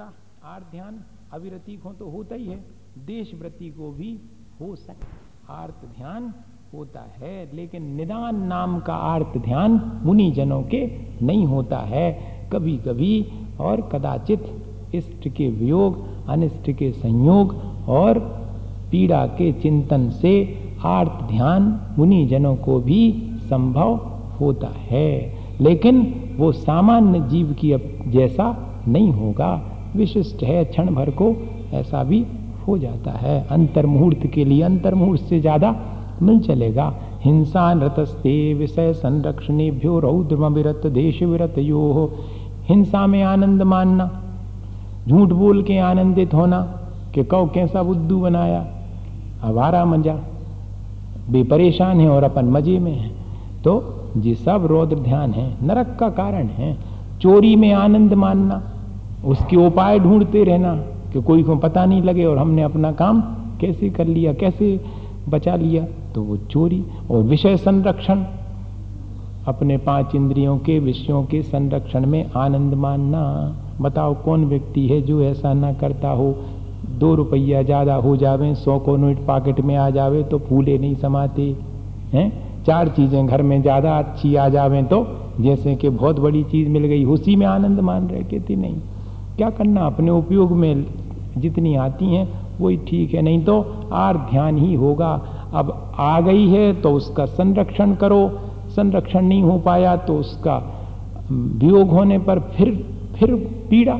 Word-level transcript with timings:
होता। 0.00 0.12
आर्थ 0.54 0.64
ध्यान 0.70 0.94
अविरति 1.32 1.76
को 1.76 1.92
तो 1.92 2.10
होता 2.10 2.34
ही 2.34 2.46
है। 2.46 2.56
देश 3.06 3.32
व्रति 3.34 3.68
को 3.70 3.90
भी 3.90 4.20
हो 4.60 4.76
सकता 4.76 5.54
आर्थ 5.54 5.96
ध्यान 5.96 6.34
होता 6.74 7.00
है, 7.18 7.50
लेकिन 7.54 7.82
निदान 7.82 8.42
नाम 8.42 8.78
का 8.80 8.94
आर्थ 8.94 9.38
ध्यान 9.38 10.00
मुनि 10.04 10.30
जनों 10.30 10.62
के 10.62 10.86
नहीं 11.22 11.46
होता 11.46 11.78
है। 11.78 12.12
कभी 12.52 12.76
कभी 12.76 13.26
और 13.60 13.80
कदाचित 13.92 14.44
इष्ट 14.94 15.28
के 15.28 15.48
वियोग, 15.50 16.26
अनिष्ट 16.28 16.70
के 16.70 16.92
संयोग 16.92 17.54
और 17.88 18.18
पीड़ा 18.90 19.26
के 19.26 19.52
चिंतन 19.52 20.10
से 20.10 20.34
आर्थ 20.84 21.22
ध्यान 21.28 21.94
मुनि 21.98 22.26
जनों 22.26 22.56
को 22.56 22.80
भी 22.80 23.30
संभव 23.50 23.96
होता 24.40 24.68
है। 24.68 25.36
लेकिन 25.60 26.14
वो 26.36 26.52
सामान्य 26.52 27.20
जीव 27.20 27.56
की 27.64 27.74
जैसा 28.10 28.62
नहीं 28.88 29.10
होगा। 29.10 29.75
विशिष्ट 29.96 30.42
है, 30.42 30.64
क्षण 30.64 30.94
भर 30.94 31.10
को 31.10 31.34
ऐसा 31.72 32.02
भी 32.04 32.24
हो 32.68 32.78
जाता 32.78 33.10
है। 33.10 33.46
अंतर 33.50 33.86
मुहूर्त 33.86 34.26
के 34.26 34.44
लिए 34.44 34.62
अंतर 34.62 34.94
मुहूर्त 34.94 35.22
से 35.22 35.40
ज़्यादा 35.40 35.74
मिल 36.22 36.38
चलेगा। 36.40 36.92
हिंसा 37.24 37.72
नृतस्ते 37.74 38.54
विषय 38.54 38.92
संरक्षणेभ्यो 38.92 39.98
रौद्रम 39.98 40.54
विरत 40.54 40.86
देश 40.86 41.22
विरत 41.22 41.58
यो। 41.58 42.12
हिंसा 42.68 43.06
में 43.06 43.22
आनंद 43.22 43.62
मानना, 43.62 44.10
झूठ 45.08 45.28
बोल 45.28 45.62
के 45.62 45.78
आनंदित 45.78 46.34
होना, 46.34 46.60
कि 47.14 47.24
कौ 47.24 47.44
कैसा 47.46 47.82
बुद्धू 47.82 48.18
बनाया, 48.20 48.66
आवारा 49.44 49.84
मज़ा। 49.84 50.14
बे 51.30 51.42
परेशान 51.42 52.00
है 52.00 52.08
और 52.08 52.24
अपन 52.24 52.44
मज़े 52.44 52.78
में 52.78 52.92
है। 52.92 53.10
तो 53.64 53.72
ये 54.16 54.34
सब 54.34 54.66
रौद्र 54.66 54.96
ध्यान 54.96 55.32
है, 55.32 55.46
नरक 55.62 55.96
का 56.00 56.08
कारण 56.08 56.46
है। 56.46 56.76
चोरी 57.20 57.54
में 57.56 57.72
आनंद 57.72 58.14
मानना 58.14 58.62
उसके 59.26 59.56
उपाय 59.56 59.98
ढूंढते 59.98 60.44
रहना 60.44 60.74
कि 61.12 61.22
कोई 61.22 61.42
को 61.42 61.56
पता 61.58 61.84
नहीं 61.84 62.02
लगे 62.02 62.24
और 62.24 62.38
हमने 62.38 62.62
अपना 62.62 62.92
काम 62.94 63.20
कैसे 63.60 63.90
कर 63.90 64.06
लिया, 64.06 64.32
कैसे 64.32 64.80
बचा 65.28 65.54
लिया। 65.56 65.84
तो 66.14 66.22
वो 66.22 66.36
चोरी 66.50 66.82
और 67.10 67.22
विषय 67.24 67.56
संरक्षण, 67.56 68.24
अपने 69.46 69.76
पाँच 69.78 70.14
इंद्रियों 70.14 70.56
के 70.58 70.78
विषयों 70.78 71.22
के 71.24 71.42
संरक्षण 71.42 72.06
में 72.06 72.30
आनंद 72.36 72.74
मानना। 72.76 73.22
बताओ 73.80 74.14
कौन 74.24 74.44
व्यक्ति 74.44 74.86
है 74.88 75.00
जो 75.02 75.20
ऐसा 75.22 75.52
ना 75.54 75.72
करता 75.74 76.10
हो, 76.10 76.32
दो 76.90 77.14
रुपया 77.14 77.62
ज़्यादा 77.62 77.94
हो 77.96 78.16
जावे, 78.16 78.54
सौ 78.54 78.78
को 78.78 78.96
नोट 78.96 79.26
पॉकेट 79.26 79.60
में 79.60 79.76
आ 79.76 79.88
जावे 79.90 80.22
तो 80.22 80.38
फूले 80.38 80.78
नहीं 80.78 80.94
समाते, 80.96 81.54
हैं? 82.12 82.32
चार 82.66 82.88
चीज़ें 82.88 83.26
घर 83.26 83.42
में 83.42 83.60
ज़्यादा 83.62 83.98
अच्छी 83.98 84.34
आ 84.36 84.48
जावे 84.48 84.82
तो 84.84 85.06
जैसे 85.40 85.74
कि 85.74 85.88
बहुत 85.90 86.20
बड़ी 86.20 86.42
चीज़ 86.44 86.68
मिल 86.68 86.84
गई, 86.84 87.04
उसी 87.04 87.36
में 87.36 87.46
आनंद 87.46 87.80
मान 87.80 88.06
रहे 88.08 88.22
कहती 88.22 88.56
नहीं? 88.56 88.76
क्या 89.36 89.48
करना 89.50 89.86
अपने 89.86 90.10
उपयोग 90.10 90.52
में 90.52 90.84
जितनी 91.38 91.74
आती 91.76 92.04
हैं, 92.06 92.28
वही 92.60 92.76
ठीक 92.88 93.14
है। 93.14 93.22
नहीं 93.22 93.44
तो 93.44 93.60
आर 93.92 94.16
ध्यान 94.30 94.58
ही 94.58 94.74
होगा। 94.74 95.10
अब 95.54 95.72
आ 95.98 96.20
गई 96.20 96.46
है 96.48 96.72
तो 96.82 96.90
उसका 96.90 97.24
संरक्षण 97.26 97.94
करो। 97.94 98.28
संरक्षण 98.68 99.24
नहीं 99.24 99.42
हो 99.42 99.58
पाया 99.58 99.96
तो 99.96 100.16
उसका 100.16 100.56
वियोग 101.30 101.90
होने 101.90 102.18
पर 102.18 102.38
फिर 102.56 102.74
फिर 103.18 103.34
पीड़ा। 103.70 103.98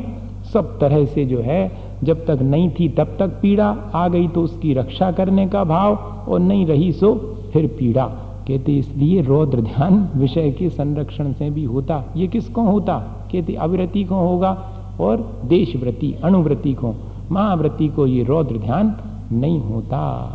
सब 0.52 0.78
तरह 0.78 1.04
से 1.04 1.24
जो 1.24 1.40
है, 1.40 1.70
जब 2.04 2.24
तक 2.26 2.42
नहीं 2.42 2.70
थी 2.70 2.88
तब 2.88 3.16
तक 3.18 3.38
पीड़ा। 3.42 3.66
आ 3.94 4.06
गई 4.08 4.28
तो 4.28 4.42
उसकी 4.42 4.72
रक्षा 4.74 5.10
करने 5.12 5.46
का 5.48 5.64
भाव 5.64 5.94
और 6.28 6.40
नहीं 6.40 6.66
रही 6.66 6.90
सो 6.92 7.14
फिर 7.52 7.66
पीड़ा। 7.78 8.04
कहते 8.48 8.72
इसलिए 8.72 9.22
रौद्र 9.22 9.60
ध्यान 9.60 10.08
विषय 10.16 10.50
के 10.50 10.68
संरक्षण 10.70 11.32
से 11.32 11.50
भी 11.50 11.64
होता। 11.64 12.04
ये 12.16 12.26
किसको 12.26 12.62
होता? 12.62 12.98
कहते 13.32 13.54
अविरति 13.54 14.04
को 14.04 14.14
होगा। 14.14 14.52
और 15.00 15.42
देशव्रति, 15.44 16.14
अणुव्रति 16.24 16.74
को, 16.74 16.94
महाव्रति 17.32 17.88
को 17.88 18.06
ये 18.06 18.24
रौद्र 18.24 18.58
ध्यान 18.58 18.96
नहीं 19.32 19.60
होता। 19.60 20.32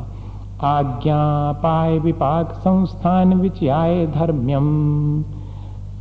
आज्ञा 0.62 1.52
पाय 1.52 2.00
विपाक 2.00 2.54
संस्थान 2.54 3.34
विचयाय 3.34 4.08
धर्म्यम। 4.08 5.24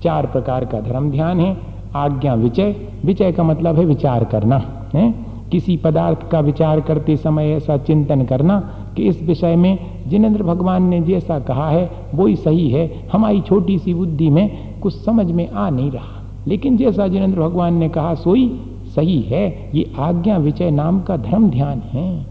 चार 0.02 0.26
प्रकार 0.26 0.64
का 0.64 0.80
धर्म 0.80 1.10
ध्यान 1.10 1.40
है। 1.40 1.56
आज्ञा 1.96 2.34
विचय 2.34 2.88
विचय 3.04 3.32
का 3.32 3.42
मतलब 3.42 3.76
है 3.76 3.84
विचार 3.84 4.24
करना, 4.24 4.62
है? 4.94 5.14
किसी 5.52 5.76
पदार्थ 5.76 6.30
का 6.30 6.40
विचार 6.40 6.80
करते 6.80 7.16
समय 7.16 7.50
ऐसा 7.50 7.76
चिंतन 7.76 8.24
करना 8.24 8.70
कि 8.96 9.02
इस 9.02 9.22
विषय 9.22 9.56
में 9.56 9.78
जिनेन्द्र 10.06 10.42
भगवान 10.42 10.82
ने 10.82 11.00
जैसा 11.00 11.38
कहा 11.38 11.68
है 11.68 11.90
वो 12.14 12.26
ही 12.26 12.36
सही 12.36 12.70
है। 12.70 13.08
हमारी 13.12 13.40
छोटी 13.40 13.78
सी 13.78 13.94
बुद्धि 13.94 14.30
में 14.30 14.80
कुछ 14.80 14.94
समझ 14.94 15.30
में 15.30 15.50
आ 15.50 15.70
नहीं 15.70 15.90
रहा। 15.90 16.19
लेकिन 16.48 16.76
जैसा 16.76 17.06
जिनेन्द्र 17.08 17.40
भगवान 17.40 17.74
ने 17.74 17.88
कहा, 17.88 18.14
सोई, 18.14 18.48
सही 18.94 19.20
है, 19.22 19.70
ये 19.74 19.92
आज्ञा 19.98 20.36
विचय 20.36 20.70
नाम 20.70 21.00
का 21.00 21.16
धर्म 21.16 21.48
ध्यान 21.50 21.82
है। 21.92 22.26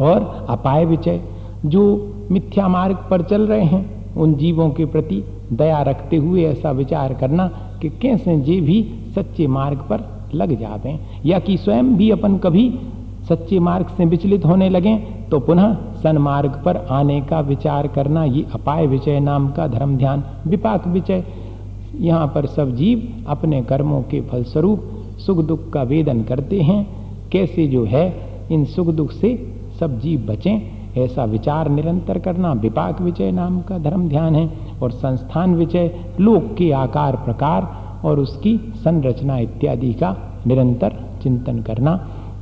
और 0.00 0.46
अपाय 0.48 0.84
विचय, 0.84 1.20
जो 1.66 1.84
मिथ्या 2.30 2.68
मार्ग 2.68 2.96
पर 3.10 3.22
चल 3.22 3.46
रहे 3.46 3.64
हैं, 3.64 4.14
उन 4.14 4.34
जीवों 4.34 4.70
के 4.70 4.84
प्रति 4.84 5.22
दया 5.52 5.82
रखते 5.82 6.16
हुए 6.16 6.44
ऐसा 6.44 6.70
विचार 6.70 7.14
करना 7.14 7.46
कि 7.82 7.88
कैसे 8.02 8.36
जे 8.38 8.60
भी 8.60 8.82
सच्चे 9.14 9.46
मार्ग 9.46 9.78
पर 9.90 10.04
लग 10.34 10.58
जावे 10.60 10.98
या 11.26 11.38
कि 11.38 11.56
स्वयं 11.56 11.94
भी 11.96 12.10
अपन 12.10 12.36
कभी 12.38 12.70
सच्चे 13.28 13.58
मार्ग 13.58 13.86
से 13.86 14.04
विचलित 14.04 14.44
होने 14.44 14.68
लगे 14.68 14.96
तो 15.30 15.38
पुनः 15.40 15.74
सन्मार्ग 15.94 16.62
पर 16.64 16.76
आने 16.90 17.20
का 17.20 17.40
विचार 17.40 17.86
करना, 17.86 18.24
ये 18.24 18.44
अपाय 18.54 18.86
विचय 18.86 19.20
नाम 19.20 19.50
का 19.50 19.66
धर्म 19.66 19.96
ध्यान, 19.96 20.24
विपाक 20.46 20.86
विचय 20.86 21.24
यहाँ 21.94 22.26
पर 22.26 22.46
सब 22.46 22.74
जीव 22.76 23.24
अपने 23.28 23.62
कर्मों 23.62 24.02
के 24.02 24.20
फलस्वरूप 24.20 24.90
सुख 25.18 25.38
दुख 25.38 25.70
का 25.70 25.82
वेदन 25.82 26.22
करते 26.22 26.60
हैं। 26.60 26.86
कैसे 27.32 27.66
जो 27.66 27.84
है, 27.84 28.04
इन 28.52 28.64
सुख 28.64 28.86
दुख 28.86 29.12
से 29.12 29.34
सब 29.80 29.98
जीव 30.00 30.26
बचें, 30.28 30.60
ऐसा 30.96 31.24
विचार 31.24 31.68
निरंतर 31.68 32.18
करना 32.18 32.52
विपाक 32.52 33.00
विचय 33.00 33.30
नाम 33.32 33.60
का 33.60 33.78
धर्म 33.78 34.08
ध्यान 34.08 34.34
है 34.34 34.48
और 34.82 34.90
संस्थान 34.90 35.54
विचय 35.54 35.90
लोक 36.20 36.54
के 36.58 36.70
आकार 36.72 37.16
प्रकार 37.16 37.68
और 38.04 38.20
उसकी 38.20 38.56
संरचना 38.74 39.38
इत्यादि 39.38 39.92
का 39.92 40.16
निरंतर 40.46 40.98
चिंतन 41.22 41.62
करना, 41.62 41.92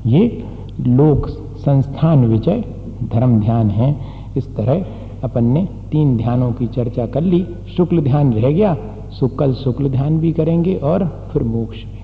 ये 0.06 0.44
लोक 0.81 1.28
संस्थान 1.59 2.25
विजय 2.25 2.65
धर्म 3.05 3.38
ध्यान 3.41 3.71
है। 3.71 3.94
इस 4.37 4.55
तरह 4.56 4.84
अपन 5.25 5.44
ने 5.44 5.65
तीन 5.91 6.17
ध्यानों 6.17 6.53
की 6.53 6.67
चर्चा 6.67 7.06
कर 7.06 7.21
ली। 7.21 7.47
शुक्ल 7.77 8.00
ध्यान 8.00 8.32
रह 8.32 8.50
गया। 8.50 8.77
शुक्ल 9.19 9.54
शुक्ल 9.54 9.88
ध्यान 9.88 10.19
भी 10.19 10.32
करेंगे 10.32 10.75
और 10.75 11.04
फिर 11.32 11.43
मोक्ष 11.43 11.76
भी। 11.76 11.98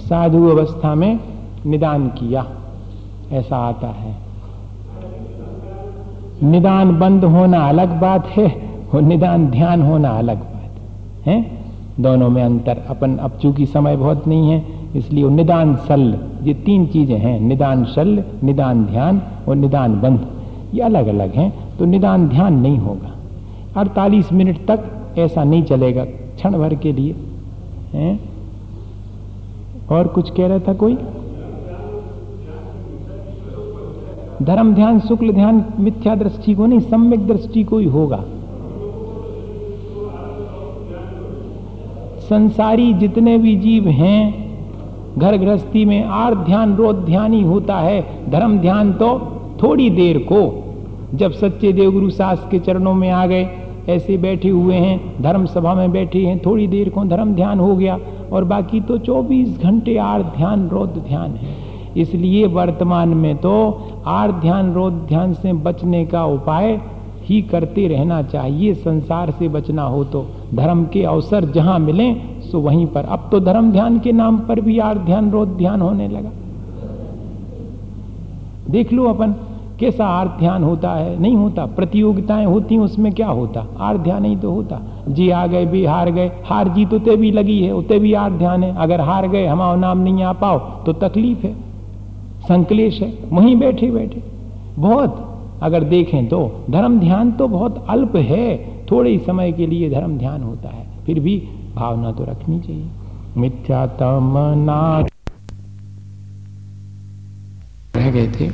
साधु 0.00 0.48
अवस्था 0.48 0.94
में 0.94 1.18
निदान 1.66 2.08
किया, 2.08 2.46
ऐसा 3.32 3.56
आता 3.58 3.88
है। 3.88 4.14
निदान 6.42 6.98
बंद 6.98 7.24
होना 7.24 7.68
अलग 7.68 8.00
बात 8.00 8.26
है। 8.26 8.65
और 8.94 9.02
निदान 9.02 9.46
ध्यान 9.46 9.82
होना 9.82 10.10
अलग 10.18 10.36
बात 10.36 11.26
है। 11.26 11.44
दोनों 12.00 12.28
में 12.30 12.42
अंतर 12.42 12.82
अपन, 12.88 13.16
अब 13.16 13.38
चूँकि 13.42 13.66
समय 13.66 13.96
बहुत 13.96 14.26
नहीं 14.28 14.50
है, 14.50 14.64
इसलिए 14.96 15.28
निदान 15.30 15.76
शल्य 15.88 16.20
ये 16.42 16.54
तीन 16.54 16.86
चीज़ें 16.86 17.18
हैं, 17.18 17.40
निदान 17.40 17.84
शल्य 17.84 18.24
निदान 18.42 18.84
ध्यान 18.84 19.20
और 19.48 19.56
निदान 19.56 20.00
बंध। 20.00 20.26
ये 20.74 20.82
अलग 20.82 21.06
अलग 21.06 21.34
हैं 21.34 21.52
तो 21.78 21.84
निदान 21.84 22.28
ध्यान 22.28 22.54
नहीं 22.54 22.78
होगा। 22.78 23.12
अड़तालीस 23.76 24.32
मिनट 24.32 24.66
तक 24.66 25.18
ऐसा 25.18 25.44
नहीं 25.44 25.62
चलेगा 25.62 26.04
क्षण 26.04 26.58
भर 26.58 26.74
के 26.74 26.92
लिए। 26.92 27.14
हैं? 27.92 28.18
और 29.90 30.06
कुछ 30.06 30.30
कह 30.30 30.46
रहा 30.46 30.58
था 30.58 30.72
कोई? 30.74 30.96
धर्म 34.42 34.74
ध्यान, 34.74 34.98
शुक्ल 35.00 35.32
ध्यान, 35.32 35.64
मिथ्या 35.78 36.14
दृष्टि 36.14 36.54
को 36.54 36.66
नहीं, 36.66 36.80
सम्यक 36.80 37.26
दृष्टि 37.26 37.64
को 37.64 37.78
ही 37.78 37.86
होगा। 37.86 38.24
संसारी 42.28 42.92
जितने 42.94 43.38
भी 43.38 43.56
जीव 43.56 43.88
हैं 43.88 44.46
घर 45.18 45.36
गृहस्थी 45.36 45.84
में 45.84 46.04
आर 46.04 46.34
ध्यान 46.34 46.76
रोध 46.76 47.04
ध्यान 47.04 47.32
ही 47.32 47.42
होता 47.42 47.76
है, 47.76 48.30
धर्म 48.30 48.58
ध्यान 48.58 48.92
तो 48.92 49.18
थोड़ी 49.62 49.90
देर 49.90 50.18
को। 50.18 50.62
जब 51.14 51.32
सच्चे 51.32 51.72
देवगुरु 51.72 52.10
सास 52.10 52.46
के 52.50 52.58
चरणों 52.58 52.94
में 52.94 53.10
आ 53.10 53.26
गए, 53.26 53.48
ऐसे 53.88 54.16
बैठे 54.16 54.48
हुए 54.48 54.74
हैं, 54.74 55.22
धर्म 55.22 55.46
सभा 55.46 55.74
में 55.74 55.92
बैठे 55.92 56.18
हैं, 56.18 56.38
थोड़ी 56.38 56.66
देर 56.66 56.88
को 56.88 57.04
धर्म 57.04 57.34
ध्यान 57.34 57.60
हो 57.60 57.76
गया, 57.76 57.98
और 58.32 58.44
बाकी 58.44 58.80
तो 58.80 58.98
24 58.98 59.58
घंटे 59.62 59.96
आर 59.96 60.22
ध्यान 60.22 60.68
रोध 60.68 60.98
ध्यान 61.08 61.30
है। 61.30 61.54
इसलिए 61.96 62.46
वर्तमान 62.46 63.08
में 63.08 63.36
तो 63.36 63.54
आर 64.06 64.32
ध्यान 64.32 64.72
रोध 64.74 64.92
ध्यान 64.92 65.32
से 65.32 65.52
बचने 65.52 66.04
का 66.06 66.24
उपाय 66.24 66.80
ही 67.22 67.42
करते 67.42 67.88
रहना 67.88 68.22
चाहिए, 68.22 68.74
संसार 68.74 69.30
से 69.30 69.48
बचना 69.48 69.82
हो 69.82 70.04
तो। 70.04 70.26
धर्म 70.54 70.84
के 70.84 71.02
अवसर 71.02 71.44
जहाँ 71.44 71.78
मिले, 71.78 72.14
सो 72.42 72.60
वहीं 72.60 72.86
पर। 72.86 73.04
अब 73.04 73.28
तो 73.32 73.40
धर्म 73.40 73.72
ध्यान 73.72 73.98
के 73.98 74.12
नाम 74.12 74.38
पर 74.38 74.60
भी 74.60 74.78
आर 74.78 74.98
ध्यान 74.98 75.30
रोध 75.30 75.48
ध्यान 75.48 75.82
होने 75.82 76.08
लगा। 76.08 76.30
देख 78.70 78.92
लो 78.92 79.04
अपन, 79.04 79.34
कैसा 79.80 80.06
आर 80.06 80.28
ध्यान 80.28 80.62
होता 80.64 80.90
है? 80.90 81.20
नहीं 81.20 81.36
होता। 81.36 81.66
प्रतियोगिताएँ 81.66 82.46
होती, 82.46 82.78
उसमें 82.78 83.12
क्या 83.12 83.28
होता? 83.28 83.66
आर 83.80 83.98
ध्यान 83.98 84.22
नहीं 84.22 84.36
तो 84.36 84.50
होता। 84.50 84.80
जी 85.08 85.30
आ 85.30 85.46
गए, 85.46 85.66
भी 85.66 85.84
हार 85.84 86.10
गए। 86.10 86.30
हार 86.44 86.68
जीत 86.68 86.92
उते 86.92 87.16
भी 87.16 87.30
लगी 87.30 87.60
है, 87.60 87.72
उते 87.72 87.98
भी 87.98 88.12
आर 88.12 88.32
ध्यान 88.32 88.62
है। 88.64 88.74
अगर 88.76 89.00
हार 89.00 89.28
गए 89.28 89.46
हमारा 89.46 89.76
नाम 89.76 89.98
नहीं 89.98 90.22
आ 90.22 90.32
पाओ 90.32 90.58
तो 90.58 90.92
तकलीफ़ 90.92 91.46
है, 91.46 91.52
संकलेश 92.42 93.02
है। 93.02 93.12
वहीं 93.32 93.56
बैठे 93.56 93.90
बैठे। 93.90 94.22
बहुत। 94.78 95.22
अगर 95.62 95.84
देखें 95.84 96.26
तो 96.28 96.52
धर्म 96.70 96.98
ध्यान 97.00 97.32
तो 97.32 97.48
बहुत 97.48 97.86
अल्प 97.88 98.16
है। 98.16 98.75
थोड़े 98.90 99.10
ही 99.10 99.18
समय 99.18 99.52
के 99.52 99.66
लिए 99.66 99.90
धर्म 99.90 100.18
ध्यान 100.18 100.42
होता 100.42 100.68
है, 100.68 100.86
फिर 101.06 101.20
भी 101.20 101.36
भावना 101.74 102.12
तो 102.12 102.24
रखनी 102.24 102.60
चाहिए। 102.60 102.88
मिथ्यातम 103.36 104.36
रह 107.96 108.10
गए 108.10 108.28
थे। 108.30 108.50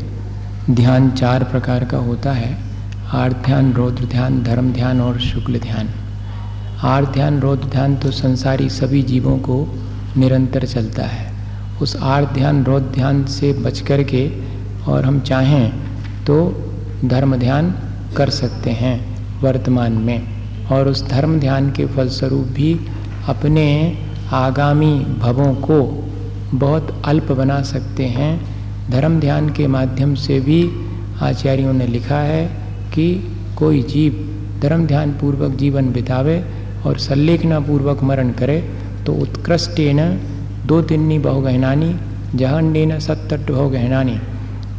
ध्यान 0.70 1.10
चार 1.10 1.44
प्रकार 1.44 1.84
का 1.84 1.98
होता 1.98 2.32
है 2.32 2.56
आर्थ 3.14 3.36
ध्यान, 3.36 3.72
रौद्र 3.72 4.04
ध्यान, 4.04 4.42
धर्म 4.42 4.72
ध्यान 4.72 5.00
और 5.00 5.18
शुक्ल 5.20 5.58
ध्यान। 5.58 5.88
आर्थ 6.84 7.12
ध्यान, 7.12 7.40
रौद्र 7.40 7.68
ध्यान 7.68 7.96
तो 7.96 8.10
संसारी 8.10 8.68
सभी 8.70 9.02
जीवों 9.02 9.36
को 9.38 9.66
निरंतर 10.16 10.66
चलता 10.66 11.02
है। 11.02 11.30
उस 11.82 11.96
आर्थ 11.96 12.32
ध्यान, 12.34 12.64
रौद्र 12.64 12.90
ध्यान 12.90 13.24
से 13.26 13.52
बच 13.64 13.80
कर 13.80 14.02
के 14.04 14.28
और 14.88 15.04
हम 15.04 15.20
चाहें 15.20 15.70
तो 16.26 16.36
धर्म 17.04 17.36
ध्यान 17.36 17.74
कर 18.16 18.30
सकते 18.30 18.70
हैं। 18.70 19.11
वर्तमान 19.42 19.92
में। 19.92 20.68
और 20.72 20.88
उस 20.88 21.06
धर्म 21.08 21.38
ध्यान 21.40 21.70
के 21.70 21.86
फलस्वरूप 21.86 22.46
भी 22.48 22.72
अपने 23.28 23.66
आगामी 24.32 24.94
भवों 25.18 25.54
को 25.62 25.78
बहुत 26.58 27.02
अल्प 27.04 27.32
बना 27.32 27.60
सकते 27.62 28.06
हैं। 28.08 28.32
धर्म 28.90 29.20
ध्यान 29.20 29.48
के 29.48 29.66
माध्यम 29.66 30.14
से 30.14 30.40
भी 30.40 30.60
आचार्यों 31.22 31.72
ने 31.72 31.86
लिखा 31.86 32.18
है 32.18 32.44
कि 32.94 33.06
कोई 33.58 33.82
जीव 33.82 34.12
धर्म 34.62 34.86
ध्यान 34.86 35.12
पूर्वक 35.12 35.56
जीवन 35.56 35.92
बितावे 35.92 36.42
और 36.86 36.98
सल्लेखना 36.98 37.60
पूर्वक 37.60 38.02
मरण 38.02 38.30
करे 38.32 38.58
तो 39.06 39.12
उत्कृष्टेन 39.22 39.98
दो 40.66 40.80
तिन्नी 40.82 41.18
बहुगहनानी 41.18 41.94
जहंडेन 42.34 42.98
सत्तट 42.98 43.50
बहुगहनानी 43.50 44.18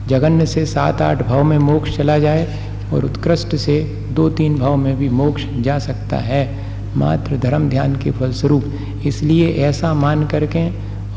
जगन्य 0.07 0.45
से 0.45 0.65
सात 0.65 1.01
आठ 1.01 1.25
भाव 1.27 1.43
में 1.43 1.57
मोक्ष 1.59 1.97
चला 1.97 2.17
जाए 2.19 2.47
और 2.93 3.05
उत्कृष्ट 3.05 3.55
से 3.55 3.81
दो 4.11 4.29
तीन 4.29 4.57
भाव 4.59 4.75
में 4.75 4.97
भी 4.97 5.09
मोक्ष 5.09 5.45
जा 5.59 5.79
सकता 5.79 6.17
है। 6.17 6.63
मात्र 6.97 7.37
धर्म 7.37 7.69
ध्यान 7.69 7.95
के 7.95 8.11
फलस्वरूप 8.11 8.63
इसलिए 9.05 9.53
ऐसा 9.53 9.93
मान 9.93 10.27
करके 10.27 10.69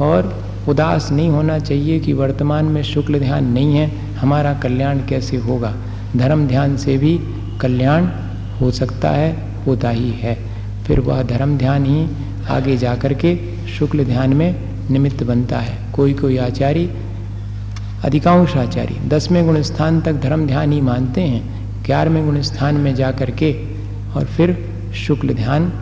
और 0.04 0.44
उदास 0.68 1.10
नहीं 1.12 1.28
होना 1.28 1.58
चाहिए 1.58 2.00
कि 2.00 2.12
वर्तमान 2.12 2.64
में 2.64 2.82
शुक्ल 2.82 3.18
ध्यान 3.18 3.44
नहीं 3.44 3.74
है, 3.74 3.90
हमारा 4.16 4.54
कल्याण 4.54 4.98
कैसे 4.98 5.36
होगा? 5.36 5.74
धर्म 6.16 6.46
ध्यान 6.46 6.76
से 6.76 6.98
भी 6.98 7.18
कल्याण 7.60 8.06
हो 8.60 8.70
सकता 8.70 9.10
है, 9.10 9.36
होता 9.66 9.90
ही 9.90 10.10
है। 10.10 10.38
फिर 10.86 11.00
वह 11.00 11.22
धर्म 11.22 11.58
ध्यान 11.58 11.84
ही 11.84 12.08
आगे 12.50 12.76
जा 12.76 12.94
कर 12.94 13.14
के 13.14 13.36
शुक्ल 13.66 14.04
ध्यान 14.04 14.32
में 14.32 14.54
निमित्त 14.90 15.22
बनता 15.22 15.58
है। 15.58 15.92
कोई 15.92 16.14
कोई 16.14 16.36
आचार्य 16.36 16.94
अधिकांश 18.04 18.56
आचार्य 18.56 19.08
दसवें 19.08 19.46
गुण 19.46 19.62
स्थान 19.62 20.00
तक 20.00 20.12
धर्म 20.12 20.46
ध्यान 20.46 20.72
ही 20.72 20.80
मानते 20.80 21.20
हैं। 21.20 21.65
ग्यारहवें 21.86 22.24
गुण 22.26 22.40
स्थान 22.40 22.74
में 22.74 22.94
जा 22.94 23.10
कर 23.10 23.30
के 23.30 23.52
और 24.16 24.24
फिर 24.24 24.56
शुक्ल 24.94 25.34
ध्यान 25.34 25.72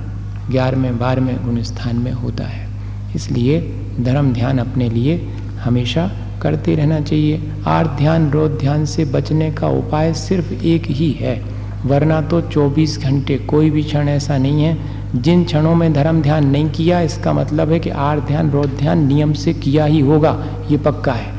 ग्यारहवें, 0.51 0.99
बारहवें 0.99 1.45
गुण 1.45 1.63
स्थान 1.63 1.97
में 1.97 2.13
होता 2.13 2.45
है। 2.45 2.69
इसलिए 3.17 3.61
धर्म 4.01 4.33
ध्यान 4.33 4.59
अपने 4.59 4.89
लिए 4.89 5.29
हमेशा 5.61 6.11
करते 6.43 6.75
रहना 6.75 7.01
चाहिए। 7.01 7.53
आर्थ 7.67 7.91
ध्यान 7.91 8.31
रोध 8.31 8.59
ध्यान 8.59 8.85
से 8.85 9.05
बचने 9.05 9.51
का 9.53 9.69
उपाय 9.69 10.15
सिर्फ़ 10.15 10.53
एक 10.53 10.87
ही 10.87 11.11
है, 11.11 11.43
वरना 11.85 12.21
तो 12.21 12.41
24 12.41 12.99
घंटे 12.99 13.39
कोई 13.39 13.71
भी 13.71 13.83
क्षण 13.83 14.09
ऐसा 14.09 14.39
नहीं 14.39 14.63
है, 14.63 14.79
जिन 15.23 15.45
क्षणों 15.45 15.75
में 15.75 15.93
धर्म 15.93 16.23
ध्यान 16.23 16.47
नहीं 16.47 16.71
किया, 16.71 17.01
इसका 17.01 17.33
मतलब 17.33 17.71
है 17.71 17.81
कि 17.81 17.91
आर 17.91 18.21
ध्यान 18.21 18.51
रोध 18.51 18.77
ध्यान 18.79 19.07
नियम 19.07 19.33
से 19.33 19.55
किया 19.55 19.85
ही 19.85 20.01
होगा, 20.01 20.47
ये 20.71 20.77
पक्का 20.77 21.13
है। 21.13 21.33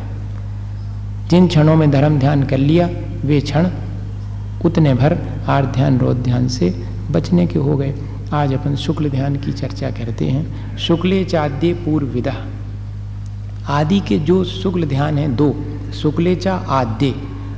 जिन 1.30 1.48
क्षणों 1.48 1.76
में 1.76 1.92
धर्म 1.92 2.20
ध्यान 2.20 2.44
कर 2.44 2.58
लिया, 2.58 2.90
वे 3.26 3.42
क्षण 3.42 3.68
उतने 4.66 4.94
भर 4.94 5.18
आर्थ 5.48 5.70
ध्यान 5.70 6.00
रोध 6.00 6.24
ध्यान 6.24 6.48
से 6.48 6.84
बचने 7.12 7.48
के 7.48 7.60
हो 7.60 7.78
गए। 7.78 7.96
आज 8.34 8.54
अपन 8.54 8.76
शुक्ल 8.76 9.10
ध्यान 9.10 9.36
की 9.36 9.54
चर्चा 9.54 9.92
करते 9.92 10.26
हैं। 10.26 10.78
शुक्ले 10.78 11.24
चाद्य 11.24 11.74
पूर्व 11.74 12.08
विदा 12.08 12.46
आदि 13.68 14.00
के 14.00 14.20
जो 14.20 14.44
शुक्ल 14.44 14.84
ध्यान 14.84 15.18
है, 15.18 15.36
दो। 15.36 15.56
शुक्ले 15.94 16.36
चा 16.36 16.56
आद्य। 16.56 17.16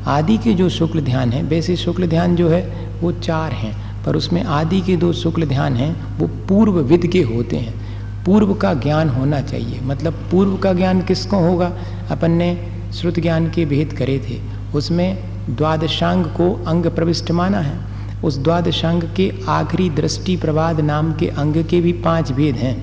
आदि 0.08 0.38
के 0.38 0.54
जो 0.54 0.70
शुक्ल 0.70 1.02
ध्यान 1.02 1.30
है, 1.30 1.44
वैसे 1.44 1.76
शुक्ल 1.76 2.08
ध्यान 2.08 2.36
जो 2.36 2.50
है, 2.50 2.90
वो 3.02 3.12
चार 3.12 3.52
हैं। 3.52 4.04
पर 4.06 4.16
उसमें 4.16 4.44
आदि 4.44 4.82
के 4.82 4.98
दो 4.98 5.14
शुक्ल 5.14 5.46
ध्यान 5.46 5.74
हैं, 5.74 6.20
वो 6.20 6.28
पूर्व 6.28 6.80
विद 6.80 7.08
के 7.08 7.22
होते 7.22 7.56
हैं। 7.56 7.74
पूर्व 8.26 8.54
का 8.54 8.74
ज्ञान 8.74 9.10
होना 9.10 9.42
चाहिए। 9.42 9.80
मतलब 9.84 10.14
पूर्व 10.14 10.58
का 10.58 10.74
ज्ञान 10.74 11.02
किसको 11.02 11.38
होगा? 11.38 11.72
अपन 12.12 12.32
ने 12.32 12.68
श्रुत 12.94 13.20
ज्ञान 13.20 13.52
के 13.52 13.66
भेद 13.66 13.94
करे 13.94 14.26
थे। 14.30 14.42
उसमें 14.76 15.37
द्वादशांग 15.50 16.26
को 16.26 16.64
अंग 16.68 16.86
प्रविष्ट 16.86 17.32
माना 17.32 17.60
है। 17.60 17.80
उस 18.24 18.38
द्वादशांग 18.38 19.04
के 19.16 19.34
आखिरी 19.48 19.90
दृष्टि 19.90 20.36
प्रवाद 20.36 20.80
नाम 20.80 21.14
के 21.14 21.28
अंग 21.28 21.66
के 21.66 21.82
भी 21.82 21.94
पाँच 21.94 22.32
भेद 22.32 22.56
हैं। 22.56 22.76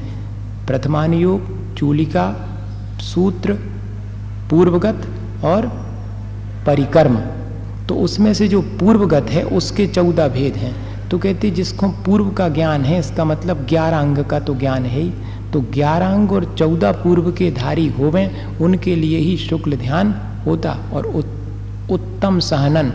प्रथमानुयोग 0.67 1.75
चूलिका, 1.75 2.49
सूत्र, 3.01 3.53
पूर्वगत 4.51 5.07
और 5.45 5.67
परिकर्म। 6.67 7.17
तो 7.89 7.95
उसमें 7.95 8.35
से 8.35 8.49
जो 8.49 8.63
पूर्वगत 8.63 9.27
है, 9.31 9.43
उसके 9.43 9.87
चौदह 9.87 10.29
भेद 10.29 10.55
हैं। 10.55 11.09
तो 11.09 11.19
कहते 11.19 11.51
जिसको 11.51 11.89
पूर्व 11.89 12.31
का 12.31 12.49
ज्ञान 12.49 12.85
है, 12.85 12.99
इसका 12.99 13.25
मतलब 13.25 13.67
ग्यारह 13.67 13.99
अंग 13.99 14.19
का 14.19 14.41
तो 14.41 14.55
ज्ञान 14.55 14.85
है 14.85 15.01
ही। 15.01 15.13
तो 15.53 15.61
ग्यारह 15.61 16.07
अंग 16.07 16.33
और 16.33 16.55
चौदह 16.59 16.93
पूर्व 16.93 17.33
के 17.33 17.51
धारी 17.51 17.89
होवें, 17.89 18.57
उनके 18.57 18.97
लिए 18.97 19.19
ही 19.19 19.37
शुक्ल 19.37 19.77
ध्यान 19.77 20.15
होता 20.47 20.77
और 20.93 21.07
उत्तम 21.91 22.39
सहनन, 22.39 22.93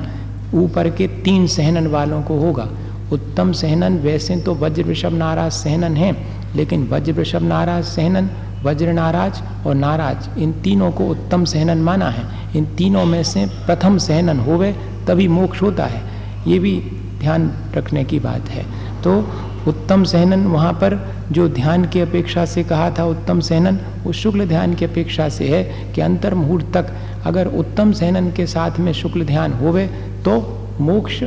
ऊपर 0.54 0.90
के 0.90 1.08
तीन 1.08 1.48
सहनन 1.48 1.88
वालों 1.88 2.22
को 2.22 2.40
होगा। 2.40 2.70
उत्तम 3.12 3.52
सहनन, 3.52 3.98
वैसे 3.98 4.36
तो 4.36 4.56
वज्र 4.56 4.84
वृषभ 4.84 5.14
नाराज़ 5.14 5.54
सहनन 5.54 5.98
है, 5.98 6.26
लेकिन 6.56 6.88
वज्र 6.88 7.12
वृषभ 7.12 7.42
नाराज़ 7.42 7.86
सहनन, 7.86 8.30
वज्र 8.64 8.94
नाराज़ 8.94 9.68
और 9.68 9.76
नाराज़, 9.76 10.40
इन 10.40 10.52
तीनों 10.52 10.92
को 10.92 11.08
उत्तम 11.08 11.46
सहनन 11.46 11.78
माना 11.78 12.10
है। 12.10 12.24
इन 12.58 12.66
तीनों 12.66 13.06
में 13.06 13.24
से 13.24 13.46
प्रथम 13.46 13.98
सहनन 13.98 14.40
होवे, 14.40 14.76
तभी 15.08 15.28
मोक्ष 15.28 15.62
होता 15.62 15.86
है। 15.86 16.02
ये 16.48 16.60
भी 16.60 16.84
ध्यान 17.19 17.52
रखने 17.76 18.04
की 18.04 18.19
बात 18.19 18.50
है। 18.50 18.64
तो 19.04 19.22
उत्तम 19.68 20.04
सहनन 20.04 20.45
वहाँ 20.47 20.73
पर 20.73 20.97
जो 21.31 21.47
ध्यान 21.49 21.85
की 21.85 21.99
अपेक्षा 21.99 22.45
से 22.45 22.63
कहा 22.63 22.89
था 22.92 23.04
उत्तम 23.06 23.39
सहनन, 23.39 23.80
वो 24.04 24.11
शुक्ल 24.13 24.45
ध्यान 24.47 24.73
की 24.73 24.85
अपेक्षा 24.85 25.28
से 25.30 25.47
है 25.47 25.92
कि 25.94 26.01
अंतर 26.01 26.33
मुहूर्त 26.33 26.71
तक 26.73 26.94
अगर 27.25 27.47
उत्तम 27.56 27.92
सहनन 27.92 28.31
के 28.31 28.45
साथ 28.47 28.80
में 28.80 28.92
शुक्ल 28.94 29.25
ध्यान 29.25 29.54
होवे 29.54 29.85
तो 30.25 30.37
मोक्ष 30.80 31.23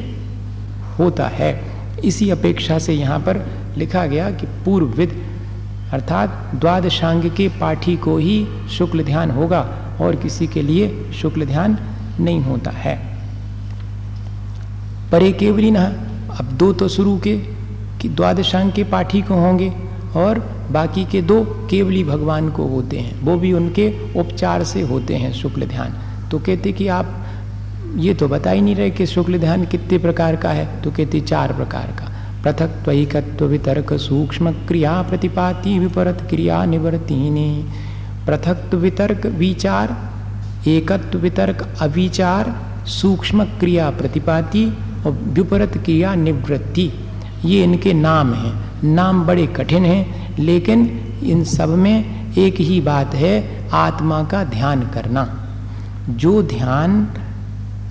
होता 0.99 1.27
है। 1.29 1.53
इसी 2.05 2.31
अपेक्षा 2.31 2.79
से 2.79 2.95
यहाँ 2.95 3.19
पर 3.19 3.45
लिखा 3.77 4.07
गया 4.07 4.31
कि 4.31 4.47
पूर्वविद, 4.65 5.13
अर्थात 5.93 6.51
द्वादशांग 6.55 7.31
के 7.31 7.49
पाठी 7.61 7.97
को 7.97 8.17
ही 8.17 8.47
शुक्ल 8.71 9.05
ध्यान 9.05 9.31
होगा 9.31 9.61
और 10.01 10.17
किसी 10.17 10.47
के 10.47 10.63
लिए 10.63 11.13
शुक्ल 11.13 11.45
ध्यान 11.45 11.79
नहीं 12.21 12.41
होता 12.41 12.71
है। 12.71 12.97
परे 15.13 15.33
केवली 15.33 15.71
न, 15.71 15.85
अब 16.33 16.57
दो 16.59 16.73
तो 16.73 16.89
शुरू 16.89 17.17
के 17.19 17.37
कि 18.03 18.09
द्वादशांग 18.09 18.73
के 18.73 18.85
पाठी 18.85 19.23
को 19.23 19.35
होंगे 19.35 19.73
और 20.17 20.39
बाकी 20.71 21.05
के 21.05 21.23
दो 21.23 21.43
केवली 21.71 22.05
भगवान 22.05 22.49
को 22.51 22.67
होते 22.67 22.99
हैं। 22.99 23.21
वो 23.21 23.37
भी 23.37 23.53
उनके 23.53 23.89
उपचार 24.21 24.65
से 24.65 24.81
होते 24.81 25.17
हैं 25.17 25.33
शुक्ल 25.33 25.67
ध्यान। 25.67 25.99
तो 26.31 26.39
कहते 26.39 26.73
कि 26.73 26.89
आप, 26.89 27.19
ये 27.97 28.15
तो 28.15 28.29
बता 28.29 28.51
ही 28.51 28.61
नहीं 28.61 28.75
रहे 28.75 28.91
कि 28.91 29.07
शुक्ल 29.07 29.39
ध्यान 29.39 29.65
कितने 29.67 29.99
प्रकार 29.99 30.37
का 30.37 30.51
है 30.51 30.83
तो 30.83 30.91
कहते 30.91 31.21
चार 31.21 31.53
प्रकार 31.53 31.87
का। 31.87 32.09
पृथक 32.45 32.69
त्विकत्व 32.85 33.45
वितर्क 33.45 33.93
सूक्ष्म 33.93 34.53
क्रिया 34.69 35.03
प्रतिपाति 35.03 35.79
विपरत 35.79 36.27
क्रिया 36.31 36.65
निवर्तिनी। 36.65 37.65
पृथक 38.27 38.75
वितर्क 38.75 39.27
विचार, 39.27 39.97
एकत्व 40.69 41.19
वितर्क 41.19 41.67
अविचार, 41.81 42.55
सूक्ष्म 42.87 43.45
क्रिया 43.45 43.91
प्रतिपाति 43.91 44.67
और 45.07 45.13
विपरत 45.13 45.77
क्रिया 45.79 46.15
निवृत्ति। 46.15 46.91
ये 47.45 47.65
इनके 47.65 47.93
नाम 47.93 48.35
हैं। 48.35 48.83
नाम 48.85 49.25
बड़े 49.25 49.47
कठिन 49.47 49.85
हैं, 49.85 50.37
लेकिन 50.39 50.81
इन 51.25 51.45
सब 51.45 51.69
में 51.69 52.05
एक 52.39 52.55
ही 52.55 52.81
बात 52.81 53.15
है, 53.15 53.67
आत्मा 53.73 54.25
का 54.25 54.45
ध्यान 54.45 54.83
करना। 54.83 55.49
जो 56.11 56.43
ध्यान 56.43 57.09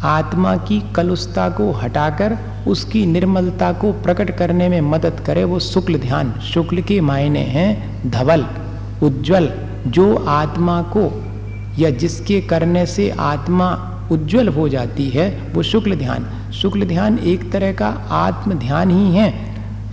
आत्मा 0.04 0.58
की 0.58 0.84
कलुषता 0.96 1.50
को 1.50 1.72
हटाकर, 1.72 2.38
उसकी 2.68 3.06
निर्मलता 3.06 3.74
को 3.74 3.92
प्रकट 3.92 4.38
करने 4.38 4.70
में 4.70 4.82
मदद 4.82 5.24
करे, 5.26 5.44
वो 5.44 5.60
शुक्ल 5.60 5.98
ध्यान, 5.98 6.32
शुक्ल 6.32 6.82
के 6.82 7.02
मायने 7.02 7.40
हैं 7.40 8.02
धवल, 8.12 8.46
उज्जवल, 9.04 9.52
जो 9.88 10.16
आत्मा 10.16 10.82
को 10.82 11.24
या 11.80 11.90
जिसके 11.90 12.42
करने 12.42 12.86
से 12.86 13.10
आत्मा 13.10 13.91
उज्जवल 14.12 14.48
हो 14.48 14.70
जाती 14.70 15.10
है 15.10 15.30
वो 15.54 15.64
शुक्ल 15.64 15.96
ध्यान। 15.96 16.26
शुक्ल 16.52 16.86
ध्यान 16.86 17.20
एक 17.20 17.52
तरह 17.52 17.74
का 17.74 17.88
आत्म 18.12 18.54
ध्यान 18.54 18.90
ही 18.90 19.16
है 19.16 19.30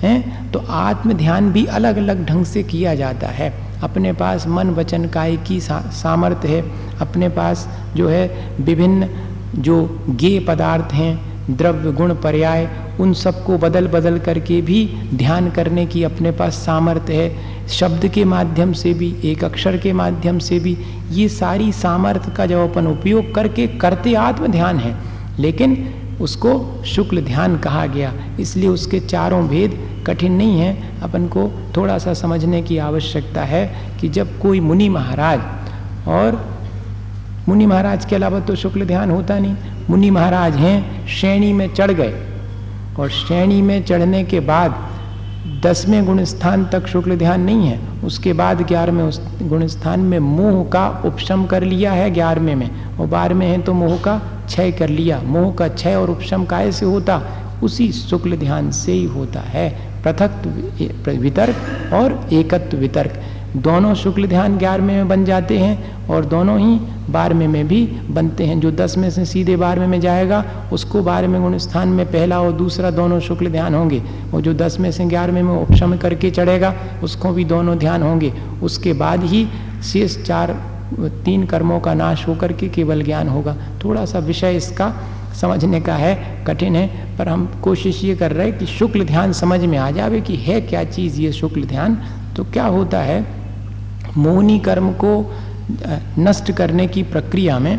हैं? 0.02 0.50
तो 0.52 0.58
आत्म 0.58 1.12
ध्यान 1.12 1.52
भी 1.52 1.64
अलग 1.66 1.96
अलग 1.96 2.24
ढंग 2.26 2.44
से 2.44 2.62
किया 2.62 2.94
जाता 2.94 3.26
है। 3.26 3.52
अपने 3.82 4.12
पास 4.12 4.46
मन 4.46 4.70
वचन 4.70 5.08
काय 5.08 5.36
की 5.36 5.60
सा, 5.60 5.80
सामर्थ्य 5.80 6.48
है 6.48 6.62
अपने 7.00 7.28
पास 7.28 7.68
जो 7.96 8.08
है 8.08 8.54
विभिन्न 8.60 9.08
जो 9.54 10.04
गे 10.10 10.38
पदार्थ 10.40 10.92
हैं 10.92 11.27
द्रव्य 11.50 11.92
गुण 11.92 12.14
पर्याय, 12.14 12.68
उन 13.00 13.12
सबको 13.14 13.58
बदल 13.58 13.86
बदल 13.86 14.18
करके 14.18 14.60
भी 14.62 14.84
ध्यान 15.14 15.50
करने 15.50 15.86
की 15.86 16.02
अपने 16.02 16.30
पास 16.30 16.54
सामर्थ्य 16.56 17.14
है। 17.14 17.66
शब्द 17.68 18.06
के 18.08 18.24
माध्यम 18.24 18.72
से 18.72 18.92
भी, 18.94 19.14
एक 19.24 19.44
अक्षर 19.44 19.76
के 19.76 19.92
माध्यम 19.92 20.38
से 20.38 20.58
भी, 20.58 20.76
ये 21.10 21.28
सारी 21.28 21.70
सामर्थ्य 21.72 22.32
का 22.32 22.46
जब 22.46 22.70
अपन 22.70 22.86
उपयोग 22.86 23.34
करके 23.34 23.66
करते 23.78 24.14
आत्म 24.14 24.46
ध्यान 24.46 24.78
है, 24.78 24.96
लेकिन 25.38 25.76
उसको 26.20 26.82
शुक्ल 26.84 27.20
ध्यान 27.20 27.56
कहा 27.58 27.86
गया, 27.86 28.12
इसलिए 28.40 28.68
उसके 28.68 29.00
चारों 29.00 29.46
भेद 29.48 29.78
कठिन 30.06 30.32
नहीं 30.32 30.60
है। 30.60 31.00
अपन 31.02 31.26
को 31.26 31.50
थोड़ा 31.76 31.98
सा 31.98 32.14
समझने 32.14 32.62
की 32.62 32.78
आवश्यकता 32.78 33.42
है 33.44 33.66
कि 34.00 34.08
जब 34.08 34.38
कोई 34.38 34.60
मुनि 34.60 34.88
महाराज 34.88 35.40
और 36.08 36.40
मुनि 37.48 37.66
महाराज 37.66 38.04
के 38.04 38.16
अलावा 38.16 38.40
तो 38.40 38.54
शुक्ल 38.56 38.84
ध्यान 38.84 39.10
होता 39.10 39.38
नहीं। 39.38 39.56
मुनि 39.90 40.10
महाराज 40.10 40.56
हैं, 40.56 41.06
श्रेणी 41.08 41.52
में 41.52 41.74
चढ़ 41.74 41.90
गए। 41.90 42.14
और 42.98 43.10
श्रेणी 43.10 43.62
में 43.62 43.84
चढ़ने 43.84 44.24
के 44.24 44.40
बाद 44.40 44.74
दसवें 45.64 46.04
गुण 46.06 46.24
स्थान 46.24 46.64
तक 46.64 46.86
शुक्ल 46.86 47.16
ध्यान 47.16 47.40
नहीं 47.40 47.66
है। 47.66 47.78
उसके 48.04 48.32
बाद 48.32 48.62
ग्यारहवें 48.62 49.48
गुण 49.48 49.66
स्थान 49.66 50.00
में 50.00 50.18
मोह 50.18 50.64
का 50.64 51.02
उपशम 51.04 51.44
कर 51.46 51.62
लिया 51.62 51.92
है 51.92 52.10
ग्यारहवें 52.10 52.54
में। 52.54 52.70
और 52.98 53.06
बारहवें 53.06 53.46
है 53.46 53.60
तो 53.62 53.74
मोह 53.74 53.98
का 53.98 54.18
क्षय 54.46 54.72
कर 54.72 54.88
लिया। 54.88 55.20
मोह 55.24 55.52
का 55.54 55.68
क्षय 55.68 55.94
और 55.94 56.10
उपशम 56.10 56.44
काय 56.44 56.72
से 56.72 56.86
होता? 56.86 57.22
उसी 57.62 57.92
शुक्ल 57.92 58.36
ध्यान 58.36 58.70
से 58.70 58.92
ही 58.92 59.04
होता 59.04 59.40
है। 59.40 59.68
पृथक 60.02 61.08
वितर्क 61.08 61.92
और 61.92 62.28
एकत्व 62.32 62.76
वितर्क। 62.76 63.20
दोनों 63.56 63.94
शुक्ल 63.94 64.26
ध्यान 64.26 64.58
ग्यारहवें 64.58 64.94
में 64.94 65.08
बन 65.08 65.24
जाते 65.24 65.58
हैं 65.58 66.06
और 66.06 66.24
दोनों 66.24 66.58
ही 66.60 66.80
बारहवें 67.12 67.48
में 67.48 67.68
भी 67.68 67.86
बनते 68.10 68.44
हैं। 68.44 68.60
जो 68.60 68.70
दस 68.70 68.98
में 68.98 69.10
से 69.10 69.24
सीधे 69.24 69.56
बारहवें 69.56 69.86
में 69.86 70.00
जाएगा, 70.00 70.44
उसको 70.72 71.02
बारहवें 71.02 71.42
गुण 71.42 71.58
स्थान 71.58 71.88
में 71.88 72.06
पहला 72.06 72.40
और 72.40 72.52
दूसरा 72.52 72.90
दोनों 72.90 73.20
शुक्ल 73.20 73.46
ध्यान 73.46 73.74
होंगे। 73.74 74.02
और 74.34 74.40
जो 74.40 74.54
दस 74.54 74.80
में 74.80 74.92
से 74.92 75.04
ग्यारहवें 75.04 75.42
में 75.42 75.54
उपशम 75.54 75.96
करके 75.96 76.30
चढ़ेगा, 76.30 76.74
उसको 77.02 77.32
भी 77.32 77.44
दोनों 77.44 77.78
ध्यान 77.78 78.02
होंगे। 78.02 78.32
उसके 78.62 78.92
बाद 78.92 79.22
ही 79.22 79.48
शेष 79.92 80.22
चार, 80.22 80.78
तीन 81.00 81.44
कर्मों 81.44 81.80
का 81.80 81.94
नाश 81.94 82.28
होकर 82.28 82.52
के 82.52 82.68
केवल 82.68 83.02
ज्ञान 83.02 83.28
होगा। 83.28 83.56
थोड़ा 83.84 84.04
सा 84.04 84.18
विषय 84.18 84.56
इसका 84.56 84.94
समझने 85.40 85.80
का 85.80 85.94
है, 85.94 86.44
कठिन 86.46 86.76
है, 86.76 87.16
पर 87.18 87.28
हम 87.28 87.60
कोशिश 87.62 88.04
ये 88.04 88.16
कर 88.16 88.32
रहे 88.32 88.48
हैं 88.48 88.58
कि 88.58 88.66
शुक्ल 88.66 89.04
ध्यान 89.04 89.32
समझ 89.32 89.60
में 89.60 89.78
आ 89.78 89.90
जावे 89.90 90.20
कि 90.20 90.36
है 90.36 90.60
क्या 90.60 90.84
चीज़ 90.84 91.20
ये 91.20 91.32
शुक्ल 91.32 91.64
ध्यान? 91.64 91.98
तो 92.36 92.44
क्या 92.44 92.64
होता 92.64 92.98
है 92.98 93.37
मोहनी 94.18 94.58
कर्म 94.60 94.92
को 94.94 95.12
नष्ट 96.18 96.50
करने 96.52 96.86
की 96.86 97.02
प्रक्रिया 97.04 97.58
में 97.58 97.74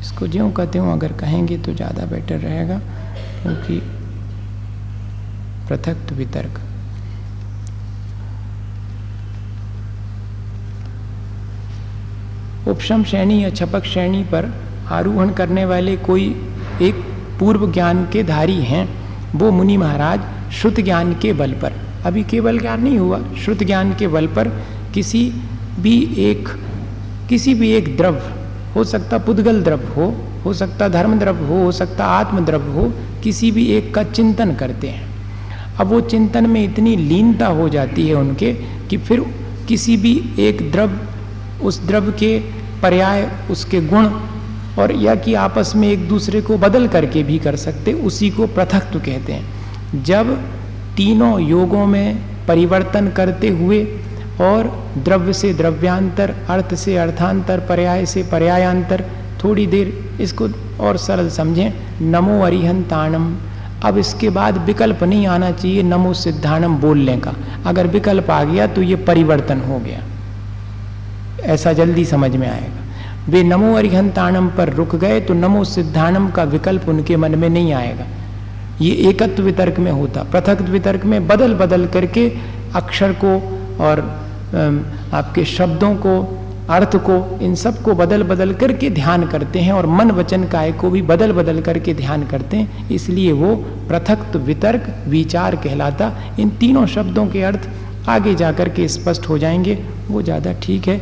इसको 0.00 0.26
ज्यों 0.26 0.50
कहते 0.52 0.78
हूँ, 0.78 0.92
अगर 0.92 1.12
कहेंगे 1.14 1.56
तो 1.58 1.74
ज़्यादा 1.74 2.06
बेटर 2.06 2.38
रहेगा, 2.38 2.78
क्योंकि 3.42 3.80
पृथक 5.68 6.12
वितर्क। 6.12 6.60
उपशम 12.68 13.04
श्रेणी 13.04 13.42
या 13.44 13.50
छपक 13.50 13.84
श्रेणी 13.84 14.22
पर 14.24 14.52
आरोहण 14.92 15.30
करने 15.32 15.64
वाले 15.64 15.96
कोई 15.98 16.24
एक 16.82 17.04
पूर्व 17.40 17.70
ज्ञान 17.72 18.04
के 18.12 18.22
धारी 18.24 18.60
हैं, 18.64 18.88
वो 19.34 19.50
मुनि 19.52 19.76
महाराज 19.76 20.52
श्रुत 20.52 20.80
ज्ञान 20.80 21.14
के 21.14 21.32
बल 21.32 21.52
पर। 21.62 21.72
अभी 22.06 22.22
केवल 22.24 22.58
ज्ञान 22.58 22.82
नहीं 22.82 22.98
हुआ। 22.98 23.20
श्रुत 23.44 23.62
ज्ञान 23.62 23.94
के 23.94 24.08
बल 24.08 24.26
पर 24.26 24.48
किसी 24.94 25.32
भी 25.80 25.96
एक, 26.18 26.48
किसी 27.28 27.54
भी 27.54 27.70
एक 27.72 27.96
द्रव्य 27.96 28.34
हो 28.74 28.84
सकता 28.84 29.18
पुद्गल 29.18 29.62
द्रव्य 29.62 29.94
हो 29.96 30.14
हो 30.44 30.52
सकता 30.52 30.88
धर्म 30.88 31.18
द्रव्य 31.18 31.46
हो 31.46 31.62
हो 31.64 31.72
सकता 31.72 32.04
आत्म 32.04 32.44
द्रव्य 32.44 32.72
हो, 32.72 32.92
किसी 33.22 33.50
भी 33.50 33.66
एक 33.66 33.94
का 33.94 34.02
चिंतन 34.02 34.54
करते 34.54 34.88
हैं। 34.88 35.10
अब 35.76 35.86
वो 35.86 36.00
चिंतन 36.00 36.46
में 36.50 36.64
इतनी 36.64 36.96
लीनता 36.96 37.46
हो 37.46 37.68
जाती 37.68 38.08
है 38.08 38.14
उनके 38.14 38.52
कि 38.90 38.96
फिर 38.96 39.20
किसी 39.68 39.96
भी 39.96 40.22
एक 40.38 40.70
द्रव्य 40.72 41.64
उस 41.64 41.80
द्रव्य 41.86 42.12
के 42.12 42.38
पर्याय, 42.82 43.28
उसके 43.50 43.80
गुण 43.80 44.06
और 44.78 44.92
या 44.92 45.14
कि 45.14 45.34
आपस 45.34 45.72
में 45.76 45.88
एक 45.88 46.08
दूसरे 46.08 46.40
को 46.40 46.56
बदल 46.58 46.88
करके 46.88 47.22
भी 47.22 47.38
कर 47.38 47.56
सकते, 47.56 47.92
उसी 47.92 48.30
को 48.30 48.46
पृथकत्व 48.46 48.98
कहते 48.98 49.32
हैं। 49.32 50.02
जब 50.04 50.36
तीनों 50.96 51.40
योगों 51.40 51.86
में 51.86 52.16
परिवर्तन 52.48 53.08
करते 53.08 53.48
हुए 53.48 53.84
और 54.40 54.70
द्रव्य 54.98 55.32
से 55.32 55.52
द्रव्यांतर, 55.54 56.34
अर्थ 56.50 56.74
से 56.74 56.96
अर्थांतर, 56.96 57.60
पर्याय 57.60 58.06
से 58.06 58.22
पर्यायांतर, 58.22 59.04
थोड़ी 59.44 59.66
देर 59.66 60.18
इसको 60.20 60.48
और 60.80 60.96
सरल 60.96 61.28
समझें। 61.30 61.72
नमो 62.02 62.40
अरिहन 62.40 62.82
ताणम 62.82 63.34
अब 63.84 63.98
इसके 63.98 64.30
बाद 64.30 64.58
विकल्प 64.58 65.02
नहीं 65.04 65.26
आना 65.26 65.50
चाहिए, 65.50 65.82
नमो 65.82 66.12
सिद्धानम 66.14 66.76
बोलने 66.76 67.16
का। 67.16 67.34
अगर 67.66 67.86
विकल्प 67.86 68.30
आ 68.30 68.42
गया 68.44 68.66
तो 68.66 68.82
ये 68.82 68.96
परिवर्तन 68.96 69.60
हो 69.60 69.78
गया। 69.78 70.02
ऐसा 71.44 71.72
जल्दी 71.72 72.04
समझ 72.04 72.36
में 72.36 72.48
आएगा। 72.48 73.30
वे 73.32 73.42
नमो 73.42 73.74
अरिहन 73.74 74.10
ताणम 74.10 74.48
पर 74.48 74.72
रुक 74.72 74.94
गए 74.96 75.20
तो 75.20 75.34
नमो 75.34 75.64
सिद्धानम 75.64 76.28
का 76.30 76.42
विकल्प 76.44 76.88
उनके 76.88 77.16
मन 77.16 77.34
में 77.38 77.48
नहीं 77.48 77.72
आएगा। 77.72 78.06
ये 78.82 78.92
एकत्व 79.08 79.42
वितर्क 79.42 79.78
में 79.78 79.90
होता। 79.92 80.22
पृथक 80.32 80.60
वितर्क 80.70 81.04
में 81.04 81.26
बदल 81.26 81.54
बदल 81.54 81.86
करके 81.86 82.28
अक्षर 82.74 83.12
को 83.24 83.34
और 83.80 84.00
आपके 85.14 85.44
शब्दों 85.46 85.94
को, 85.96 86.20
अर्थ 86.70 86.96
को, 86.96 87.38
इन 87.42 87.54
सबको 87.54 87.94
बदल 87.94 88.22
बदल 88.22 88.52
करके 88.54 88.90
ध्यान 88.90 89.26
करते 89.26 89.60
हैं 89.60 89.72
और 89.72 89.86
मन 89.88 90.10
वचन 90.10 90.44
काय 90.48 90.72
को 90.72 90.90
भी 90.90 91.02
बदल 91.02 91.32
बदल 91.32 91.60
करके 91.60 91.94
ध्यान 91.94 92.26
करते 92.26 92.56
हैं। 92.56 92.88
इसलिए 92.90 93.32
वो 93.32 93.54
पृथक 93.88 94.36
वितर्क, 94.38 94.86
विचार 95.08 95.56
कहलाता। 95.56 96.12
इन 96.40 96.50
तीनों 96.50 96.86
शब्दों 96.86 97.26
के 97.26 97.42
अर्थ 97.42 97.68
आगे 98.08 98.34
जाकर 98.34 98.68
के 98.68 98.88
स्पष्ट 98.88 99.28
हो 99.28 99.38
जाएँगे। 99.38 99.78
वो 100.08 100.22
ज़्यादा 100.22 100.52
ठीक 100.62 100.88
है। 100.88 101.00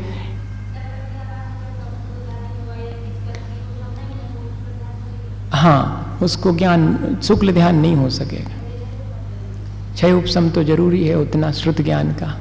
हाँ। 5.52 6.09
उसको 6.22 6.52
ज्ञान, 6.52 6.98
शुक्ल 7.22 7.52
ध्यान 7.52 7.76
नहीं 7.76 7.94
हो 7.94 8.10
सकेगा। 8.10 8.50
छह 9.96 10.12
उपसम 10.12 10.50
तो 10.50 10.64
ज़रूरी 10.64 11.06
है 11.06 11.18
उतना, 11.18 11.52
श्रुत 11.52 11.80
ज्ञान 11.80 12.12
का। 12.12 12.40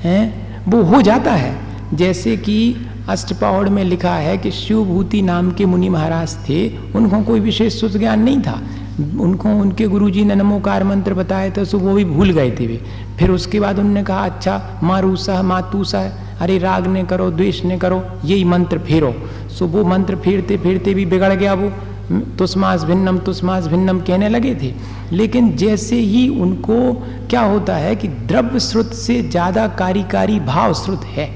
है? 0.00 0.46
वो 0.68 0.82
हो 0.82 1.02
जाता 1.02 1.32
है। 1.32 1.56
जैसे 1.94 2.36
कि 2.36 2.76
अष्टपौड़ 3.08 3.68
में 3.68 3.84
लिखा 3.84 4.14
है 4.14 4.38
कि 4.38 4.50
शिवभूति 4.50 5.22
नाम 5.22 5.50
के 5.52 5.66
मुनि 5.66 5.88
महाराज 5.88 6.36
थे, 6.48 6.78
उनको 6.94 7.22
कोई 7.22 7.40
विशेष 7.40 7.78
श्रुत 7.78 7.92
ज्ञान 7.92 8.20
नहीं 8.20 8.42
था। 8.42 8.62
उनको, 9.20 9.48
उनके 9.48 9.84
गुरुजी 9.84 10.24
ने 10.24 10.34
नमोकार 10.34 10.84
मंत्र 10.84 11.14
बताए 11.14 11.50
थे, 11.50 11.64
सो 11.64 11.78
वो 11.78 11.94
भी 11.94 12.04
भूल 12.04 12.30
गए 12.30 12.50
थे 12.50 12.66
वे। 12.66 12.82
फिर 13.18 13.30
उसके 13.30 13.60
बाद 13.60 13.78
उनने 13.78 14.02
कहा 14.02 14.18
अच्छा 14.18 14.80
मारूसा 14.82 15.42
मातूसा 15.42 16.22
अरे 16.40 16.58
राग 16.58 16.86
ने 16.86 17.04
करो, 17.04 17.30
द्वेष 17.30 17.64
ने 17.64 17.78
करो, 17.78 18.04
यही 18.24 18.44
मंत्र 18.44 18.78
फेरो। 18.78 19.14
सो 19.48 19.66
वो 19.66 19.84
मंत्र 19.84 20.16
फेरते 20.16 20.56
फेरते 20.56 20.94
भी 20.94 21.06
बिगड़ 21.06 21.34
गया 21.34 21.54
वो। 21.54 21.72
तुस्मास 22.38 22.84
भिन्नम 22.84 23.18
तुस्मास 23.18 23.66
भिन्नम 23.66 24.00
कहने 24.00 24.28
लगे 24.28 24.54
थे। 24.54 24.72
लेकिन 25.12 25.50
जैसे 25.56 25.96
ही 25.96 26.28
उनको 26.40 26.76
क्या 27.30 27.40
होता 27.42 27.76
है 27.76 27.94
कि 27.96 28.08
द्रव्य 28.08 28.60
श्रुत 28.60 28.92
से 28.94 29.22
ज़्यादा 29.22 29.66
कार्यकारी 29.78 30.38
भाव 30.42 30.74
श्रुत 30.74 31.04
है 31.06 31.28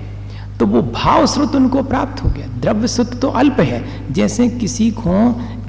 तो 0.59 0.67
वो 0.67 0.83
भाव 0.85 1.27
श्रुत 1.27 1.55
उनको 1.55 1.83
प्राप्त 1.83 2.23
हो 2.25 2.31
गया। 2.31 2.47
द्रव्य 2.61 2.89
श्रुत 2.89 3.15
तो 3.21 3.29
अल्प 3.31 3.61
है। 3.61 3.83
जैसे 4.13 4.49
किसी 4.51 4.91
को 4.91 5.13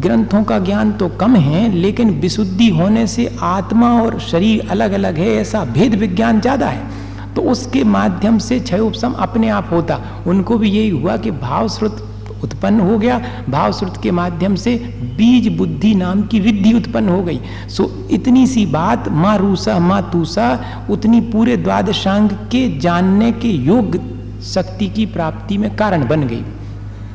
ग्रंथों 0.01 0.43
का 0.43 0.58
ज्ञान 0.60 0.91
तो 0.93 1.08
कम 1.20 1.36
है, 1.36 1.72
लेकिन 1.72 2.10
विशुद्धि 2.20 2.67
होने 2.70 3.05
से 3.08 3.29
आत्मा 3.41 3.91
और 4.01 4.20
शरीर 4.22 4.67
अलग 4.70 4.91
अलग 4.91 5.17
है, 5.17 5.29
ऐसा 5.36 5.63
भेद 5.67 5.96
विज्ञान 5.96 6.41
ज़्यादा 6.41 6.67
है। 6.67 7.34
तो 7.36 7.41
उसके 7.41 7.84
माध्यम 7.86 8.38
से 8.39 8.60
क्षय 8.60 8.79
उपशम 8.79 9.13
अपने 9.20 9.50
आप 9.50 9.70
होता। 9.72 10.00
उनको 10.27 10.58
भी 10.58 10.70
यही 10.70 10.89
हुआ 10.89 11.17
कि 11.17 11.31
भाव 11.31 11.67
श्रुत 11.70 12.08
उत्पन्न 12.43 12.79
हो 12.79 12.98
गया। 13.00 13.19
भाव 13.50 13.71
श्रुत 13.74 14.01
के 14.03 14.12
माध्यम 14.12 14.55
से 14.55 14.75
बीज 15.17 15.48
बुद्धि 15.57 15.93
नाम 15.95 16.21
की 16.24 16.39
विद्धि 16.39 16.74
उत्पन्न 16.74 17.10
हो 17.10 17.21
गई। 17.24 17.39
सो 17.69 17.89
इतनी 18.12 18.45
सी 18.48 18.65
बात, 18.65 19.07
माँ 19.10 19.38
रूसा, 19.38 19.79
माँ 19.79 20.01
तूसा, 20.12 20.48
उतनी 20.89 21.21
पूरे 21.21 21.57
द्वादशांग 21.57 22.29
के 22.51 22.67
जानने 22.79 23.31
के 23.31 23.48
योग्य 23.48 24.00
शक्ति 24.43 24.88
की 24.88 25.05
प्राप्ति 25.05 25.57
में 25.57 25.75
कारण 25.75 26.07
बन 26.07 26.27
गई। 26.27 26.43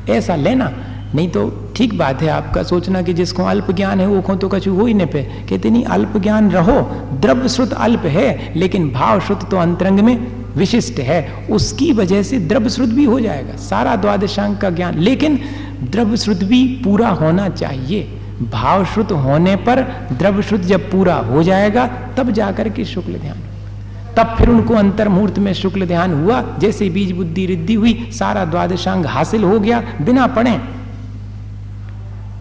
ऐसा 0.09 0.35
लेना, 0.35 0.71
नहीं 1.15 1.29
तो 1.29 1.49
ठीक 1.75 1.97
बात 1.97 2.21
है 2.21 2.29
आपका 2.29 2.63
सोचना 2.63 3.01
कि 3.01 3.13
जिसको 3.13 3.43
अल्प 3.43 3.71
ज्ञान 3.71 3.99
है 3.99 4.07
वो 4.07 4.21
खो 4.21 4.35
तो 4.35 4.47
कछु 4.49 4.73
हो 4.73 4.85
ही 4.85 4.93
नहीं 4.93 5.07
पे। 5.07 5.23
कहते 5.49 5.69
नहीं 5.69 5.83
अल्प 5.85 6.17
ज्ञान 6.17 6.49
रहो 6.51 6.79
द्रव्य 7.21 7.49
श्रुत 7.49 7.73
अल्प 7.73 8.05
है, 8.05 8.53
लेकिन 8.55 8.89
भाव 8.91 9.19
श्रुत 9.19 9.49
तो 9.51 9.57
अंतरंग 9.57 9.99
में 9.99 10.36
विशिष्ट 10.55 10.99
है, 10.99 11.47
उसकी 11.51 11.93
वजह 11.93 12.23
से 12.23 12.39
द्रव्य 12.39 12.85
भी 12.85 13.03
हो 13.03 13.19
जाएगा। 13.19 13.55
सारा 13.55 13.95
द्वादशांक 13.95 14.61
का 14.61 14.69
ज्ञान। 14.69 14.97
लेकिन 14.97 15.39
द्रव्य 15.83 16.33
भी 16.33 16.81
पूरा 16.83 17.09
होना 17.09 17.49
चाहिए। 17.49 18.03
भाव 18.51 18.85
श्रुत 18.85 19.11
होने 19.11 19.55
पर 19.55 20.07
द्रव्य 20.11 20.43
श्रुत 20.43 20.61
जब 20.61 20.91
पूरा 20.91 21.15
हो 21.15 21.43
जाएगा, 21.43 21.87
तब 21.87 22.31
जाकर 22.31 22.69
के 22.69 22.85
शुक्ल 22.85 23.13
ध्यान। 23.13 23.37
तब 24.17 24.35
फिर 24.37 24.49
उनको 24.49 24.73
अंतर 24.73 25.09
मुहूर्त 25.09 25.39
में 25.39 25.53
शुक्ल 25.53 25.85
ध्यान 25.85 26.23
हुआ। 26.23 26.57
जैसे 26.59 26.89
बीज 26.89 27.11
बुद्धि 27.11 27.45
रिद्धि 27.45 27.73
हुई, 27.73 28.09
सारा 28.13 28.45
द्वादशांग 28.45 29.05
हासिल 29.05 29.43
हो 29.43 29.59
गया। 29.59 29.83
बिना 30.01 30.27
पढ़े 30.27 30.76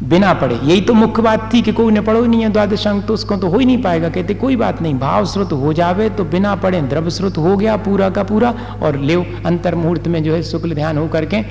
बिना 0.02 0.32
पढ़े। 0.34 0.54
यही 0.54 0.80
तो 0.80 0.94
मुख्य 0.94 1.22
बात 1.22 1.48
थी 1.52 1.60
कि 1.62 1.72
कोई 1.72 1.92
ने 1.92 2.00
पढ़ो 2.00 2.22
ही 2.22 2.28
नहीं 2.28 2.42
है 2.42 2.48
द्वादशांग 2.48 3.02
तो 3.02 3.14
उसको 3.14 3.36
तो 3.36 3.48
हो 3.48 3.58
ही 3.58 3.66
नहीं 3.66 3.82
पाएगा। 3.82 4.08
कहते 4.08 4.34
कोई 4.36 4.56
बात 4.56 4.82
नहीं 4.82 4.94
भाव 4.98 5.24
स्रोत 5.26 5.52
हो 5.54 5.72
जावे 5.72 6.08
तो 6.10 6.24
बिना 6.26 6.54
पढ़े 6.56 6.80
द्रव्य 6.84 7.10
स्रोत 7.10 7.38
हो 7.38 7.56
गया 7.56 7.76
पूरा 7.78 8.10
का 8.10 8.22
पूरा 8.24 8.54
और 8.82 8.96
ले 9.00 9.14
अंतर 9.46 9.74
मुहूर्त 9.74 10.08
में 10.08 10.22
जो 10.24 10.34
है 10.34 10.42
शुक्ल 10.44 10.74
ध्यान 10.74 10.98
हो 10.98 11.06
करके 11.08 11.42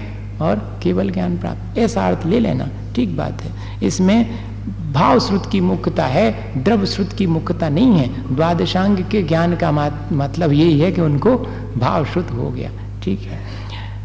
और 0.42 0.62
केवल 0.84 1.10
ज्ञान 1.12 1.38
प्राप्त। 1.38 1.78
ऐसा 1.78 2.08
अर्थ 2.08 2.26
ले 2.26 2.40
लेना, 2.40 2.70
ठीक 2.96 3.18
बात 3.18 3.42
है। 3.42 3.80
इसमें 3.84 4.54
भाव 4.94 5.20
श्रुत 5.20 5.46
की 5.52 5.60
मुख्यता 5.62 6.06
है 6.06 6.64
द्रव्य 6.64 6.86
श्रुत 6.88 7.14
की 7.14 7.26
मुख्यता 7.28 7.70
नहीं 7.70 7.94
है। 7.94 8.36
द्वादशांग 8.36 8.98
के 9.12 9.22
ज्ञान 9.24 9.56
का 9.56 9.72
मतलब 9.72 10.52
यही 10.54 10.80
है 10.80 10.92
कि 10.92 11.02
उनको 11.02 11.36
भाव 11.78 12.06
श्रुत 12.06 12.32
हो 12.32 12.50
गया, 12.52 12.70
ठीक 13.04 13.20
है। 13.22 13.40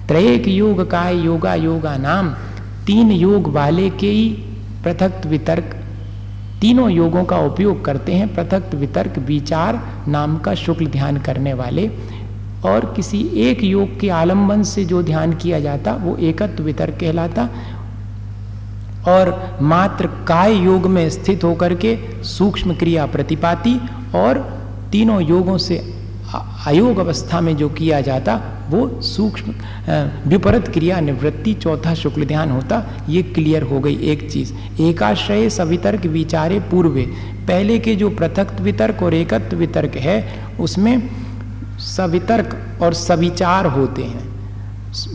त्रैक 0.09 0.49
योग 0.49 0.90
काय 0.90 1.16
योगा 1.16 1.54
योगा 1.56 1.97
नाम। 1.99 2.35
तीन 2.90 3.12
योग 3.12 3.49
वाले 3.49 3.90
के 3.90 4.06
ही 4.06 4.28
पृथक 4.85 5.26
वितर्क। 5.26 5.85
तीनों 6.61 6.90
योगों 6.90 7.25
का 7.25 7.38
उपयोग 7.38 7.85
करते 7.85 8.14
हैं, 8.14 8.35
पृथक 8.35 8.75
वितर्क, 8.75 9.18
विचार 9.18 9.88
नाम 10.09 10.38
का 10.38 10.54
शुक्ल 10.54 10.87
ध्यान 10.87 11.16
करने 11.16 11.54
वाले। 11.54 11.90
और 12.64 12.92
किसी 12.97 13.20
एक 13.20 13.64
योग 13.64 14.00
के 14.00 14.09
आलंबन 14.09 14.62
से 14.62 14.85
जो 14.85 15.02
ध्यान 15.02 15.32
किया 15.32 15.61
जाता, 15.61 15.92
वो 15.92 16.16
एकत्व 16.16 16.62
वितर्क 16.62 16.94
कहलाता। 16.94 17.49
और 19.09 19.59
मात्र 19.62 20.06
काय 20.06 20.56
योग 20.56 20.87
में 20.87 21.11
स्थित 21.11 21.44
होकर 21.44 21.75
के 21.75 21.99
सूक्ष्म 22.25 22.75
क्रिया 22.75 23.06
प्रतिपाती। 23.06 23.80
और 24.14 24.59
तीनों 24.92 25.23
योगों 25.23 25.59
से 25.59 25.94
अयोग 26.66 26.99
अवस्था 26.99 27.40
में 27.40 27.56
जो 27.56 27.68
किया 27.68 28.00
जाता 28.00 28.40
वो 28.70 29.00
सूक्ष्म 29.02 29.54
विपरीत 30.26 30.68
क्रिया 30.68 31.00
निवृत्ति, 31.00 31.54
चौथा 31.54 31.94
शुक्ल 31.94 32.24
ध्यान 32.24 32.50
होता, 32.50 32.82
ये 33.08 33.22
क्लियर 33.22 33.62
हो 33.62 33.80
गई 33.80 33.98
एक 34.02 34.30
चीज़। 34.30 34.52
एकाश्रय, 34.80 35.50
सवितर्क, 35.50 36.06
विचारे, 36.06 36.60
पूर्वे। 36.60 37.02
पहले 37.48 37.78
के 37.78 37.94
जो 37.96 38.10
पृथक 38.10 38.60
वितर्क 38.60 39.02
और 39.02 39.14
एकत्व 39.14 39.56
वितर्क 39.56 39.96
है, 39.96 40.46
उसमें 40.60 41.10
सवितर्क 41.78 42.82
और 42.82 42.94
सविचार 42.94 43.66
होते 43.66 44.02
हैं। 44.02 44.28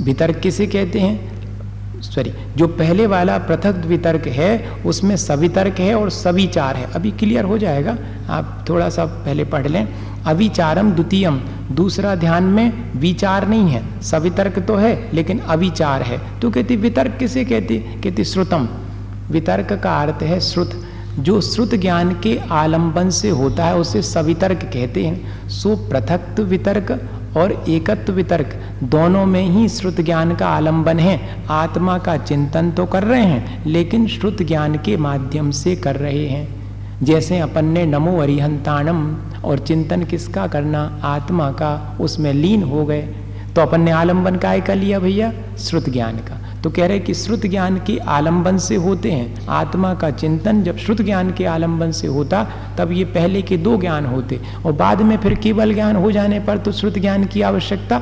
वितर्क 0.04 0.36
किसे 0.36 0.68
कहते 0.68 1.00
हैं? 1.00 1.36
सॉरी, 2.02 2.34
जो 2.58 2.68
पहले 2.68 3.08
वाला 3.08 3.38
पृथक 3.38 3.84
वितर्क 3.86 4.28
है, 4.28 4.72
उसमें 4.86 5.16
सवितर्क 5.18 5.80
है 5.80 5.96
और 5.96 6.10
सविचार 6.10 6.76
है। 6.76 6.92
अभी 6.94 7.12
क्लियर 7.12 7.46
हो 7.46 7.58
जाएगा, 7.58 7.98
आप 8.30 8.66
थोड़ा 8.70 8.90
सा 8.90 9.06
पहले 9.06 9.44
पढ़ 9.44 9.68
लें। 9.68 9.88
अविचारम 10.26 10.92
द्वितीयम 10.92 11.42
दूसरा 11.72 12.16
ध्यान 12.16 12.44
में 12.44 12.94
विचार 12.96 13.48
नहीं 13.48 13.70
है। 13.70 14.02
सवितर्क 14.02 14.60
तो 14.60 14.76
है, 14.76 15.10
लेकिन 15.14 15.40
अविचार 15.40 16.02
है। 16.02 16.40
तो 16.40 16.50
कहती, 16.50 16.76
वितर्क 16.76 17.18
किसे 17.20 17.46
कहती? 17.46 17.78
कहती, 17.78 18.24
श्रुतम। 18.24 18.70
वितर्क 19.32 19.82
का 19.84 20.02
अर्थ 20.02 20.24
है 20.24 20.40
श्रुत। 20.40 20.82
जो 21.20 21.42
श्रुत 21.42 21.76
ज्ञान 21.76 22.20
के 22.24 22.40
आलंबन 22.52 23.10
से 23.10 23.30
होता 23.30 23.66
है, 23.66 23.76
उसे 23.76 24.02
सवितर्क 24.02 24.58
कहते 24.58 25.06
हैं। 25.06 25.50
सो 25.50 25.76
पृथक 25.76 26.40
वितर्क 26.40 27.10
और 27.38 27.66
एकत्व 27.70 28.14
वितर्क 28.14 28.80
दोनों 28.84 29.26
में 29.26 29.46
ही 29.46 29.70
श्रुत 29.70 30.02
ज्ञान 30.02 30.36
का 30.36 30.48
आलंबन 30.48 31.00
है। 31.00 31.44
आत्मा 31.50 31.98
का 31.98 32.18
चिंतन 32.18 32.72
तो 32.72 32.86
कर 32.86 33.04
रहे 33.04 33.24
हैं, 33.24 33.66
लेकिन 33.66 34.08
श्रुत 34.08 34.42
ज्ञान 34.42 34.76
के 34.76 34.98
माध्यम 34.98 35.52
से 35.52 35.76
कर 35.76 35.96
रहे 35.96 36.28
हैं। 36.28 36.65
जैसे 37.04 37.40
अपन 37.40 37.66
ने 37.66 37.86
नमो 37.86 38.18
अरिहंताणम 38.18 39.16
और 39.46 39.60
चिंतन 39.60 40.04
किसका 40.04 40.48
करना 40.48 41.00
आत्मा 41.04 41.52
का, 41.52 41.98
उसमें 42.02 42.34
लीन 42.34 42.64
हो 42.64 42.86
गए। 42.86 43.02
तो 43.56 43.62
अपन 43.62 43.82
ने 43.82 43.92
आलंबन 43.92 44.36
काय 44.36 44.62
का 44.62 44.74
लिया 44.74 45.00
भैया? 45.00 45.34
श्रुत 45.58 45.90
ज्ञान 45.90 46.16
का। 46.16 46.62
तो 46.64 46.70
कह 46.70 46.88
रहे 46.88 47.00
कि 47.00 47.14
श्रुत 47.14 47.42
ज्ञान 47.42 47.78
के 47.78 47.98
आलंबन 47.98 48.58
से 48.58 48.76
होते 48.76 49.12
हैं। 49.12 49.48
आत्मा 49.48 49.94
का 49.94 50.12
चिंतन 50.12 50.64
जब 50.64 50.78
श्रुत 50.78 51.02
ज्ञान 51.02 51.32
के 51.32 51.46
आलंबन 51.46 51.92
से 51.92 52.08
होता, 52.08 52.48
तब 52.78 52.92
ये 52.92 53.04
पहले 53.04 53.42
के 53.42 53.58
दो 53.58 53.78
ज्ञान 53.78 54.06
होते। 54.06 54.40
और 54.66 54.72
बाद 54.72 55.02
में 55.02 55.18
फिर 55.18 55.36
केवल 55.36 55.74
ज्ञान 55.74 55.96
हो 55.96 56.12
जाने 56.12 56.40
पर 56.40 56.58
तो 56.58 56.72
श्रुत 56.72 56.94
ज्ञान 56.94 57.26
की 57.26 57.42
आवश्यकता 57.42 58.02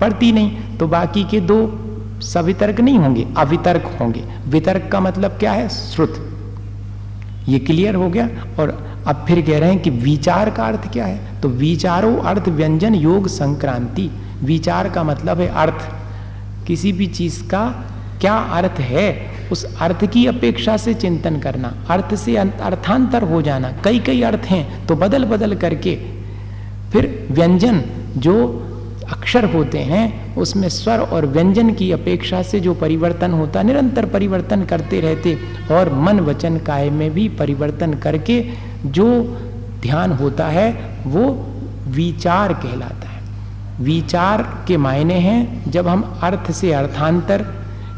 पड़ती 0.00 0.32
नहीं। 0.32 0.78
तो 0.78 0.88
बाकी 0.88 1.24
के 1.24 1.40
दो 1.40 1.78
सवितर्क 2.20 2.80
नहीं 2.80 2.98
होंगे, 2.98 3.26
अवितर्क 3.36 3.96
होंगे। 4.00 4.24
वितर्क 4.48 4.88
का 4.92 5.00
मतलब 5.00 5.30
क्या 5.30 5.52
है? 5.52 5.68
श्रुत। 5.68 6.33
ये 7.48 7.58
क्लियर 7.58 7.94
हो 7.94 8.08
गया। 8.08 8.28
और 8.60 8.68
अब 9.06 9.24
फिर 9.28 9.40
कह 9.42 9.58
रहे 9.58 9.70
हैं 9.70 9.82
कि 9.82 9.90
विचार 9.90 10.50
का 10.50 10.64
अर्थ 10.64 10.92
क्या 10.92 11.06
है? 11.06 11.40
तो 11.42 11.48
विचारो 11.48 12.16
अर्थ 12.16 12.48
व्यंजन 12.48 12.94
योग 12.94 13.28
संक्रांति। 13.28 14.10
विचार 14.42 14.88
का 14.88 15.02
मतलब 15.02 15.40
है 15.40 15.48
अर्थ। 15.48 15.84
किसी 16.66 16.92
भी 16.92 17.06
चीज़ 17.06 17.42
का 17.44 17.68
क्या 18.20 18.34
अर्थ 18.34 18.80
है? 18.80 19.34
उस 19.52 19.78
अर्थ 19.78 20.04
की 20.06 20.26
अपेक्षा 20.26 20.76
से 20.76 20.94
चिंतन 20.94 21.38
करना, 21.38 21.74
अर्थ 21.90 22.14
से 22.14 22.36
अर्थांतर 22.36 23.22
हो 23.22 23.42
जाना। 23.42 23.72
कई 23.84 23.98
कई 23.98 24.22
अर्थ 24.22 24.44
हैं 24.44 24.86
तो 24.86 24.96
बदल 24.96 25.24
बदल 25.24 25.54
करके। 25.54 25.94
फिर 26.92 27.28
व्यंजन, 27.30 27.82
जो 28.16 28.34
अक्षर 29.10 29.44
होते 29.44 29.78
हैं, 29.78 30.36
उसमें 30.36 30.68
स्वर 30.68 30.98
और 30.98 31.26
व्यंजन 31.26 31.74
की 31.74 31.92
अपेक्षा 31.92 32.42
से 32.42 32.60
जो 32.60 32.74
परिवर्तन 32.74 33.30
होता, 33.30 33.62
निरंतर 33.62 34.06
परिवर्तन 34.06 34.64
करते 34.64 35.00
रहते 35.00 35.38
और 35.70 35.94
मन 35.94 36.20
वचन 36.20 36.58
काय 36.58 36.90
में 36.90 37.10
भी 37.10 37.28
परिवर्तन 37.28 37.94
करके 37.94 38.44
जो 38.86 39.22
ध्यान 39.80 40.12
होता 40.12 40.46
है, 40.46 40.96
वो 41.06 41.30
विचार 41.88 42.52
कहलाता 42.52 43.08
है। 43.08 43.22
विचार 43.80 44.64
के 44.68 44.76
मायने 44.76 45.14
हैं, 45.14 45.70
जब 45.70 45.88
हम 45.88 46.20
अर्थ 46.22 46.50
से 46.50 46.72
अर्थांतर, 46.72 47.46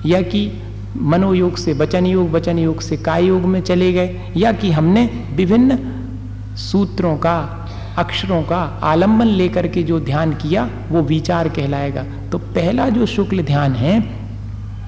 या 0.07 0.23
कि 0.23 0.53
मनोयोग 0.97 1.57
से 1.57 1.73
वचन 1.73 2.07
योग 2.07 2.31
वचन 2.31 2.59
योग 2.59 2.81
से 2.81 2.97
काय 2.97 3.25
योग 3.25 3.43
में 3.43 3.61
चले 3.61 3.93
गए, 3.93 4.21
या 4.37 4.53
कि 4.53 4.71
हमने 4.71 5.11
विभिन्न 5.35 5.79
सूत्रों 6.57 7.17
का 7.17 7.66
अक्षरों 7.99 8.43
का 8.43 8.81
आलंबन 8.83 9.27
लेकर 9.27 9.69
के 9.69 9.83
जो 9.83 10.01
ध्यान 10.01 10.33
किया, 10.33 10.71
वो 10.91 11.03
विचार 11.03 11.49
कहलाएगा। 11.49 12.05
तो 12.33 12.39
पहला 12.39 12.89
जो 12.89 13.07
शुक्ल 13.07 13.43
ध्यान 13.43 13.75
है, 13.75 14.27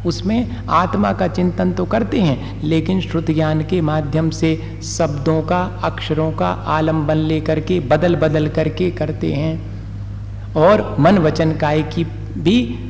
उसमें 0.06 0.56
आत्मा 0.68 1.12
का 1.12 1.28
चिंतन 1.28 1.72
तो 1.72 1.84
करते 1.84 2.20
हैं, 2.20 2.62
लेकिन 2.64 3.00
श्रुत 3.00 3.30
ज्ञान 3.30 3.62
के 3.62 3.80
माध्यम 3.80 4.30
से 4.30 4.80
शब्दों 4.82 5.42
का, 5.42 5.80
अक्षरों 5.84 6.32
का 6.32 6.48
आलंबन 6.48 7.16
लेकर 7.16 7.60
के 7.60 7.80
बदल 7.80 8.16
बदल 8.16 8.48
करके 8.48 8.90
करते 8.90 9.32
हैं। 9.32 9.78
और 10.56 10.96
मन 11.00 11.18
वचन 11.18 11.52
काय 11.52 11.82
की 11.82 12.04
भी 12.38 12.84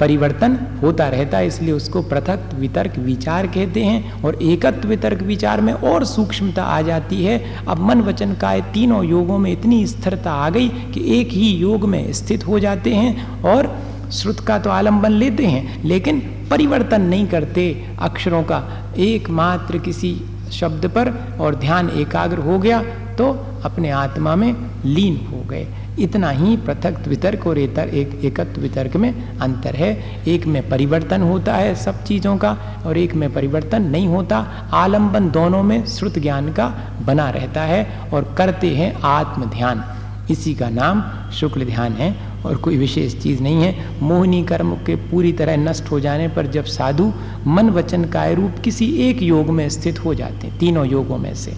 परिवर्तन 0.00 0.56
होता 0.82 1.08
रहता 1.08 1.38
है, 1.38 1.46
इसलिए 1.46 1.72
उसको 1.72 2.02
पृथक 2.02 2.48
वितर्क 2.54 2.98
विचार 2.98 3.46
कहते 3.46 3.84
हैं 3.84 4.22
और 4.22 4.42
एकत्व 4.42 4.88
वितर्क 4.88 5.22
विचार 5.22 5.60
में 5.60 5.72
और 5.72 6.04
सूक्ष्मता 6.04 6.62
आ 6.64 6.80
जाती 6.82 7.24
है। 7.24 7.38
अब 7.64 7.80
मन 7.80 8.00
वचन 8.02 8.34
काय 8.34 8.60
तीनों 8.74 9.04
योगों 9.04 9.38
में 9.38 9.50
इतनी 9.52 9.86
स्थिरता 9.86 10.32
आ 10.32 10.50
गई 10.50 10.68
कि 10.94 11.04
एक 11.18 11.28
ही 11.30 11.50
योग 11.50 11.84
में 11.84 12.12
स्थित 12.12 12.46
हो 12.46 12.58
जाते 12.58 12.94
हैं 12.94 13.42
और 13.44 13.74
श्रुत 14.12 14.40
का 14.40 14.58
तो 14.58 14.70
आलंबन 14.70 15.12
लेते 15.12 15.46
हैं, 15.46 15.82
लेकिन 15.84 16.20
परिवर्तन 16.50 17.02
नहीं 17.02 17.26
करते 17.26 17.70
अक्षरों 18.00 18.42
का। 18.42 18.62
एकमात्र 18.98 19.78
किसी 19.78 20.14
शब्द 20.52 20.86
पर 20.88 21.12
और 21.40 21.54
ध्यान 21.56 21.88
एकाग्र 21.90 22.38
हो 22.40 22.58
गया 22.58 22.82
तो 23.18 23.30
अपने 23.64 23.90
आत्मा 23.92 24.34
में 24.36 24.54
लीन 24.84 25.16
हो 25.26 25.42
गए। 25.48 25.66
इतना 25.98 26.30
ही 26.30 26.56
पृथक 26.56 27.06
वितर्क 27.08 27.46
और 27.46 27.58
एक 27.58 28.20
एकत्व 28.24 28.60
वितर्क 28.60 28.96
में 28.96 29.38
अंतर 29.38 29.76
है। 29.76 30.22
एक 30.28 30.46
में 30.46 30.68
परिवर्तन 30.68 31.22
होता 31.22 31.54
है 31.54 31.74
सब 31.74 32.02
चीज़ों 32.04 32.36
का 32.36 32.56
और 32.86 32.98
एक 32.98 33.14
में 33.14 33.32
परिवर्तन 33.32 33.82
नहीं 33.82 34.08
होता। 34.08 34.38
आलंबन 34.72 35.30
दोनों 35.30 35.62
में 35.62 35.84
श्रुत 35.86 36.18
ज्ञान 36.18 36.52
का 36.52 36.68
बना 37.06 37.30
रहता 37.30 37.62
है 37.62 38.10
और 38.14 38.34
करते 38.38 38.74
हैं 38.76 38.94
आत्म 39.02 39.44
ध्यान 39.44 39.84
इसी 40.30 40.54
का 40.54 40.68
नाम 40.68 41.02
शुक्ल 41.30 41.64
ध्यान 41.64 41.92
है 41.92 42.14
और 42.46 42.56
कोई 42.56 42.76
विशेष 42.76 43.22
चीज़ 43.22 43.42
नहीं 43.42 43.62
है। 43.62 44.00
मोहिनी 44.02 44.42
कर्म 44.44 44.74
के 44.76 44.96
पूरी 44.96 45.32
तरह 45.32 45.56
नष्ट 45.56 45.90
हो 45.90 46.00
जाने 46.00 46.28
पर 46.28 46.46
जब 46.46 46.64
साधु 46.64 47.12
मन 47.46 47.70
वचन 47.70 48.04
काय 48.04 48.34
रूप 48.34 48.58
किसी 48.64 48.86
एक 49.08 49.22
योग 49.22 49.50
में 49.50 49.68
स्थित 49.68 50.04
हो 50.04 50.14
जाते 50.14 50.46
हैं, 50.46 50.58
तीनों 50.58 50.86
योगों 50.86 51.18
में 51.18 51.34
से, 51.34 51.52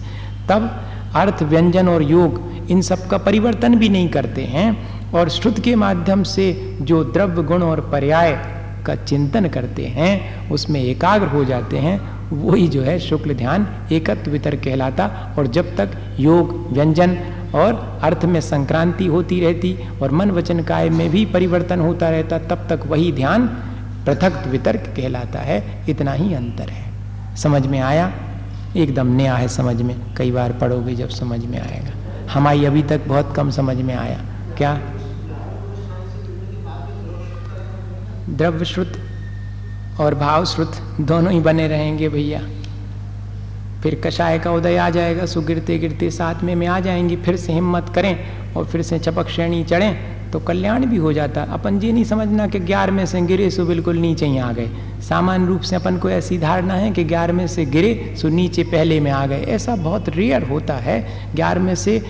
तब 0.49 0.69
अर्थ, 1.15 1.43
व्यंजन 1.43 1.87
और 1.87 2.03
योग, 2.03 2.41
इन 2.71 2.81
सब 2.81 3.07
का 3.07 3.17
परिवर्तन 3.17 3.75
भी 3.75 3.89
नहीं 3.89 4.09
करते 4.09 4.43
हैं 4.43 5.11
और 5.11 5.29
श्रुत 5.29 5.59
के 5.59 5.75
माध्यम 5.75 6.23
से 6.23 6.77
जो 6.81 7.03
द्रव्य 7.03 7.43
गुण 7.43 7.63
और 7.63 7.81
पर्याय 7.81 8.31
का 8.85 8.95
चिंतन 8.95 9.47
करते 9.47 9.85
हैं, 9.85 10.49
उसमें 10.49 10.83
एकाग्र 10.83 11.27
हो 11.27 11.45
जाते 11.45 11.77
हैं, 11.77 12.17
वही 12.29 12.67
जो 12.67 12.81
है 12.81 12.99
शुक्ल 12.99 13.33
ध्यान 13.33 13.67
एकत्व 13.91 14.31
वितर्क 14.31 14.63
कहलाता 14.63 15.35
और 15.39 15.47
जब 15.47 15.75
तक 15.75 15.89
योग, 16.19 16.73
व्यंजन 16.73 17.17
और 17.55 17.99
अर्थ 18.03 18.25
में 18.25 18.41
संक्रांति 18.41 19.05
होती 19.05 19.39
रहती 19.39 19.77
और 20.01 20.11
मन 20.11 20.31
वचन 20.31 20.63
काय 20.63 20.89
में 20.89 21.09
भी 21.09 21.25
परिवर्तन 21.25 21.79
होता 21.79 22.09
रहता, 22.09 22.37
तब 22.39 22.67
तक 22.69 22.79
वही 22.87 23.11
ध्यान 23.11 23.47
पृथक 24.05 24.43
वितर्क 24.47 24.79
कहलाता 24.79 25.39
है, 25.39 25.85
इतना 25.89 26.11
ही 26.11 26.33
अंतर 26.33 26.69
है। 26.69 26.85
समझ 27.35 27.67
में 27.67 27.79
आया? 27.79 28.13
एकदम 28.77 29.07
नया 29.07 29.35
है 29.35 29.47
समझ 29.47 29.81
में। 29.81 30.15
कई 30.17 30.31
बार 30.31 30.51
पढ़ोगे 30.51 30.95
जब 30.95 31.09
समझ 31.09 31.45
में 31.45 31.59
आएगा। 31.59 31.91
हमारी 32.33 32.65
अभी 32.65 32.83
तक 32.83 33.01
बहुत 33.07 33.33
कम 33.35 33.49
समझ 33.49 33.77
में 33.77 33.95
आया। 33.95 34.25
क्या? 34.57 34.73
द्रव्य 38.29 38.65
श्रुत 38.65 38.93
और 39.99 40.15
भाव 40.15 40.45
श्रुत 40.45 40.71
दोनों 41.01 41.33
ही 41.33 41.39
बने 41.39 41.67
रहेंगे 41.67 42.09
भैया। 42.09 42.41
फिर 43.83 44.01
कषाय 44.03 44.39
का 44.39 44.51
उदय 44.51 44.77
आ 44.77 44.89
जाएगा 44.89 45.25
सो 45.25 45.41
गिरते 45.41 45.79
गिरते 45.79 46.11
साथ 46.11 46.43
में 46.43 46.55
में 46.55 46.67
आ 46.67 46.79
जाएँगी। 46.79 47.15
फिर 47.15 47.35
से 47.35 47.53
हिम्मत 47.53 47.91
करें 47.95 48.19
और 48.53 48.65
फिर 48.65 48.81
से 48.81 48.99
चपक 48.99 49.29
श्रेणी 49.29 49.63
चढ़ें। 49.63 50.16
तो 50.33 50.39
कल्याण 50.39 50.85
भी 50.85 50.97
हो 50.97 51.13
जाता। 51.13 51.41
अपन 51.43 51.79
ये 51.81 51.91
नहीं 51.91 52.03
समझना 52.03 52.47
कि 52.47 52.59
ग्यारह 52.59 52.93
में 52.93 53.05
से 53.05 53.21
गिरे 53.21 53.49
सो 53.49 53.65
बिल्कुल 53.65 53.97
नीचे 53.97 54.25
ही 54.25 54.37
आ 54.37 54.51
गए। 54.51 54.69
सामान्य 55.01 55.47
रूप 55.47 55.61
से 55.61 55.75
अपन 55.75 55.97
को 55.97 56.09
ऐसी 56.09 56.37
धारणा 56.37 56.73
है 56.73 56.91
कि 56.91 57.03
ग्यारह 57.03 57.33
में 57.33 57.47
से 57.47 57.65
गिरे 57.65 58.15
सो 58.21 58.29
नीचे 58.29 58.63
पहले 58.63 58.99
में 58.99 59.11
आ 59.11 59.25
गए। 59.25 59.41
ऐसा 59.41 59.75
बहुत 59.75 60.09
रेयर 60.09 60.43
होता 60.43 60.73
है। 60.73 61.05
ग्यारह 61.35 61.61
में 61.61 61.75
से 61.75 62.01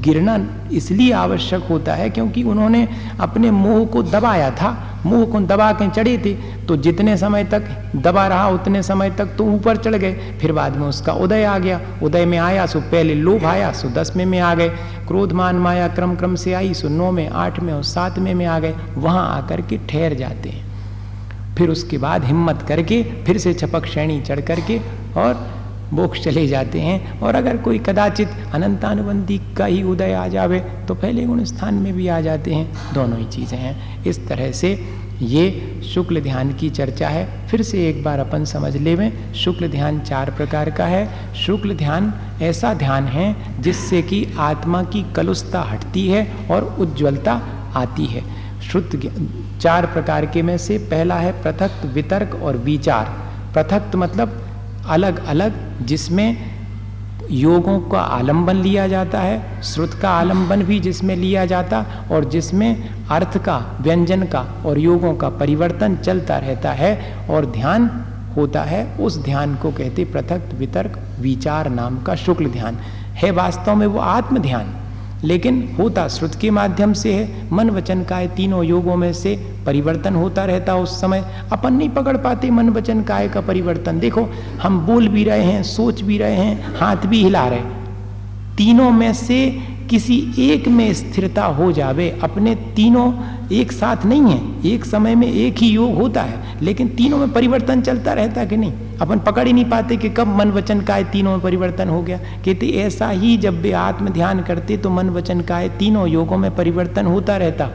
गिरना 0.00 0.38
इसलिए 0.72 1.12
आवश्यक 1.12 1.62
होता 1.62 1.94
है 1.94 2.10
क्योंकि 2.10 2.42
उन्होंने 2.42 2.88
अपने 3.20 3.50
मोह 3.50 3.84
को 3.86 4.02
दबाया 4.02 4.50
था। 4.50 4.88
मोह 5.06 5.24
को 5.26 5.40
दबा 5.40 5.72
के 5.72 5.88
चढ़ी 5.90 6.16
थी 6.18 6.34
तो 6.68 6.76
जितने 6.76 7.16
समय 7.16 7.44
तक 7.44 7.62
दबा 7.96 8.26
रहा, 8.26 8.48
उतने 8.48 8.82
समय 8.82 9.10
तक 9.10 9.34
तो 9.38 9.44
ऊपर 9.44 9.76
चढ़ 9.76 9.94
गए। 9.94 10.38
फिर 10.40 10.52
बाद 10.52 10.76
में 10.76 10.86
उसका 10.86 11.12
उदय 11.12 11.44
आ 11.44 11.58
गया। 11.58 11.80
उदय 12.02 12.26
में 12.26 12.38
आया, 12.38 12.66
सो 12.66 12.80
पहले 12.80 13.14
लोभ 13.14 13.44
आया, 13.44 13.72
सो 13.72 13.88
दसवें 13.90 14.24
में 14.26 14.38
आ 14.40 14.54
गए। 14.54 14.68
क्रोध 15.08 15.32
मान 15.32 15.56
माया 15.56 15.88
क्रम 15.88 16.14
क्रम 16.16 16.34
से 16.34 16.52
आई, 16.52 16.74
सो 16.74 16.88
नौ 16.88 17.10
में, 17.10 17.28
आठ 17.28 17.60
में 17.60 17.72
और 17.72 17.82
सातवें 17.82 18.34
में 18.34 18.46
आ 18.46 18.58
गए। 18.58 18.74
वहाँ 18.94 19.28
आकर 19.36 19.60
के 19.60 19.78
ठहर 19.88 20.14
जाते 20.14 20.48
हैं। 20.48 20.70
फिर 21.56 21.68
उसके 21.68 21.98
बाद 21.98 22.24
हिम्मत 22.24 22.62
करके 22.62 23.02
फिर 23.26 23.38
से 23.38 23.52
छपक 23.54 23.86
श्रेणी 23.86 24.20
चढ़ 24.20 24.40
करके 24.40 24.78
और 25.16 25.61
मोक्ष 25.92 26.20
चले 26.20 26.46
जाते 26.46 26.80
हैं 26.80 27.20
और 27.20 27.34
अगर 27.34 27.56
कोई 27.56 27.78
कदाचित 27.78 28.28
अनंतानुबंधी 28.54 29.38
का 29.58 29.64
ही 29.64 29.82
उदय 29.82 30.12
आ 30.12 30.26
जावे 30.28 30.60
तो 30.88 30.94
पहले 30.94 31.24
गुण 31.24 31.44
स्थान 31.44 31.74
में 31.74 31.92
भी 31.94 32.08
आ 32.08 32.20
जाते 32.20 32.54
हैं। 32.54 32.94
दोनों 32.94 33.18
ही 33.18 33.24
चीज़ें 33.26 33.58
हैं। 33.58 34.04
इस 34.04 34.26
तरह 34.28 34.52
से 34.52 34.72
ये 35.22 35.80
शुक्ल 35.84 36.20
ध्यान 36.20 36.52
की 36.52 36.68
चर्चा 36.70 37.08
है। 37.08 37.48
फिर 37.48 37.62
से 37.62 37.88
एक 37.88 38.02
बार 38.04 38.18
अपन 38.18 38.44
समझ 38.44 38.76
ले 38.76 38.94
में 38.96 39.34
शुक्ल 39.34 39.68
ध्यान 39.68 40.00
चार 40.00 40.30
प्रकार 40.30 40.70
का 40.70 40.86
है। 40.86 41.34
शुक्ल 41.36 41.76
ध्यान 41.76 42.12
ऐसा 42.42 42.72
ध्यान 42.74 43.04
है 43.06 43.34
जिससे 43.62 44.02
कि 44.02 44.26
आत्मा 44.40 44.82
की 44.84 45.04
कलुषता 45.16 45.60
हटती 45.62 46.08
है 46.08 46.26
और 46.50 46.64
उज्ज्वलता 46.80 47.40
आती 47.76 48.06
है। 48.06 48.22
शुद्ध 48.62 49.00
चार 49.60 49.86
प्रकार 49.86 50.26
के 50.26 50.42
में 50.42 50.56
से 50.58 50.78
पहला 50.90 51.16
है 51.16 51.32
पृथक, 51.42 51.84
वितर्क 51.84 52.34
और 52.42 52.56
विचार। 52.56 53.06
पृथक 53.54 53.96
मतलब 53.96 54.41
अलग 54.86 55.26
अलग 55.26 55.86
जिसमें 55.86 56.52
योगों 57.30 57.80
का 57.80 58.00
आलंबन 58.00 58.56
लिया 58.56 58.88
जाता 58.88 59.20
है, 59.20 59.62
श्रुत 59.62 59.94
का 59.94 60.10
आलंबन 60.10 60.62
भी 60.62 60.80
जिसमें 60.80 61.16
लिया 61.16 61.46
जाता 61.46 61.86
और 62.10 62.24
जिसमें 62.24 62.90
अर्थ 63.10 63.38
का, 63.38 63.78
व्यंजन 63.80 64.22
का 64.22 64.40
और 64.66 64.78
योगों 64.78 65.14
का 65.14 65.28
परिवर्तन 65.28 65.96
चलता 65.96 66.38
रहता 66.38 66.72
है 66.72 67.18
और 67.30 67.46
ध्यान 67.46 68.04
होता 68.36 68.62
है, 68.62 68.96
उस 68.96 69.22
ध्यान 69.22 69.56
को 69.56 69.70
कहते 69.70 70.04
पृथक 70.04 70.42
वितर्क 70.54 70.98
विचार 71.20 71.70
नाम 71.70 72.02
का 72.02 72.14
शुक्ल 72.14 72.46
ध्यान। 72.46 72.76
है 73.14 73.30
वास्तव 73.30 73.74
में 73.74 73.86
वो 73.86 73.98
आत्म 73.98 74.38
ध्यान 74.38 74.81
लेकिन 75.24 75.76
होता 75.78 76.06
श्रुत 76.08 76.34
के 76.34 76.50
माध्यम 76.50 76.92
से 76.92 77.12
है। 77.12 77.48
मन 77.52 77.70
वचन 77.70 78.02
काय 78.02 78.26
तीनों 78.26 78.64
योगों 78.64 78.96
में 78.96 79.12
से 79.12 79.36
परिवर्तन 79.66 80.14
होता 80.14 80.44
रहता 80.44 80.76
उस 80.76 81.00
समय। 81.00 81.24
अपन 81.52 81.72
नहीं 81.72 81.88
पकड़ 81.88 82.16
पाते 82.16 82.50
मन 82.50 82.68
वचन 82.68 83.02
काय 83.02 83.28
का 83.28 83.40
परिवर्तन। 83.40 83.98
देखो, 83.98 84.28
हम 84.62 84.80
बोल 84.86 85.08
भी 85.08 85.24
रहे 85.24 85.42
हैं, 85.42 85.62
सोच 85.62 86.00
भी 86.00 86.18
रहे 86.18 86.34
हैं, 86.34 86.74
हाथ 86.76 87.06
भी 87.06 87.22
हिला 87.22 87.46
रहे 87.48 87.60
तीनों 88.56 88.90
में 88.90 89.12
से 89.12 89.50
किसी 89.90 90.16
एक 90.38 90.68
में 90.68 90.92
स्थिरता 90.94 91.44
हो 91.44 91.70
जावे। 91.72 92.08
अपने 92.22 92.54
तीनों 92.76 93.12
एक 93.52 93.72
साथ 93.72 94.04
नहीं 94.06 94.22
है। 94.22 94.66
एक 94.66 94.84
समय 94.84 95.14
में 95.14 95.26
एक 95.26 95.58
ही 95.58 95.68
योग 95.68 95.94
होता 95.94 96.22
है, 96.22 96.56
लेकिन 96.62 96.88
तीनों 96.88 97.18
में 97.18 97.32
परिवर्तन 97.32 97.80
चलता 97.80 98.12
रहता 98.12 98.44
कि 98.44 98.56
नहीं? 98.56 98.72
अपन 99.02 99.18
पकड़ 99.18 99.46
ही 99.46 99.52
नहीं 99.52 99.64
पाते 99.64 99.96
कि 99.96 100.08
कब 100.08 100.26
मन 100.26 100.50
वचन 100.50 100.80
काय 100.80 101.04
तीनों 101.04 101.30
में 101.30 101.40
परिवर्तन 101.40 101.88
हो 101.88 102.02
गया। 102.02 102.18
कहते, 102.18 102.66
ऐसा 102.66 103.08
ही 103.08 103.36
जब 103.36 103.62
वे 103.62 103.72
आत्म 103.72 104.08
ध्यान 104.08 104.42
करते 104.42 104.76
तो 104.76 104.90
मन 104.90 105.10
वचन 105.10 105.40
काय 105.40 105.68
तीनों 105.68 106.08
योगों 106.08 106.36
में 106.36 106.56
परिवर्तन 106.56 107.06
होता 107.06 107.36
रहता। 107.36 107.70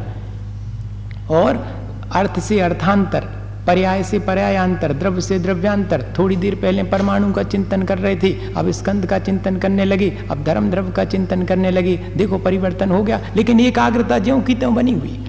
और 1.29 1.67
अर्थ 2.11 2.39
से 2.39 2.59
अर्थांतर, 2.59 3.19
पर्याय 3.67 4.03
से 4.03 4.19
पर्यायांतर, 4.19 4.93
द्रव्य 4.93 5.21
से 5.21 5.39
द्रव्यांतर, 5.39 6.05
थोड़ी 6.19 6.35
देर 6.35 6.55
पहले 6.55 6.83
परमाणु 6.83 7.33
का 7.33 7.43
चिंतन 7.43 7.83
कर 7.83 7.97
रहे 7.97 8.15
थे, 8.15 8.53
अब 8.57 8.71
स्कंद 8.71 9.05
का 9.05 9.19
चिंतन 9.19 9.57
करने 9.57 9.85
लगे, 9.85 10.17
अब 10.31 10.43
धर्म 10.43 10.69
द्रव्य 10.69 10.91
का 10.91 11.05
चिंतन 11.05 11.43
करने 11.43 11.71
लगे। 11.71 11.97
देखो, 12.17 12.37
परिवर्तन 12.37 12.89
हो 12.89 13.03
गया, 13.03 13.21
लेकिन 13.35 13.59
एकाग्रता 13.59 14.19
ज्यो 14.19 14.39
की 14.39 14.55
त्यों 14.55 14.75
बनी 14.75 14.91
हुई। 14.91 15.26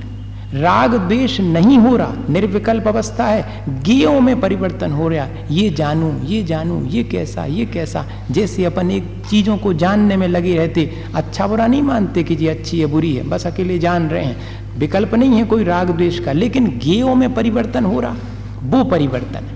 राग 0.54 0.94
द्वेष 0.94 1.40
नहीं 1.40 1.78
हो 1.78 1.96
रहा, 1.96 2.12
निर्विकल्प 2.30 2.86
अवस्था 2.88 3.24
है, 3.24 3.64
गेयों 3.82 4.20
में 4.20 4.40
परिवर्तन 4.40 4.92
हो 4.92 5.08
रहा 5.08 5.26
ये 5.50 5.68
जानू 5.70 6.12
ये 6.24 6.42
जानू, 6.42 6.84
ये 6.86 7.02
कैसा 7.04 7.44
ये 7.44 7.66
कैसा? 7.66 8.04
जैसे 8.30 8.64
अपन 8.64 8.90
एक 8.90 9.04
चीज़ों 9.30 9.56
को 9.58 9.72
जानने 9.74 10.16
में 10.16 10.26
लगे 10.28 10.56
रहते 10.56 10.90
अच्छा 11.14 11.46
बुरा 11.46 11.66
नहीं 11.66 11.82
मानते 11.82 12.22
कि 12.22 12.36
जी 12.36 12.46
अच्छी 12.46 12.80
है, 12.80 12.86
बुरी 12.86 13.14
है, 13.14 13.28
बस 13.28 13.46
अकेले 13.46 13.78
जान 13.78 14.08
रहे 14.08 14.24
हैं। 14.24 14.78
विकल्प 14.78 15.14
नहीं 15.14 15.36
है 15.36 15.44
कोई 15.44 15.64
राग 15.64 15.90
द्वेष 15.90 16.18
का, 16.18 16.32
लेकिन 16.32 16.66
गेयों 16.78 17.14
में 17.14 17.34
परिवर्तन 17.34 17.84
हो 17.84 18.00
रहा, 18.00 18.16
वो 18.62 18.84
परिवर्तन। 18.84 19.54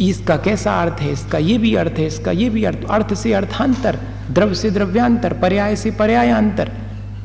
इसका 0.00 0.36
कैसा 0.36 0.80
अर्थ 0.82 1.00
है, 1.00 1.12
इसका 1.12 1.38
ये 1.38 1.58
भी 1.58 1.74
अर्थ 1.74 1.98
है, 1.98 2.06
इसका 2.06 2.30
ये 2.30 2.50
भी 2.50 2.64
अर्थ 2.64 2.84
अर्थ 2.90 3.14
से 3.14 3.32
अर्थांतर, 3.32 3.98
द्रव्य 4.30 4.54
से 4.54 4.70
द्रव्यांतर, 4.70 5.32
पर्याय 5.32 5.76
से 5.76 5.90
पर्यायांतर। 5.90 6.70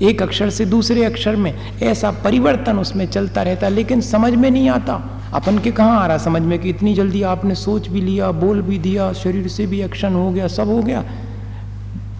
एक 0.01 0.21
अक्षर 0.21 0.49
से 0.49 0.65
दूसरे 0.65 1.03
अक्षर 1.03 1.35
में 1.35 1.79
ऐसा 1.83 2.11
परिवर्तन 2.11 2.79
उसमें 2.79 3.05
चलता 3.07 3.41
रहता 3.41 3.69
लेकिन 3.69 4.01
समझ 4.01 4.33
में 4.33 4.51
नहीं 4.51 4.69
आता। 4.69 5.11
अपन 5.33 5.57
के 5.57 5.71
कहाँ 5.71 6.01
आ 6.01 6.07
रहा 6.07 6.17
समझ 6.17 6.41
में 6.41 6.59
कि 6.59 6.69
इतनी 6.69 6.93
जल्दी 6.93 7.21
आपने 7.21 7.55
सोच 7.55 7.87
भी 7.87 8.01
लिया 8.01 8.31
बोल 8.31 8.61
भी 8.61 8.77
दिया 8.77 9.13
शरीर 9.13 9.47
से 9.47 9.67
भी 9.67 9.81
एक्शन 9.81 10.13
हो 10.13 10.31
गया 10.31 10.47
सब 10.47 10.67
हो 10.67 10.81
गया? 10.83 11.03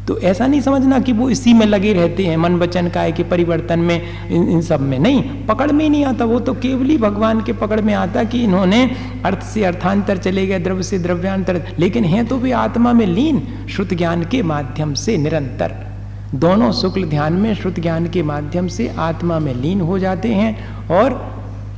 तो 0.07 0.19
ऐसा 0.19 0.47
नहीं 0.47 0.61
समझना 0.61 0.99
कि 0.99 1.13
वो 1.13 1.29
इसी 1.29 1.53
में 1.53 1.65
लगे 1.65 1.93
रहते 1.93 2.25
हैं 2.25 2.37
मन 2.37 2.55
वचन 2.55 2.89
काय 2.89 3.11
के 3.11 3.23
परिवर्तन 3.23 3.79
में 3.79 4.29
इन, 4.29 4.49
इन 4.49 4.61
सब 4.61 4.81
में। 4.81 4.99
नहीं 4.99 5.45
पकड़ 5.45 5.71
में 5.71 5.89
नहीं 5.89 6.05
आता 6.05 6.25
वो 6.25 6.39
तो 6.39 6.53
केवल 6.53 6.85
ही 6.85 6.97
भगवान 6.97 7.41
के 7.41 7.53
पकड़ 7.53 7.81
में 7.81 7.93
आता 7.93 8.23
कि 8.23 8.43
इन्होंने 8.43 8.91
अर्थ 9.25 9.43
से 9.43 9.63
अर्थांतर 9.63 10.17
चले 10.17 10.47
गए 10.47 10.59
द्रव्य 10.59 10.83
से 10.83 10.99
द्रव्यांतर। 10.99 11.61
लेकिन 11.79 12.03
हैं 12.03 12.25
तो 12.25 12.37
भी 12.37 12.51
आत्मा 12.51 12.93
में 12.93 13.05
लीन 13.05 13.67
श्रुत 13.69 13.93
ज्ञान 13.93 14.23
के 14.23 14.43
माध्यम 14.43 14.93
से 14.93 15.17
निरंतर। 15.17 15.94
दोनों 16.35 16.71
शुक्ल 16.71 17.03
ध्यान 17.03 17.33
में, 17.33 17.53
श्रुत 17.55 17.79
ज्ञान 17.79 18.07
के 18.07 18.21
माध्यम 18.23 18.67
से 18.67 18.87
आत्मा 18.99 19.37
में 19.39 19.53
लीन 19.53 19.81
हो 19.81 19.97
जाते 19.99 20.29
हैं 20.29 20.87
और 20.89 21.13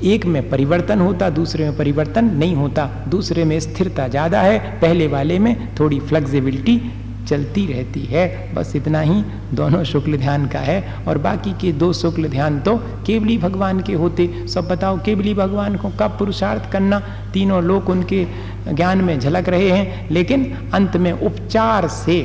एक 0.03 0.25
में 0.25 0.49
परिवर्तन 0.49 0.99
होता, 0.99 1.29
दूसरे 1.29 1.63
में 1.63 1.77
परिवर्तन 1.77 2.31
नहीं 2.35 2.55
होता। 2.55 2.89
दूसरे 3.07 3.43
में 3.43 3.59
स्थिरता 3.59 4.07
ज़्यादा 4.07 4.41
है, 4.41 4.59
पहले 4.81 5.07
वाले 5.07 5.37
में 5.39 5.75
थोड़ी 5.79 5.99
फ्लेक्सिबिलिटी 5.99 6.79
चलती 7.27 7.65
रहती 7.65 8.01
है। 8.01 8.53
बस 8.53 8.75
इतना 8.75 8.99
ही, 8.99 9.21
दोनों 9.53 9.83
शुक्ल 9.83 10.17
ध्यान 10.17 10.47
का 10.47 10.59
है। 10.59 10.83
और 11.07 11.17
बाकी 11.17 11.51
के 11.51 11.71
दो 11.73 11.91
शुक्ल 11.93 12.29
ध्यान 12.29 12.59
तो 12.59 12.75
केवली 13.07 13.37
भगवान 13.37 13.81
के 13.81 13.93
होते। 13.93 14.29
सब 14.47 14.67
बताओ, 14.67 14.97
केवली 14.97 15.33
भगवान 15.33 15.75
को 15.75 15.89
कब 15.99 16.17
पुरुषार्थ 16.19 16.71
करना? 16.71 16.99
तीनों 17.33 17.63
लोग 17.63 17.89
उनके 17.89 18.25
ज्ञान 18.67 19.01
में 19.01 19.19
झलक 19.19 19.49
रहे 19.49 19.69
हैं, 19.69 20.09
लेकिन 20.11 20.51
अंत 20.73 20.97
में 20.97 21.11
उपचार 21.11 21.87
से 21.87 22.21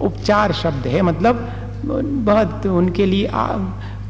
उपचार 0.00 0.52
शब्द 0.54 0.86
है 0.86 1.02
मतलब 1.02 1.48
बहुत 2.24 2.66
उनके 2.68 3.06
लिए 3.06 3.26
आ, 3.26 3.46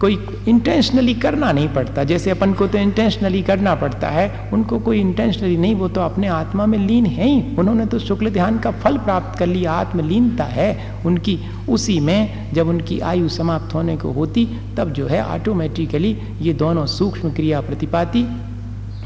कोई 0.00 0.18
इंटेंशनली 0.48 1.14
करना 1.14 1.50
नहीं 1.52 1.68
पड़ता। 1.68 2.02
जैसे 2.04 2.30
अपन 2.30 2.52
को 2.54 2.66
तो 2.66 2.78
इंटेंशनली 2.78 3.42
करना 3.42 3.74
पड़ता 3.74 4.08
है 4.08 4.50
उनको 4.52 4.78
कोई 4.78 5.00
इंटेंशनली 5.00 5.56
नहीं 5.56 5.74
वो 5.74 5.88
तो 5.88 6.00
अपने 6.00 6.26
आत्मा 6.28 6.66
में 6.66 6.78
लीन 6.78 7.06
है 7.06 7.26
ही। 7.26 7.56
उन्होंने 7.58 7.86
तो 7.86 7.98
शुक्ल 7.98 8.30
ध्यान 8.30 8.58
का 8.58 8.70
फल 8.82 8.96
प्राप्त 8.98 9.38
कर 9.38 9.46
लिया 9.46 9.72
आत्मलीनता 9.72 10.44
है 10.46 10.70
उनकी 11.06 11.38
उसी 11.68 11.98
में 12.00 12.52
जब 12.54 12.68
उनकी 12.68 12.98
आयु 13.02 13.28
समाप्त 13.28 13.74
होने 13.74 13.96
को 13.96 14.12
होती 14.12 14.46
तब 14.76 14.92
जो 14.92 15.06
है 15.06 15.22
ऑटोमेटिकली 15.34 16.16
ये 16.40 16.54
दोनों 16.54 16.86
सूक्ष्म 16.88 17.30
क्रिया 17.30 17.60
प्रतिपाती 17.60 18.26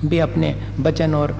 वे 0.04 0.18
अपने 0.20 0.54
वचन 0.80 1.14
और 1.14 1.37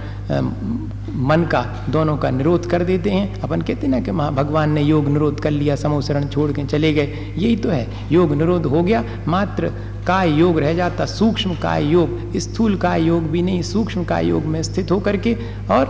मन 1.17 1.43
का, 1.45 1.63
दोनों 1.89 2.17
का 2.17 2.31
निरोध 2.31 2.67
कर 2.67 2.83
देते 2.85 3.11
हैं। 3.11 3.41
अपन 3.41 3.61
कहते 3.63 3.87
ना 3.87 4.01
कि 4.01 4.11
महा 4.11 4.31
भगवान 4.31 4.71
ने 4.71 4.83
योग 4.83 5.09
निरोध 5.09 5.41
कर 5.41 5.51
लिया 5.51 5.77
समोसरण 5.77 6.27
छोड़ 6.29 6.51
के 6.53 6.65
चले 6.65 6.93
गए। 6.93 7.35
यही 7.37 7.57
तो 7.57 7.69
है। 7.71 7.87
योग 8.13 8.35
निरोध 8.35 8.67
हो 8.67 8.83
गया, 8.83 9.05
मात्र 9.29 9.73
काय 10.07 10.33
योग 10.33 10.59
रह 10.59 10.75
जाता, 10.75 11.07
सूक्ष्म 11.07 11.55
काय 11.55 11.85
योग, 11.85 12.37
स्थूल 12.37 12.77
काय 12.77 13.03
योग 13.03 13.31
भी 13.31 13.43
नहीं, 13.43 13.63
सूक्ष्म 13.63 14.05
काय 14.05 14.27
योग 14.27 14.45
में 14.45 14.63
स्थित 14.63 14.91
होकर 14.91 15.17
के 15.17 15.37
और 15.71 15.87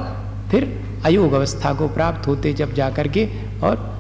फिर 0.51 0.69
अयोग 1.05 1.33
अवस्था 1.33 1.73
को 1.75 1.89
प्राप्त 1.89 2.27
होते 2.29 2.53
जब 2.53 2.75
जा 2.75 2.91
करके 2.91 3.29
और 3.63 3.93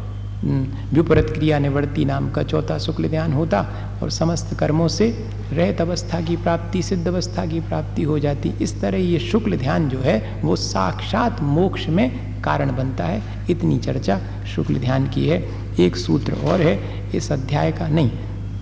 विपरीत 0.94 1.30
क्रिया 1.30 1.58
निवृत्ति 1.58 2.04
नाम 2.04 2.30
का 2.30 2.42
चौथा 2.42 2.78
शुक्ल 2.78 3.08
ध्यान 3.08 3.32
होता। 3.32 3.66
और 4.04 4.10
समस्त 4.10 4.54
कर्मों 4.58 4.88
से 4.88 5.06
रहत 5.52 5.80
अवस्था 5.80 6.20
की 6.20 6.36
प्राप्ति, 6.36 6.82
सिद्ध 6.82 7.06
अवस्था 7.08 7.46
की 7.46 7.60
प्राप्ति 7.60 8.02
हो 8.02 8.18
जाती। 8.18 8.52
इस 8.60 8.80
तरह 8.80 8.98
ये 8.98 9.18
शुक्ल 9.18 9.56
ध्यान 9.56 9.88
जो 9.88 9.98
है, 9.98 10.40
वो 10.42 10.56
साक्षात 10.56 11.40
मोक्ष 11.42 11.88
में 11.88 12.10
कारण 12.42 12.76
बनता 12.76 13.04
है। 13.04 13.22
इतनी 13.50 13.78
चर्चा 13.78 14.20
शुक्ल 14.54 14.74
ध्यान 14.74 15.08
की 15.08 15.28
है। 15.28 15.42
एक 15.80 15.96
सूत्र 15.96 16.32
और 16.44 16.60
है, 16.60 16.78
इस 17.14 17.32
अध्याय 17.32 17.72
का 17.72 17.88
नहीं, 17.88 18.10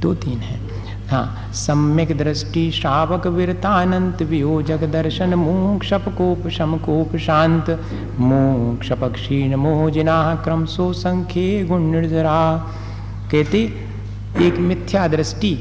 दो 0.00 0.14
तीन 0.14 0.38
है। 0.38 0.60
हाँ 1.08 1.52
सम्यक 1.52 2.16
दृष्टि 2.18 2.70
श्रावक 2.70 3.26
वीरतानंत 3.26 4.22
वियोजक 4.22 4.84
दर्शन 4.84 5.34
मोक्षप 5.34 6.04
कोप 6.08 6.48
शम 6.48 6.76
कोप 6.76 7.16
शांत। 7.16 7.70
मोक्ष 8.20 8.92
पक्षीण 8.92 9.54
मोहजिना 9.54 10.34
क्रम 10.44 10.64
सो 10.64 10.92
संख्य 10.92 11.64
गुण 11.64 11.82
निर्जरा। 11.82 12.40
कहते 13.32 13.91
एक 14.40 14.54
मिथ्या 14.58 15.08
दृष्टि 15.08 15.58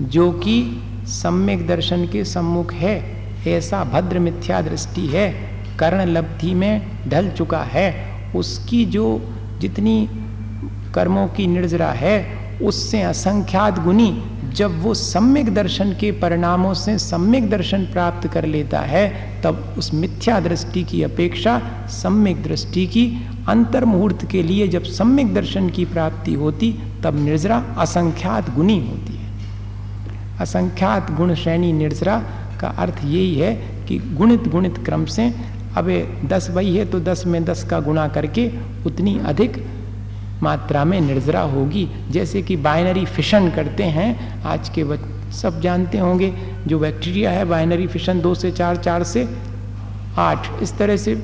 जो 0.00 0.30
कि 0.32 0.82
सम्यक 1.06 1.66
दर्शन 1.66 2.06
के 2.06 2.24
सम्मुख 2.24 2.72
है, 2.72 2.94
ऐसा 3.46 3.84
भद्र 3.84 4.18
मिथ्या 4.18 4.60
दृष्टि 4.62 5.06
है 5.06 5.30
कर्ण 5.78 6.04
लब्धि 6.04 6.54
में 6.54 6.86
ढल 7.08 7.28
चुका 7.30 7.62
है। 7.62 8.14
उसकी 8.36 8.84
जो 8.84 9.06
जितनी 9.58 10.08
कर्मों 10.94 11.28
की 11.28 11.46
निर्जरा 11.46 11.90
है, 11.92 12.16
उससे 12.62 13.02
असंख्यात 13.02 13.78
गुनी 13.78 14.10
जब 14.54 14.82
वो 14.82 14.94
सम्यक 14.94 15.54
दर्शन 15.54 15.92
के 15.92 16.10
परिणामों 16.12 16.74
से 16.74 16.98
सम्यक 16.98 17.50
दर्शन 17.50 17.84
प्राप्त 17.84 18.28
कर 18.28 18.44
लेता 18.44 18.80
है, 18.80 19.08
तब 19.42 19.74
उस 19.78 19.94
मिथ्या 19.94 20.40
दृष्टि 20.40 20.82
की 20.84 21.02
अपेक्षा 21.02 21.58
सम्यक 21.90 22.42
दृष्टि 22.42 22.86
की 22.86 23.06
अंतर 23.48 23.84
मुहूर्त 23.84 24.26
के 24.30 24.42
लिए 24.42 24.68
जब 24.68 24.82
सम्यक 24.82 25.34
दर्शन 25.34 25.68
की 25.68 25.84
प्राप्ति 25.84 26.34
होती, 26.34 26.72
तब 27.04 27.24
निर्जरा 27.24 27.56
असंख्यात 27.78 28.54
गुणी 28.54 28.78
होती 28.78 29.16
है। 29.16 29.32
असंख्यात 30.40 31.10
गुण 31.10 31.34
श्रेणी 31.34 31.72
निर्जरा 31.72 32.18
का 32.60 32.68
अर्थ 32.68 33.04
यही 33.04 33.34
है 33.34 33.54
कि 33.88 33.98
गुणित 33.98 34.48
गुणित 34.48 34.78
क्रम 34.84 35.04
से, 35.06 35.28
अब 35.76 35.86
दस 36.24 36.50
वही 36.50 36.76
है 36.76 36.84
तो 36.84 37.00
दस 37.00 37.26
में 37.26 37.44
दस 37.44 37.64
का 37.64 37.80
गुणा 37.80 38.08
करके 38.08 38.50
उतनी 38.86 39.18
अधिक 39.26 39.56
मात्रा 40.44 40.84
में 40.84 41.00
निर्जरा 41.00 41.40
होगी। 41.40 41.88
जैसे 42.10 42.42
कि 42.42 42.56
बाइनरी 42.58 43.04
फिशन 43.06 43.50
करते 43.50 43.84
हैं, 43.84 44.42
आज 44.44 44.68
के 44.68 44.84
सब 45.32 45.60
जानते 45.60 45.98
होंगे, 45.98 46.32
जो 46.66 46.78
बैक्टीरिया 46.78 47.30
है 47.30 47.44
बाइनरी 47.44 47.86
फिशन 47.86 48.20
दो 48.20 48.34
से 48.34 48.50
चार 48.52 48.76
चार 48.76 49.04
से 49.04 49.28
आठ, 50.18 50.62
इस 50.62 50.76
तरह 50.78 50.96
से 50.96 51.14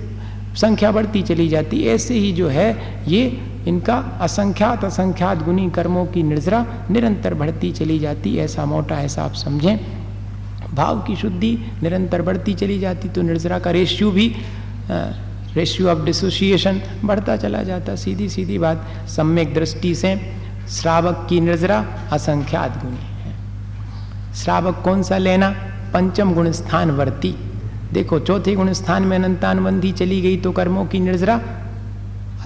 संख्या 0.56 0.90
बढ़ती 0.92 1.22
चली 1.22 1.48
जाती। 1.48 1.82
ऐसे 1.88 2.14
ही 2.14 2.32
जो 2.32 2.48
है, 2.48 2.68
ये 3.08 3.22
इनका 3.66 3.96
असंख्यात 4.20 4.84
असंख्यात 4.84 5.42
गुनी 5.44 5.68
कर्मों 5.70 6.04
की 6.06 6.22
निर्जरा 6.22 6.64
निरंतर 6.90 7.34
बढ़ती 7.34 7.70
चली 7.72 7.98
जाती, 7.98 8.36
ऐसा 8.38 8.64
मोटा 8.64 9.00
ऐसा 9.00 9.22
आप 9.22 9.34
समझें। 9.34 9.76
भाव 10.74 11.00
की 11.00 11.16
शुद्धि 11.16 11.52
निरंतर 11.82 12.22
बढ़ती 12.22 12.54
चली 12.54 12.78
जाती 12.78 13.08
तो 13.08 13.22
निर्जरा 13.22 13.58
का 13.58 13.70
रेशियो 13.70 14.10
भी 14.10 14.28
रेशियो 15.54 15.88
ऑफ़ 15.88 16.04
डिसोसिएशन 16.04 16.80
बढ़ता 17.04 17.36
चला 17.36 17.62
जाता 17.62 17.94
सीधी 17.96 18.28
सीधी 18.28 18.58
बात, 18.58 18.86
सम्यक 19.08 19.54
दृष्टि 19.54 19.94
से 19.94 20.16
श्रावक 20.68 21.26
की 21.30 21.40
नजरा 21.40 21.84
असंख्यात 22.12 22.84
गुणी 22.84 22.96
है। 22.96 23.34
श्रावक 24.34 24.80
कौन 24.84 25.02
सा 25.02 25.18
लेना? 25.18 25.50
पंचम 25.94 26.32
गुण 26.34 26.50
स्थान 26.50 26.90
वर्ती 26.90 27.34
देखो, 27.92 28.18
चौथे 28.18 28.54
गुण 28.54 28.72
स्थान 28.72 29.02
में 29.02 29.16
अनंतानबंधी 29.18 29.92
चली 29.92 30.20
गई 30.20 30.36
तो 30.36 30.52
कर्मों 30.52 30.84
की 30.86 31.00
निर्जरा 31.00 31.40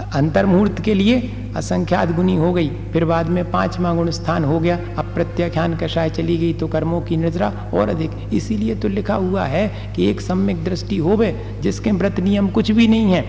अंतर्मुहूर्त 0.03 0.79
के 0.81 0.93
लिए 0.93 1.17
असंख्यात 1.55 2.11
गुनी 2.11 2.35
हो 2.35 2.51
गई। 2.53 2.67
फिर 2.93 3.05
बाद 3.05 3.29
में 3.29 3.51
पांचवा 3.51 3.93
गुण 3.93 4.09
स्थान 4.09 4.43
हो 4.43 4.59
गया। 4.59 4.79
अब 4.97 5.13
प्रत्याख्यान 5.13 5.75
कषाय 5.77 6.09
चली 6.09 6.37
गई 6.37 6.53
तो 6.53 6.67
कर्मों 6.67 7.01
की 7.01 7.17
निद्रा 7.17 7.51
और 7.73 7.89
अधिक। 7.89 8.11
इसीलिए 8.33 8.75
तो 8.75 8.87
लिखा 8.87 9.15
हुआ 9.15 9.45
है 9.45 9.93
कि 9.95 10.09
एक 10.09 10.21
सम्यक 10.21 10.63
दृष्टि 10.63 10.97
होवे, 10.97 11.35
जिसके 11.61 11.91
व्रत 11.91 12.19
नियम 12.19 12.47
कुछ 12.47 12.71
भी 12.71 12.87
नहीं 12.87 13.11
है। 13.11 13.25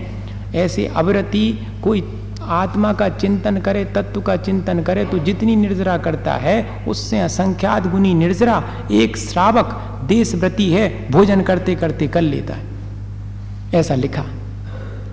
ऐसे 0.55 0.87
अवरति 0.87 1.67
कोई 1.83 2.03
आत्मा 2.41 2.93
का 2.93 3.09
चिंतन 3.09 3.57
करे, 3.57 3.85
तत्व 3.85 4.21
का 4.21 4.35
चिंतन 4.37 4.81
करे 4.81 5.05
तो 5.05 5.19
जितनी 5.19 5.55
निर्जरा 5.55 5.97
करता 5.97 6.33
है, 6.33 6.85
उससे 6.87 7.19
असंख्यात 7.19 7.87
गुनी 7.87 8.13
निर्जरा 8.13 8.63
एक 8.91 9.17
श्रावक 9.17 9.73
देशव्रति 10.07 10.69
है, 10.71 11.11
भोजन 11.11 11.41
करते 11.41 11.75
करते 11.75 12.07
कर 12.07 12.21
लेता 12.21 12.53
है। 12.53 12.65
ऐसा 13.73 13.95
लिखा। 13.95 14.25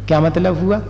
क्या 0.08 0.20
मतलब 0.20 0.60
हुआ? 0.60 0.82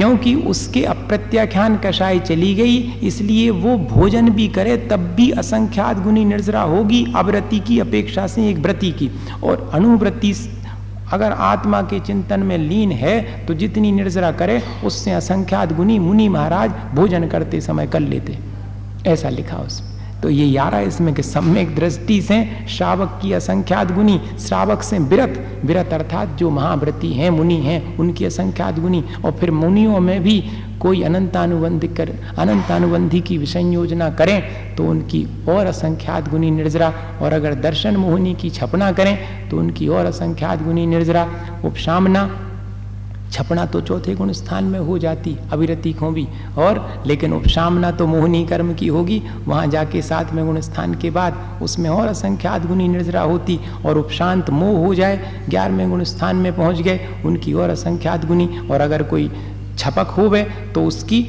क्योंकि 0.00 0.34
उसके 0.48 0.82
अप्रत्याख्यान 0.84 1.76
कषाय 1.76 2.18
चली 2.18 2.54
गई, 2.54 2.76
इसलिए 3.02 3.50
वो 3.50 3.76
भोजन 3.88 4.30
भी 4.30 4.46
करे, 4.48 4.76
तब 4.90 5.00
भी 5.16 5.30
असंख्यात 5.30 5.98
गुनी 5.98 6.24
निर्जरा 6.24 6.62
होगी, 6.62 7.04
अव्रति 7.16 7.58
की 7.60 7.78
अपेक्षा 7.80 8.26
से 8.26 8.48
एक 8.48 8.58
व्रति 8.58 8.90
की। 8.92 9.10
और 9.44 9.70
अनुव्रति 9.74 10.32
अगर 11.12 11.32
आत्मा 11.32 11.82
के 11.82 12.00
चिंतन 12.00 12.40
में 12.40 12.56
लीन 12.58 12.92
है 12.92 13.46
तो 13.46 13.54
जितनी 13.54 13.92
निर्जरा 13.92 14.32
करे, 14.32 14.60
उससे 14.84 15.10
असंख्यात 15.10 15.72
गुनी 15.72 15.98
मुनि 15.98 16.28
महाराज 16.28 16.70
भोजन 16.94 17.28
करते 17.28 17.60
समय 17.60 17.86
कर 17.86 18.00
लेते। 18.00 18.38
ऐसा 19.06 19.28
लिखा 19.28 19.56
उसमें। 19.56 19.89
तो 20.22 20.30
ये 20.30 20.46
यारा 20.46 20.80
इसमें 20.80 21.12
कि 21.14 21.22
सम्यक 21.22 21.74
दृष्टि 21.76 22.20
से 22.22 22.44
श्रावक 22.68 23.18
की 23.22 23.32
असंख्यात 23.32 23.92
गुनी 23.92 24.20
श्रावक 24.38 24.82
से 24.82 24.98
विरत 25.00 25.38
विरत 25.64 25.92
अर्थात 25.92 26.36
जो 26.38 26.50
महाव्रति 26.50 27.12
हैं, 27.12 27.30
मुनि 27.30 27.56
हैं, 27.56 27.96
उनकी 27.98 28.24
असंख्यात 28.24 28.78
गुनी 28.80 29.04
और 29.24 29.32
फिर 29.32 29.50
मुनियों 29.52 30.00
में 30.00 30.22
भी 30.22 30.42
कोई 30.80 31.02
अनंतानुबंध 31.02 31.86
कर, 31.96 32.10
अनंतानुबंधी 32.38 33.20
की 33.20 33.38
विषय 33.38 33.72
योजना 33.72 34.08
करें 34.10 34.76
तो 34.76 34.84
उनकी 34.90 35.26
और 35.48 35.66
असंख्यात 35.66 36.28
गुनी 36.28 36.50
निर्जरा। 36.50 36.92
और 37.22 37.32
अगर 37.32 37.54
दर्शन 37.60 37.96
मोहिनी 37.96 38.34
की 38.34 38.50
छपना 38.50 38.90
करें 38.92 39.48
तो 39.50 39.58
उनकी 39.58 39.88
और 39.88 40.06
असंख्यात 40.06 40.62
गुनी 40.62 40.86
निर्जरा। 40.86 41.26
उपशामना 41.64 42.24
छपना 43.32 43.64
तो 43.66 43.80
चौथे 43.80 44.14
गुण 44.14 44.32
स्थान 44.32 44.64
में 44.64 44.78
हो 44.78 44.98
जाती, 44.98 45.36
अविरति 45.52 45.92
भी 46.12 46.26
और, 46.58 47.02
लेकिन 47.06 47.32
उपसामना 47.32 47.90
तो 47.90 48.06
मोहनी 48.06 48.44
कर्म 48.46 48.72
की 48.74 48.86
होगी। 48.86 49.22
वहाँ 49.46 49.66
जाके 49.66 50.02
में 50.32 50.44
गुण 50.46 50.60
स्थान 50.60 50.94
के 50.94 51.10
बाद 51.10 51.60
उसमें 51.62 51.88
और 51.90 52.08
असंख्यात 52.08 52.66
गुणी 52.66 52.88
निर्जरा 52.88 53.20
होती 53.22 53.58
और 53.86 53.98
उपशांत 53.98 54.50
मोह 54.50 54.86
हो 54.86 54.94
जाए, 54.94 55.44
ग्यारहवें 55.48 55.90
गुण 55.90 56.04
स्थान 56.04 56.36
में 56.36 56.56
पहुँच 56.56 56.80
गए, 56.80 57.08
उनकी 57.24 57.52
और 57.52 57.70
असंख्यात 57.70 58.26
गुणी 58.26 58.48
और 58.70 58.80
अगर 58.80 59.02
कोई 59.04 59.30
छपक 59.78 60.08
हो 60.08 60.28
गए 60.30 60.44
तो 60.74 60.84
उसकी 60.84 61.22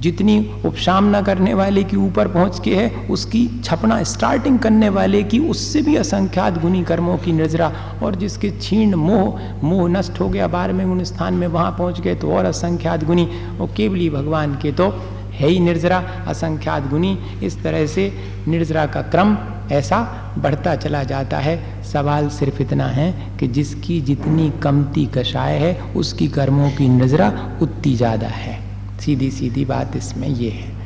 जितनी 0.00 0.38
उपशामना 0.64 1.20
करने 1.22 1.54
वाले 1.54 1.82
की 1.84 1.96
ऊपर 1.96 2.28
पहुँच 2.28 2.60
के 2.60 2.74
है, 2.76 2.88
उसकी 3.10 3.46
छपना 3.64 4.02
स्टार्टिंग 4.04 4.58
करने 4.58 4.88
वाले 4.88 5.22
की, 5.22 5.38
उससे 5.40 5.82
भी 5.82 5.96
असंख्यात 5.96 6.60
गुनी 6.62 6.82
कर्मों 6.84 7.16
की 7.18 7.32
नजरा 7.32 7.72
और 8.02 8.14
जिसके 8.14 8.50
छीण 8.60 8.94
मोह 8.94 9.62
मोह 9.62 9.88
नष्ट 9.88 10.20
हो 10.20 10.28
गया 10.28 10.46
बारहवें 10.48 10.86
गुण 10.88 11.02
स्थान 11.04 11.34
में 11.34 11.46
वहाँ 11.46 11.70
पहुँच 11.78 12.00
गए 12.00 12.14
तो 12.14 12.32
और 12.32 12.44
असंख्यात 12.44 13.04
गुनी। 13.04 13.28
और 13.60 13.72
केवली 13.76 14.08
भगवान 14.10 14.54
के 14.54 14.72
तो 14.72 14.88
है 15.32 15.48
ही 15.48 15.58
निर्जरा 15.60 15.98
असंख्यात 16.28 16.88
गुनी। 16.90 17.16
इस 17.42 17.62
तरह 17.62 17.86
से 17.86 18.12
निर्जरा 18.48 18.86
का 18.86 19.02
क्रम 19.04 19.36
ऐसा 19.72 20.00
बढ़ता 20.38 20.74
चला 20.76 21.02
जाता 21.04 21.38
है। 21.38 21.82
सवाल 21.84 22.28
सिर्फ़ 22.28 22.62
इतना 22.62 22.86
है 22.86 23.12
कि 23.40 23.48
जिसकी 23.48 24.00
जितनी 24.00 24.50
कमती 24.62 25.06
कषाय 25.06 25.58
है, 25.58 25.74
उसकी 25.96 26.28
कर्मों 26.28 26.70
की 26.70 26.88
नजरा 26.88 27.32
उतनी 27.62 27.94
ज़्यादा 27.96 28.26
है। 28.28 28.67
सीधी 29.00 29.30
सीधी 29.30 29.64
बात 29.64 29.96
इसमें 29.96 30.28
यह 30.28 30.52
है। 30.52 30.76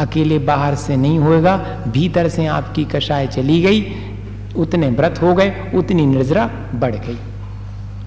अकेले 0.00 0.38
बाहर 0.38 0.74
से 0.74 0.96
नहीं 0.96 1.18
होएगा, 1.18 1.56
भीतर 1.88 2.28
से 2.28 2.46
आपकी 2.46 2.84
कषाय 2.84 3.26
चली 3.26 3.62
गई, 3.62 3.86
उतने 4.56 4.88
व्रत 4.88 5.22
हो 5.22 5.34
गए, 5.34 5.70
उतनी 5.74 6.06
निर्जरा 6.06 6.50
बढ़ 6.74 6.94
गई। 6.94 7.18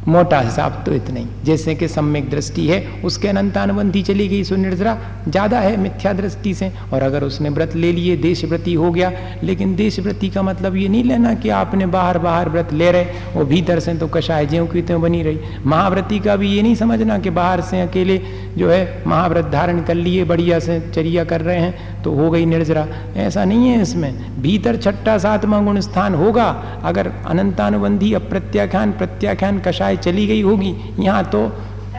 मोटा 0.07 0.39
हिसाब 0.39 0.81
तो 0.85 0.93
इतना 0.93 1.19
ही। 1.19 1.25
जैसे 1.43 1.73
कि 1.75 1.87
सम्यक 1.87 2.29
दृष्टि 2.29 2.67
है, 2.67 2.79
उसके 3.05 3.27
अनंतानुबंधी 3.27 4.01
चली 4.03 4.27
गई 4.27 4.43
सो 4.43 4.55
निर्जरा 4.55 4.97
ज़्यादा 5.27 5.59
है 5.59 5.75
मिथ्या 5.77 6.13
दृष्टि 6.13 6.53
से। 6.53 6.71
और 6.93 7.03
अगर 7.03 7.23
उसने 7.23 7.49
व्रत 7.49 7.75
ले 7.75 7.91
लिए, 7.91 8.15
देशव्रति 8.17 8.73
हो 8.73 8.91
गया, 8.91 9.11
लेकिन 9.43 9.75
देशव्रति 9.75 10.29
का 10.29 10.41
मतलब 10.41 10.75
ये 10.75 10.87
नहीं 10.89 11.03
लेना 11.03 11.33
कि 11.33 11.49
आपने 11.51 11.85
बाहर 11.87 12.17
बाहर 12.19 12.49
व्रत 12.49 12.73
ले 12.73 12.91
रहे, 12.91 13.05
वो 13.35 13.45
भीतर 13.45 13.79
से 13.79 13.93
तो 13.93 14.07
कषाय 14.07 14.45
ज्यों 14.45 14.65
की 14.67 14.81
त्यों 14.81 15.01
बनी 15.01 15.21
रही। 15.23 15.39
महाव्रति 15.65 16.19
का 16.19 16.35
भी 16.35 16.49
ये 16.49 16.61
नहीं 16.61 16.75
समझना 16.75 17.17
कि 17.19 17.29
बाहर 17.31 17.61
से 17.61 17.81
अकेले 17.81 18.17
जो 18.57 18.69
है 18.69 19.03
महाव्रत 19.07 19.45
धारण 19.51 19.81
कर 19.83 19.95
लिए, 19.95 20.23
बढ़िया 20.25 20.59
से 20.59 20.79
चरिया 20.91 21.23
कर 21.25 21.41
रहे 21.41 21.59
हैं 21.59 22.01
तो 22.03 22.11
हो 22.13 22.29
गई 22.31 22.45
निर्जरा। 22.47 22.87
ऐसा 23.17 23.43
नहीं 23.45 23.67
है 23.67 23.81
इसमें। 23.81 24.41
भीतर 24.41 24.77
छठा 24.77 25.17
सातवां 25.19 25.63
गुण 25.65 25.79
स्थान 25.81 26.15
होगा, 26.15 26.49
अगर 26.83 27.11
अनंतानुबंधी 27.27 28.13
अप्रत्याख्यान, 28.13 28.91
प्रत्याख्यान 28.91 29.59
कषाय 29.59 29.90
कषाय 29.91 29.97
चली 30.03 30.25
गई 30.27 30.41
होगी। 30.41 30.75
यहाँ 30.99 31.23
तो 31.25 31.47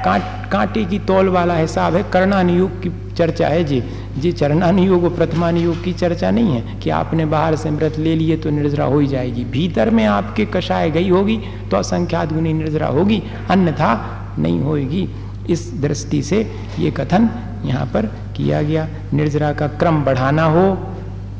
कांट, 0.04 0.22
कांटे 0.52 0.84
की 0.84 0.98
तौल 0.98 1.28
वाला 1.28 1.56
हिसाब 1.56 1.94
है, 1.94 2.02
कर्णानुयोग 2.12 2.80
की 2.82 2.90
चर्चा 3.16 3.48
है 3.48 3.64
जी। 3.64 3.82
जी, 4.12 4.32
चरणानुयोग 4.32 5.04
और 5.04 5.10
प्रथमानुयोग 5.10 5.82
की 5.84 5.92
चर्चा 5.92 6.30
नहीं 6.30 6.54
है 6.54 6.78
कि 6.80 6.90
आपने 6.90 7.24
बाहर 7.26 7.56
से 7.56 7.70
मृत 7.70 7.98
ले 7.98 8.14
लिए 8.16 8.36
तो 8.36 8.50
निर्जरा 8.50 8.84
हो 8.84 8.98
ही 8.98 9.06
जाएगी। 9.06 9.44
भीतर 9.44 9.90
में 9.90 10.04
आपके 10.06 10.44
कषाय 10.46 10.90
गई 10.90 11.08
होगी 11.08 11.38
तो 11.70 11.76
असंख्यात 11.76 12.32
गुनी 12.32 12.52
निर्जरा 12.52 12.86
होगी, 12.88 13.22
अन्यथा 13.50 13.90
नहीं 14.38 14.60
होगी 14.60 15.08
इस 15.50 15.70
दृष्टि 15.80 16.22
से 16.22 16.40
ये 16.78 16.90
कथन 16.90 17.28
यहाँ 17.64 17.86
पर 17.86 18.06
किया 18.36 18.62
गया। 18.62 18.88
निर्जरा 19.14 19.52
का 19.52 19.66
क्रम 19.68 20.02
बढ़ाना 20.04 20.44
हो, 20.46 20.66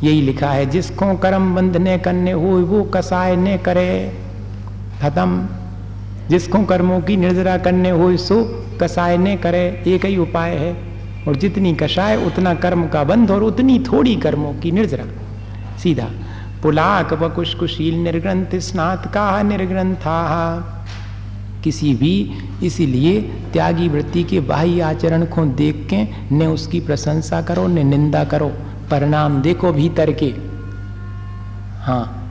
यही 0.03 0.21
लिखा 0.23 0.51
है, 0.51 0.67
जिसको 0.67 1.15
कर्म 1.19 1.55
बंध 1.55 1.77
ने 1.77 1.99
करने 1.99 2.33
हो 2.33 2.59
वो 2.67 2.83
कसाय 2.95 3.37
ने 3.37 3.57
करे। 3.59 3.91
खत्म। 5.03 5.49
जिसको 6.33 6.65
कर्मों 6.65 7.01
की 7.01 7.17
निर्जरा 7.17 7.57
करने 7.59 7.91
हो 7.91 8.17
सो 8.17 8.67
कसाय 8.81 9.17
ने 9.17 9.37
करे, 9.37 9.83
एक 9.87 10.05
ही 10.07 10.17
उपाय 10.17 10.51
है। 10.51 10.77
और 11.29 11.37
जितनी 11.37 11.75
कषाय 11.75 12.17
उतना 12.17 12.55
कर्म 12.55 12.87
का 12.89 13.05
बंध 13.05 13.31
और 13.31 13.43
उतनी 13.43 13.79
थोड़ी 13.79 14.17
कर्मों 14.17 14.55
की 14.55 14.71
निर्जरा। 14.71 15.05
सीधा, 15.79 16.09
पुलाक 16.63 17.13
वकुश 17.13 17.55
कुशील 17.55 17.95
निर्ग्रंथ 17.95 18.59
स्नात 18.59 19.07
का 19.15 19.43
निर्ग्रंथा 19.43 20.19
किसी 21.65 21.95
भी 21.95 22.15
इसीलिए 22.65 23.21
त्यागी 23.53 23.89
वृत्ति 23.89 24.25
के 24.25 24.41
बाह्य 24.41 24.81
आचरण 24.81 25.25
को 25.25 25.45
देख 25.45 25.87
के 25.91 26.03
न 26.35 26.47
उसकी 26.47 26.81
प्रशंसा 26.81 27.43
करो, 27.43 27.67
न 27.67 27.87
निंदा 27.87 28.25
करो। 28.25 28.49
परिणाम 28.91 29.43
देखो 29.43 29.73
भीतर 29.73 30.13
के। 30.13 30.35
हाँ 31.83 32.22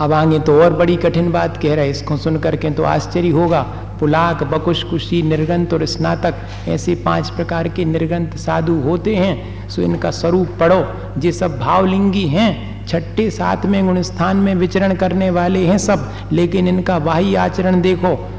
अब 0.00 0.12
आगे 0.12 0.38
तो 0.38 0.62
और 0.62 0.72
बड़ी 0.72 0.96
कठिन 0.96 1.32
बात 1.32 1.56
कह 1.56 1.74
रहे 1.74 1.90
इसको 1.90 2.16
सुन 2.16 2.38
करके 2.38 2.70
तो 2.70 2.82
आश्चर्य 2.82 3.28
होगा। 3.28 3.62
पुलाक, 4.00 4.42
बकुश, 4.42 4.82
कुशी, 4.82 5.22
निर्गंत 5.22 5.74
और 5.74 5.86
स्नातक 5.86 6.34
ऐसे 6.68 6.94
पाँच 6.94 7.30
प्रकार 7.30 7.68
के 7.68 7.84
निर्गंत 7.84 8.36
साधु 8.36 8.74
होते 8.74 9.16
हैं। 9.16 9.68
सो 9.68 9.82
इनका 9.82 10.10
स्वरूप 10.10 10.48
पढ़ो। 10.60 10.88
ये 11.18 11.32
सब 11.32 11.58
भावलिंगी 11.58 12.26
हैं। 12.26 12.86
छठे, 12.86 13.30
सातवें 13.30 13.86
गुण 13.86 14.02
स्थान 14.02 14.36
में 14.36 14.54
विचरण 14.54 14.94
करने 14.94 15.30
वाले 15.30 15.66
हैं 15.66 15.78
सब। 15.78 16.12
लेकिन 16.32 16.68
इनका 16.68 16.96
वाही 16.96 17.34
आचरण 17.34 17.80
देखो। 17.80 18.30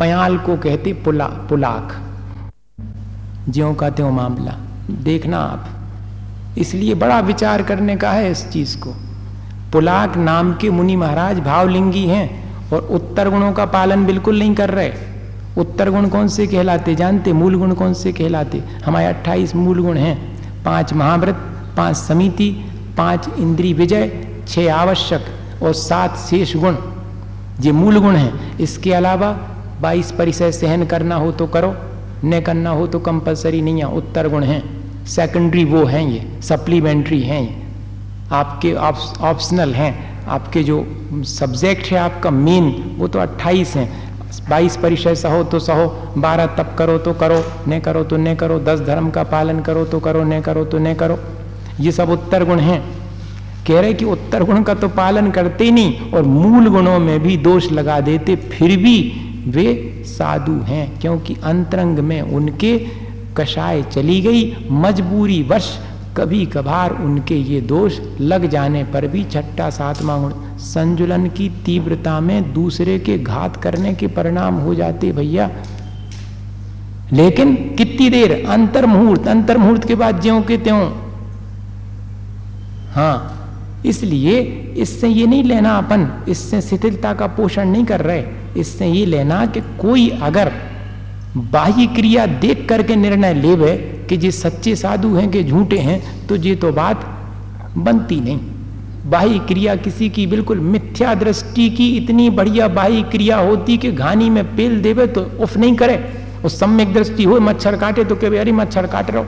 पयाल 0.00 0.38
को 0.38 0.56
कहते 0.56 0.92
पुला, 0.92 1.26
पुलाक। 1.26 1.92
ज्यो 3.48 3.72
का 3.72 3.90
त्यों 3.90 4.10
मामला। 4.10 4.56
देखना 4.90 5.38
आप। 5.38 5.68
इसलिए 6.58 6.94
बड़ा 6.94 7.20
विचार 7.20 7.62
करने 7.62 7.96
का 7.96 8.10
है 8.10 8.30
इस 8.30 8.50
चीज़ 8.50 8.78
को। 8.78 9.03
पुलाक 9.74 10.16
नाम 10.16 10.52
के 10.54 10.68
मुनि 10.70 10.96
महाराज 10.96 11.38
भावलिंगी 11.40 12.04
हैं 12.06 12.70
और 12.70 12.80
उत्तर 12.90 13.28
गुणों 13.30 13.52
का 13.52 13.64
पालन 13.66 14.04
बिल्कुल 14.06 14.38
नहीं 14.38 14.54
कर 14.54 14.70
रहे। 14.70 14.92
उत्तर 15.58 15.90
गुण 15.90 16.08
कौन 16.08 16.28
से 16.28 16.46
कहलाते? 16.46 16.94
जानते? 16.94 17.32
मूल 17.32 17.54
गुण 17.54 17.72
कौन 17.72 17.94
से 17.94 18.12
कहलाते? 18.12 18.58
हमारे 18.84 19.06
अट्ठाईस 19.06 19.54
मूल 19.56 19.80
गुण 19.82 19.96
हैं। 19.96 20.16
पाँच 20.64 20.92
महाव्रत, 20.92 21.34
पाँच 21.76 21.96
समिति, 21.96 22.50
पाँच 22.96 23.28
इंद्री 23.38 23.72
विजय, 23.72 24.10
छह 24.48 24.74
आवश्यक 24.74 25.62
और 25.62 25.72
सात 25.72 26.16
शेष 26.16 26.56
गुण। 26.56 26.76
ये 27.60 27.72
मूल 27.72 27.98
गुण 27.98 28.14
हैं। 28.14 28.58
इसके 28.58 28.92
अलावा 28.92 29.32
बाईस 29.80 30.12
परिसय 30.12 30.52
सहन 30.52 30.86
करना 30.86 31.16
हो 31.16 31.32
तो 31.32 31.46
करो, 31.46 31.74
न 32.24 32.40
करना 32.40 32.70
हो 32.70 32.86
तो 32.86 32.98
कंपलसरी 33.00 33.62
नहीं 33.62 33.78
है। 33.78 33.90
उत्तर 33.92 34.28
गुण 34.28 34.44
हैं। 34.44 34.62
सेकेंडरी 35.06 35.64
वो 35.64 35.84
हैं 35.84 36.06
ये 36.08 36.42
सप्लीमेंट्री 36.42 37.20
हैं 37.20 37.42
ये। 37.42 37.63
आपके 38.32 38.72
ऑप्शनल 38.72 39.70
आप, 39.70 39.76
हैं। 39.76 40.26
आपके 40.26 40.62
जो 40.62 40.86
सब्जेक्ट 41.24 41.86
है 41.86 41.98
आपका 41.98 42.30
मेन 42.30 42.96
वो 42.98 43.08
तो 43.08 43.18
28 43.18 43.74
हैं। 43.76 43.88
बाईस 44.48 44.76
परिचय 44.76 45.14
सहो 45.14 45.42
तो 45.44 45.58
सहो 45.58 45.86
बारह 46.18 46.46
तप 46.46 46.74
करो 46.78 46.98
तो 46.98 47.12
करो 47.12 47.42
न 47.68 47.80
करो 47.80 48.04
तो 48.04 48.16
न 48.16 48.34
करो 48.34 48.58
दस 48.58 48.80
धर्म 48.80 49.10
का 49.10 49.22
पालन 49.24 49.60
करो 49.60 49.84
तो 49.84 50.00
करो 50.00 50.24
न 50.24 50.40
करो 50.40 50.64
तो 50.64 50.78
न 50.78 50.94
करो। 50.94 51.18
ये 51.80 51.92
सब 51.92 52.10
उत्तर 52.10 52.44
गुण 52.44 52.58
हैं। 52.58 52.82
कह 53.66 53.80
रहे 53.80 53.94
कि 53.94 54.04
उत्तर 54.04 54.42
गुण 54.42 54.62
का 54.62 54.74
तो 54.74 54.88
पालन 54.88 55.30
करते 55.30 55.70
नहीं 55.70 56.10
और 56.10 56.22
मूल 56.22 56.68
गुणों 56.68 56.98
में 56.98 57.20
भी 57.20 57.36
दोष 57.36 57.70
लगा 57.72 58.00
देते 58.00 58.36
फिर 58.36 58.76
भी 58.76 58.96
वे 59.46 60.02
साधु 60.06 60.52
हैं 60.52 61.00
क्योंकि 61.00 61.36
अंतरंग 61.44 61.98
में 61.98 62.20
उनके 62.22 62.78
कषाय 63.36 63.82
चली 63.82 64.20
गई 64.20 64.56
मजबूरी 64.70 65.42
वश 65.42 65.78
कभी 66.16 66.44
कभार 66.46 66.92
उनके 66.94 67.34
ये 67.34 67.60
दोष 67.60 67.98
लग 68.20 68.46
जाने 68.46 68.82
पर 68.84 69.06
भी 69.06 69.24
छठा 69.24 69.68
सातवा 69.70 70.16
गुण 70.18 70.32
संजुलन 70.58 71.26
की 71.28 71.48
तीव्रता 71.66 72.18
में 72.20 72.52
दूसरे 72.52 72.98
के 72.98 73.18
घात 73.18 73.56
करने 73.56 73.94
के 73.94 74.06
परिणाम 74.06 74.54
हो 74.54 74.74
जाते 74.74 75.12
भैया। 75.12 75.50
लेकिन 77.12 77.54
कितनी 77.78 78.08
देर 78.10 78.32
अंतर 78.48 78.86
मुहूर्त 78.86 79.28
अंतर 79.28 79.58
मुहूर्त 79.58 79.86
के 79.88 79.94
बाद 79.94 80.20
ज्यो 80.22 80.40
के 80.40 80.58
त्यों? 80.58 80.80
हाँ 82.94 83.82
इसलिए 83.86 84.38
इससे 84.76 85.08
ये 85.08 85.26
नहीं 85.26 85.44
लेना 85.44 85.76
अपन, 85.78 86.08
इससे 86.28 86.60
शिथिलता 86.60 87.12
का 87.14 87.26
पोषण 87.26 87.68
नहीं 87.68 87.84
कर 87.84 88.00
रहे। 88.00 88.24
इससे 88.60 88.86
ये 88.86 89.04
लेना 89.06 89.44
कि 89.46 89.60
कोई 89.60 90.08
अगर 90.22 90.52
बाह्य 91.36 91.86
क्रिया 91.86 92.26
देख 92.26 92.66
करके 92.68 92.96
निर्णय 92.96 93.34
लेवे 93.34 93.72
कि 94.06 94.16
ये 94.16 94.30
सच्चे 94.30 94.74
साधु 94.76 95.14
हैं 95.14 95.30
कि 95.30 95.42
झूठे 95.44 95.78
हैं 95.78 96.26
तो 96.26 96.36
ये 96.36 96.54
तो 96.56 96.72
बात 96.72 97.04
बनती 97.76 98.20
नहीं। 98.20 98.40
बाह्य 99.10 99.38
क्रिया 99.38 99.74
किसी 99.76 100.08
की 100.08 100.26
बिल्कुल 100.26 100.60
मिथ्या 100.62 101.14
दृष्टि 101.14 101.68
की 101.70 101.88
इतनी 101.96 102.28
बढ़िया 102.32 102.68
बाह्य 102.70 103.02
क्रिया 103.02 103.38
होती 103.38 103.76
कि 103.78 103.92
घानी 103.92 104.28
में 104.30 104.44
पेल 104.56 104.80
देवे 104.82 105.06
तो 105.06 105.24
उफ 105.40 105.56
नहीं 105.56 105.74
करे। 105.76 105.98
उस 106.44 106.58
सम्यक 106.60 106.92
दृष्टि 106.94 107.24
हो 107.24 107.40
मच्छर 107.40 107.76
काटे 107.76 108.04
तो 108.04 108.16
कभी 108.16 108.36
अरे 108.36 108.52
मच्छर 108.52 108.86
काट 108.86 109.10
रहो। 109.10 109.24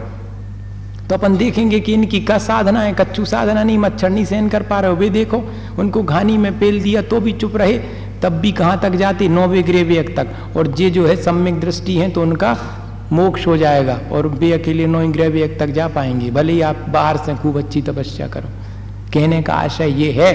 तो 1.09 1.15
अपन 1.15 1.37
देखेंगे 1.37 1.81
कि 1.81 1.93
इनकी 1.95 2.21
का 2.21 2.39
साधना 2.39 2.81
है, 2.81 2.93
कच्चू 2.93 3.25
साधना 3.25 3.63
नहीं, 3.63 3.79
मच्छर 3.79 4.11
नहीं 4.11 4.25
सहन 4.25 4.49
कर 4.49 4.63
पा 4.63 4.81
रहे 4.81 4.91
हो। 4.91 4.97
वे 4.97 5.11
देखो, 5.11 5.43
उनको 5.79 6.03
घानी 6.03 6.37
में 6.39 6.59
पेल 6.59 6.83
दिया 6.83 7.03
तो 7.03 7.21
भी 7.21 7.33
चुप 7.33 7.57
रहे, 7.57 7.79
तब 8.23 8.33
भी 8.33 8.53
कहाँ 8.53 8.79
तक 8.83 8.95
जाते? 8.95 9.29
नौवे 9.29 9.63
ग्रेवियक 9.63 10.17
तक। 10.17 10.57
और 10.57 10.75
ये 10.79 10.91
जो 10.91 11.07
है 11.07 11.17
सम्यक 11.17 11.61
दृष्टि 11.61 11.95
है 11.95 12.11
तो 12.11 12.23
उनका 12.23 12.53
मोक्ष 13.13 13.47
हो 13.47 13.57
जाएगा 13.57 13.99
और 14.13 14.27
वे 14.29 14.53
अकेले 14.53 14.87
नौ 14.87 15.07
ग्रेवियक 15.09 15.59
तक 15.61 15.71
जा 15.71 15.89
पाएँगे। 15.89 16.31
भले 16.31 16.53
ही 16.53 16.61
आप 16.61 16.85
बाहर 16.89 17.17
से 17.17 17.35
खूब 17.35 17.59
अच्छी 17.59 17.83
तपस्या 17.83 18.27
करो। 18.29 18.49
कहने 19.15 19.43
का 19.43 19.55
आशय 19.55 19.91
ये 20.03 20.11
है 20.13 20.33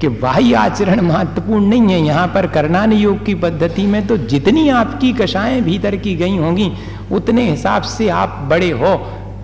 कि 0.00 0.08
बाह्य 0.08 0.54
आचरण 0.54 1.00
महत्वपूर्ण 1.00 1.64
नहीं 1.66 1.92
है। 1.92 2.00
यहाँ 2.00 2.26
पर 2.28 2.46
करनान 2.46 2.92
योग 2.92 3.24
की 3.24 3.34
पद्धति 3.34 3.86
में 3.86 4.06
तो 4.06 4.16
जितनी 4.16 4.68
आपकी 4.70 5.12
कषाएँ 5.12 5.60
भीतर 5.60 5.96
की 5.96 6.14
गई 6.16 6.36
होंगी, 6.36 6.70
उतने 7.12 7.48
हिसाब 7.50 7.82
से 7.82 8.08
आप 8.08 8.46
बड़े 8.50 8.70
हो। 8.70 8.94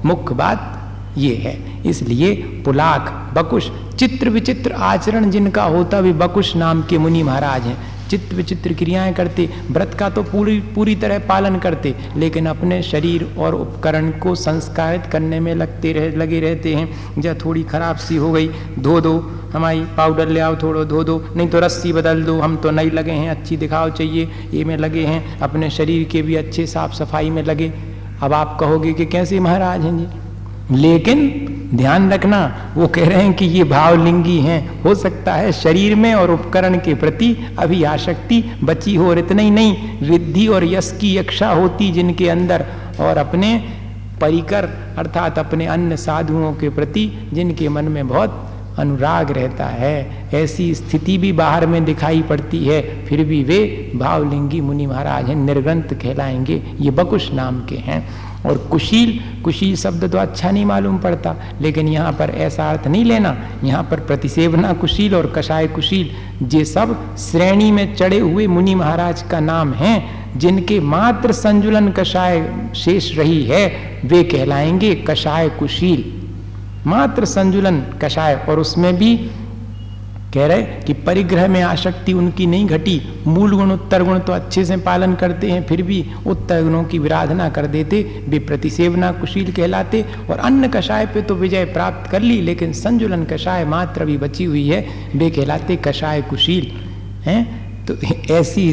मुख्य 0.04 0.34
बात 0.34 0.70
ये 1.18 1.34
है। 1.36 1.56
इसलिए 1.86 2.34
पुलाक 2.64 3.10
बकुश, 3.34 3.70
चित्र 3.98 4.30
विचित्र 4.30 4.72
आचरण 4.72 5.30
जिनका 5.30 5.64
होता 5.64 6.00
भी 6.00 6.12
बकुश 6.12 6.54
नाम 6.56 6.82
के 6.82 6.98
मुनि 6.98 7.22
महाराज 7.22 7.62
हैं। 7.62 7.76
चित्र 8.14 8.36
विचित्र 8.36 8.72
क्रियाएँ 8.74 9.12
करते, 9.14 9.48
व्रत 9.70 9.94
का 9.94 10.10
तो 10.10 10.22
पूरी 10.22 10.58
पूरी 10.74 10.94
तरह 10.94 11.18
पालन 11.18 11.58
करते, 11.58 11.94
लेकिन 12.16 12.46
अपने 12.46 12.82
शरीर 12.82 13.34
और 13.38 13.54
उपकरण 13.54 14.10
को 14.10 14.34
संस्कारित 14.34 15.06
करने 15.06 15.40
में 15.40 15.54
लगते 15.54 15.92
रह, 15.92 16.16
लगे 16.16 16.40
रहते 16.40 16.74
हैं। 16.74 17.20
जब 17.20 17.44
थोड़ी 17.44 17.62
खराब 17.62 17.96
सी 17.96 18.16
हो 18.16 18.32
गई, 18.32 18.48
धो 18.78 19.00
दो, 19.00 19.18
हमारी 19.52 19.80
पाउडर 19.96 20.28
ले 20.28 20.40
आओ 20.40 20.56
थोड़ा, 20.56 20.84
धो 20.84 21.04
दो, 21.04 21.24
नहीं 21.36 21.48
तो 21.48 21.60
रस्सी 21.60 21.92
बदल 21.92 22.22
दो, 22.22 22.40
हम 22.40 22.56
तो 22.56 22.70
नहीं 22.70 22.90
लगे 22.90 23.12
हैं, 23.12 23.30
अच्छी 23.30 23.56
दिखाओ 23.56 23.90
चाहिए, 23.90 24.28
ये 24.52 24.64
में 24.64 24.76
लगे 24.76 25.04
हैं, 25.04 25.38
अपने 25.38 25.70
शरीर 25.70 26.04
के 26.04 26.22
भी 26.22 26.34
अच्छे 26.34 26.66
साफ़ 26.66 26.94
सफ़ाई 26.94 27.30
में 27.30 27.42
लगे। 27.42 27.72
अब 28.22 28.32
आप 28.32 28.56
कहोगे 28.60 28.92
कि 28.92 29.06
कैसे 29.06 29.40
महाराज 29.40 29.80
हैं 29.80 29.98
जी? 29.98 30.80
लेकिन 30.80 31.20
ध्यान 31.74 32.12
रखना। 32.12 32.72
वो 32.76 32.86
कह 32.86 33.08
रहे 33.08 33.22
हैं 33.22 33.34
कि 33.34 33.44
ये 33.44 33.64
भावलिंगी 33.64 34.38
हैं। 34.40 34.82
हो 34.82 34.94
सकता 34.94 35.34
है 35.34 35.52
शरीर 35.52 35.94
में 35.94 36.14
और 36.14 36.30
उपकरण 36.30 36.74
के 36.74 36.94
प्रति 36.94 37.36
अभी 37.58 37.82
आसक्ति 37.82 38.44
बची 38.64 38.94
हो 38.94 39.08
और 39.08 39.18
इतना 39.18 39.42
ही 39.42 39.50
नहीं। 39.50 39.76
रिद्धि 40.02 40.46
और 40.46 40.64
यश 40.64 40.98
की 41.00 41.16
यक्षा 41.16 41.50
होती 41.50 41.92
जिनके 41.92 42.28
अंदर 42.28 42.66
और 43.00 43.16
अपने 43.16 43.64
परिकर 44.20 44.64
अर्थात 44.98 45.38
अपने 45.38 45.66
अन्य 45.66 45.96
साधुओं 45.96 46.52
के 46.52 46.68
प्रति 46.68 47.28
जिनके 47.32 47.68
मन 47.68 47.84
में 47.84 48.08
बहुत 48.08 48.50
अनुराग 48.78 49.30
रहता 49.30 49.66
है। 49.66 50.28
ऐसी 50.34 50.74
स्थिति 50.74 51.18
भी 51.18 51.32
बाहर 51.32 51.66
में 51.66 51.84
दिखाई 51.84 52.22
पड़ती 52.22 52.66
है। 52.66 53.06
फिर 53.06 53.24
भी 53.24 53.42
वे 53.44 53.92
भावलिंगी 53.96 54.60
मुनि 54.60 54.86
महाराज 54.86 55.28
हैं। 55.28 55.36
निर्ग्रंथ 55.36 55.82
कहलाएँगे। 55.82 56.62
ये 56.80 56.90
बकुश 56.90 57.32
नाम 57.32 57.64
के 57.64 57.76
हैं। 57.76 58.08
और 58.46 58.58
कुशील 58.70 59.18
कुशील 59.42 59.76
शब्द 59.76 60.04
तो 60.12 60.18
अच्छा 60.18 60.50
नहीं 60.50 60.64
मालूम 60.64 60.98
पड़ता। 60.98 61.34
लेकिन 61.60 61.88
यहाँ 61.88 62.12
पर 62.12 62.30
ऐसा 62.30 62.70
अर्थ 62.70 62.86
नहीं 62.86 63.04
लेना। 63.04 63.36
यहाँ 63.64 63.82
पर 63.82 64.00
प्रतिसेवना 64.00 64.72
कुशील 64.72 65.14
और 65.14 65.32
कषाय 65.36 65.66
कुशील, 65.66 66.10
ये 66.54 66.64
सब 66.64 67.16
श्रेणी 67.16 67.70
में 67.72 67.94
चढ़े 67.94 68.18
हुए 68.18 68.46
मुनि 68.46 68.74
महाराज 68.74 69.22
का 69.22 69.40
नाम 69.40 69.72
है, 69.72 70.02
जिनके 70.36 70.80
मात्र 70.80 71.32
संजुलन 71.32 71.90
कषाय 71.90 72.40
शेष 72.76 73.16
रही 73.18 73.42
है। 73.44 73.66
वे 74.04 74.22
कहलाएँगे 74.24 74.94
कषाय 75.08 75.48
कुशील। 75.48 76.12
मात्र 76.86 77.24
संजुलन 77.24 77.80
कषाय 78.02 78.34
और 78.48 78.58
उसमें 78.58 78.94
भी 78.96 79.16
कह 80.34 80.46
रहे 80.46 80.62
कि 80.82 80.92
परिग्रह 81.02 81.46
में 81.48 81.60
आसक्ति 81.62 82.12
उनकी 82.12 82.46
नहीं 82.46 82.66
घटी। 82.66 83.00
मूल 83.26 83.52
गुण, 83.52 83.70
उत्तर 83.70 84.02
गुण 84.02 84.18
तो 84.18 84.32
अच्छे 84.32 84.64
से 84.64 84.76
पालन 84.76 85.14
करते 85.14 85.50
हैं, 85.50 85.66
फिर 85.66 85.82
भी 85.82 86.04
उत्तर 86.26 86.62
गुणों 86.62 86.82
की 86.84 86.98
विराधना 86.98 87.48
कर 87.48 87.66
देते 87.66 88.02
वे 88.28 88.38
प्रतिसेवना 88.38 89.12
कुशील 89.12 89.52
कहलाते 89.52 90.04
और 90.30 90.38
अन्य 90.38 90.68
कषाय 90.68 91.06
पे 91.06 91.22
तो 91.22 91.34
विजय 91.34 91.64
प्राप्त 91.64 92.10
कर 92.10 92.20
ली, 92.20 92.40
लेकिन 92.40 92.72
संजुलन 92.72 93.24
कषाय 93.24 93.64
मात्र 93.64 94.04
भी 94.04 94.18
बची 94.18 94.44
हुई 94.44 94.68
है। 94.68 94.86
वे 95.14 95.30
कहलाते 95.30 95.76
कषाय 95.76 96.22
कुशील, 96.22 96.70
हैं? 97.24 97.86
तो 97.86 97.96
ऐसी 98.34 98.72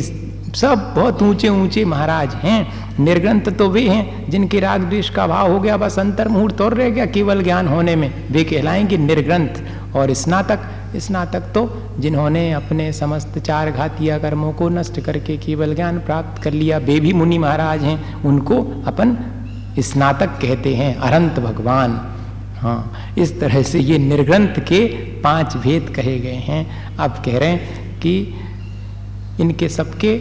सब 0.56 0.94
बहुत 0.96 1.22
ऊँचे 1.24 1.50
ऊँचे 1.50 1.86
महाराज 1.86 2.34
हैं। 2.36 2.96
निर्ग्रंथ 3.00 3.52
तो 3.52 3.70
वे 3.70 3.88
हैं 3.90 4.30
जिनके 4.30 4.60
राग 4.60 4.82
द्वेष 4.82 5.10
का 5.10 5.28
भाव 5.28 5.52
हो 5.52 5.60
गया, 5.60 5.78
बस 5.78 6.00
अंतर 6.00 6.28
मुहूर्त 6.28 6.62
और 6.62 6.74
रह 6.74 6.90
गया 6.90 7.06
केवल 7.06 7.44
ज्ञान 7.44 7.68
होने 7.68 7.96
में। 7.96 8.12
वे 8.32 8.44
कहलाएँगे 8.44 8.98
निर्ग्रंथ 8.98 9.96
और 9.96 10.14
स्नातक। 10.14 10.60
स्नातक 10.96 11.42
तो 11.54 11.84
जिन्होंने 12.00 12.52
अपने 12.52 12.92
समस्त 12.94 13.38
चार 13.40 13.72
घातिया 13.72 14.18
कर्मों 14.18 14.54
को 14.54 14.70
नष्ट 14.70 15.00
करके 15.00 15.38
केवल 15.38 15.76
ज्ञान 15.76 16.00
प्राप्त 16.00 16.42
कर 16.44 16.54
लिया, 16.54 16.78
वे 16.78 17.00
भी 17.00 17.14
मुनि 17.14 17.38
महाराज 17.38 17.84
हैं, 17.84 18.24
उनको 18.24 18.84
अपन 18.88 19.18
स्नातक 19.80 20.40
कहते 20.42 20.76
हैं, 20.76 20.96
अरंत 20.96 21.40
भगवान। 21.40 22.00
हाँ 22.58 23.14
इस 23.18 23.40
तरह 23.40 23.62
से 23.64 23.80
ये 23.80 23.98
निर्ग्रंथ 23.98 24.60
के 24.60 24.86
पाँच 25.22 25.58
भेद 25.58 25.94
कहे 25.96 26.20
गए 26.20 26.36
हैं। 26.36 26.96
अब 26.98 27.22
कह 27.26 27.38
रहे 27.38 27.50
हैं 27.50 28.00
कि 28.00 28.36
इनके 29.40 29.70
सबके, 29.70 30.14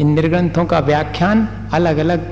इन 0.00 0.08
निर्ग्रंथों 0.08 0.64
का 0.64 0.78
व्याख्यान 0.78 1.48
अलग 1.72 1.98
अलग 1.98 2.28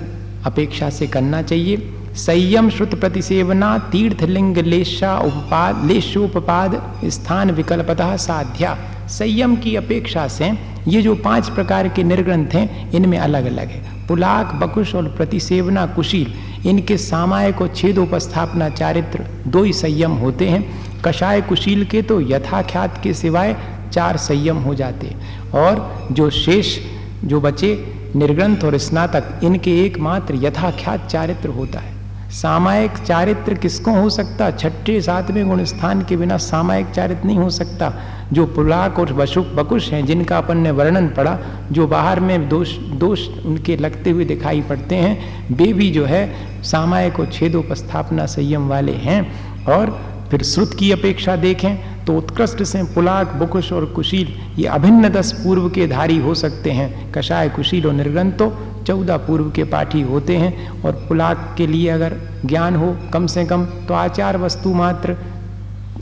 अपेक्षा 0.46 0.90
से 0.90 1.06
करना 1.06 1.42
चाहिए। 1.42 1.76
संयम 2.18 2.70
श्रुत 2.70 2.94
प्रतिसेवना 2.94 3.78
तीर्थलिंग 3.78 4.56
लेशा 4.56 5.18
उपपाद, 5.18 5.84
लेशोपपाद, 5.84 7.00
स्थान 7.04 7.50
विकल्पतः 7.50 8.16
साध्या। 8.16 8.78
संयम 9.08 9.56
की 9.56 9.76
अपेक्षा 9.76 10.28
से 10.28 10.50
ये 10.88 11.02
जो 11.02 11.14
पाँच 11.14 11.48
प्रकार 11.48 11.88
के 11.88 12.02
निर्ग्रंथ 12.02 12.46
हैं, 12.46 12.92
इनमें 12.92 13.18
अलग 13.18 13.44
अलग 13.44 13.68
है। 13.68 14.06
पुलाक, 14.06 14.54
बकुश 14.54 14.94
और 14.94 15.08
प्रतिसेवना 15.08 15.86
कुशील, 15.86 16.32
इनके 16.68 16.96
सामायिक 16.96 17.62
और 17.62 17.68
छेदोपस्थापना 17.76 18.68
चारित्र 18.68 19.24
दो 19.46 19.62
ही 19.62 19.72
संयम 19.72 20.10
होते 20.10 20.48
हैं। 20.48 20.64
कषाय 21.02 21.40
कुशील 21.40 21.84
के 21.84 22.02
तो 22.02 22.20
यथाख्यात 22.20 23.00
के 23.02 23.14
सिवाय 23.14 23.56
चार 23.92 24.16
संयम 24.16 24.56
हो 24.56 24.74
जाते। 24.74 25.14
और 25.54 26.08
जो 26.12 26.30
शेष, 26.30 26.78
जो 27.24 27.40
बचे 27.40 27.94
निर्ग्रंथ 28.16 28.64
और 28.64 28.78
स्नातक, 28.78 29.40
इनके 29.44 29.78
एकमात्र 29.84 30.34
यथाख्यात 30.34 31.06
चारित्र 31.06 31.48
होता 31.48 31.78
है। 31.78 31.97
सामायिक 32.30 32.90
चारित्र 32.98 33.54
किसको 33.54 33.90
हो 33.90 34.10
सकता? 34.10 34.50
छठे, 34.50 35.00
सातवें 35.00 35.48
गुण 35.48 35.64
स्थान 35.64 36.02
के 36.02 36.16
बिना 36.16 36.36
सामायिक 36.36 36.86
चारित्र 36.86 37.26
नहीं 37.26 37.38
हो 37.38 37.50
सकता। 37.50 37.92
जो 38.32 38.46
पुलाक 38.46 38.98
और 38.98 39.12
बशुक 39.12 39.46
बकुश 39.46 39.92
हैं, 39.92 40.06
जिनका 40.06 40.38
अपन 40.38 40.56
ने 40.56 40.70
वर्णन 40.70 41.08
पढ़ा, 41.08 41.38
जो 41.72 41.86
बाहर 41.86 42.20
में 42.20 42.48
दोष 42.48 42.76
दोष 42.76 43.28
उनके 43.46 43.76
लगते 43.76 44.10
हुए 44.10 44.24
दिखाई 44.24 44.60
पड़ते 44.60 44.94
हैं, 44.94 45.46
वे 45.56 45.72
भी 45.72 45.90
जो 45.90 46.04
है 46.04 46.34
सामायिक 46.62 47.20
और 47.20 47.26
छेदोपस्थापना 47.26 48.26
संयम 48.26 48.68
वाले 48.68 48.92
हैं। 48.92 49.64
और 49.64 49.98
फिर 50.30 50.42
श्रुत 50.42 50.74
की 50.78 50.92
अपेक्षा 50.92 51.36
देखें 51.36 52.04
तो 52.04 52.16
उत्कृष्ट 52.16 52.62
से 52.62 52.82
पुलाक, 52.82 53.32
बुकुश 53.32 53.72
और 53.72 53.84
कुशील, 53.84 54.28
ये 54.58 54.66
अभिन्न 54.66 55.08
दस 55.08 55.32
पूर्व 55.32 55.68
के 55.68 55.86
धारी 55.86 56.18
हो 56.18 56.34
सकते 56.34 56.70
हैं। 56.70 57.12
कषाय 57.12 57.48
कुशील 57.48 57.86
और 57.86 57.92
निर्गंतो 57.92 58.67
चौदह 58.88 59.16
पूर्व 59.26 59.50
के 59.50 59.64
पाठी 59.64 60.00
होते 60.02 60.36
हैं 60.36 60.82
और 60.82 60.92
पुलाक 61.08 61.54
के 61.56 61.66
लिए 61.66 61.88
अगर 61.90 62.16
ज्ञान 62.46 62.76
हो 62.76 62.96
कम 63.12 63.26
से 63.26 63.44
कम 63.44 63.64
तो 63.88 63.94
आचार 63.94 64.36
वस्तु 64.36 64.74
मात्र, 64.74 65.16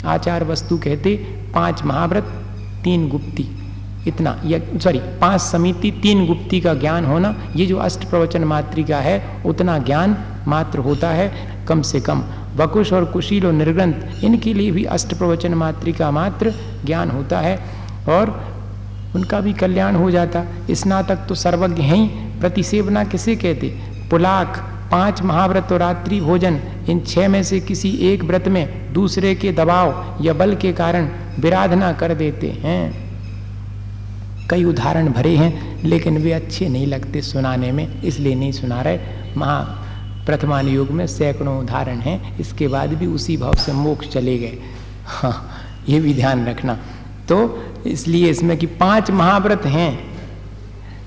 आचार 0.07 0.45
वस्तु 0.45 0.79
कहते 0.79 1.15
पाँच 1.55 1.83
महाव्रत, 1.83 2.25
तीन 2.85 3.09
गुप्ती, 3.09 3.49
इतना, 4.09 4.37
या 4.45 4.59
सॉरी 4.79 4.99
पाँच 5.21 5.41
समिति, 5.41 5.91
तीन 6.03 6.27
गुप्ती 6.27 6.61
का 6.61 6.75
ज्ञान 6.75 7.05
होना, 7.05 7.35
ये 7.57 7.67
जो 7.67 7.77
अष्ट 7.79 8.05
प्रवचन 8.05 8.45
मात्रिका 8.45 8.99
है, 8.99 9.43
उतना 9.47 9.79
ज्ञान 9.79 10.17
मात्र 10.49 10.79
होता 10.79 11.11
है 11.11 11.31
कम 11.69 11.83
से 11.83 12.01
कम। 12.01 12.23
वकुश 12.57 12.93
और 12.93 13.05
कुशील 13.05 13.47
और 13.47 13.53
निर्ग्रंथ, 13.53 14.25
इनके 14.25 14.53
लिए 14.55 14.71
भी 14.71 14.85
अष्ट 14.85 15.15
प्रवचन 15.15 15.55
मात्रिका 15.55 16.11
मात्र 16.11 16.53
ज्ञान 16.85 17.11
होता 17.11 17.41
है 17.41 17.57
और 18.09 18.31
उनका 19.15 19.41
भी 19.41 19.53
कल्याण 19.53 19.97
हो 19.97 20.11
जाता। 20.11 20.45
स्नातक 20.71 21.27
तो 21.29 21.35
सर्वज्ञ 21.35 21.83
ही 21.83 22.09
प्रतिसेवना 22.41 23.05
किसे 23.05 23.37
कहते? 23.37 23.69
पुलाक, 24.11 24.57
पाँच 24.91 25.23
महाव्रत 25.23 25.73
और 25.73 25.79
रात्रि 25.79 26.21
भोजन, 26.21 26.61
इन 26.89 27.01
छह 27.01 27.29
में 27.29 27.43
से 27.43 27.61
किसी 27.61 27.91
एक 27.91 28.25
व्रत 28.25 28.49
में 28.49 28.93
दूसरे 28.93 29.35
के 29.35 29.53
दबाव 29.53 30.19
या 30.25 30.33
बल 30.33 30.55
के 30.55 30.73
कारण 30.73 31.09
विराधना 31.41 31.93
कर 31.93 32.15
देते 32.15 32.51
हैं। 32.51 33.07
कई 34.51 34.65
उदाहरण 34.65 35.09
भरे 35.13 35.37
हैं, 35.37 35.83
लेकिन 35.85 36.19
वे 36.19 36.33
अच्छे 36.33 36.69
नहीं 36.69 36.87
लगते 36.87 37.23
सुनाने 37.23 37.73
में, 37.73 38.03
इसलिए 38.03 38.35
नहीं 38.35 38.53
सुना 38.53 38.83
रहे। 38.83 38.99
महा 39.37 39.59
प्रथमान 40.27 40.69
युग 40.69 40.91
में 40.91 41.07
सैकड़ों 41.07 41.59
उदाहरण 41.59 41.99
हैं, 41.99 42.39
इसके 42.39 42.69
बाद 42.69 42.95
भी 42.95 43.07
उसी 43.07 43.37
भाव 43.37 43.55
से 43.55 43.73
मोक्ष 43.73 44.09
चले 44.09 44.39
गए। 44.39 44.59
हाँ 45.07 45.51
ये 45.89 46.01
भी 46.01 46.15
ध्यान 46.15 46.47
रखना। 46.47 46.75
तो 47.29 47.65
इसलिए 47.87 48.31
इसमें 48.31 48.57
कि 48.57 48.67
पाँच 48.67 49.11
महाव्रत 49.11 49.67
हैं। 49.67 50.16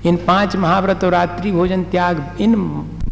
इन 0.06 0.16
पाँच 0.16 0.56
महाव्रत 0.56 1.04
और 1.04 1.10
रात्रि 1.10 1.50
भोजन 1.52 1.82
त्याग, 1.84 2.36
इन 2.40 2.54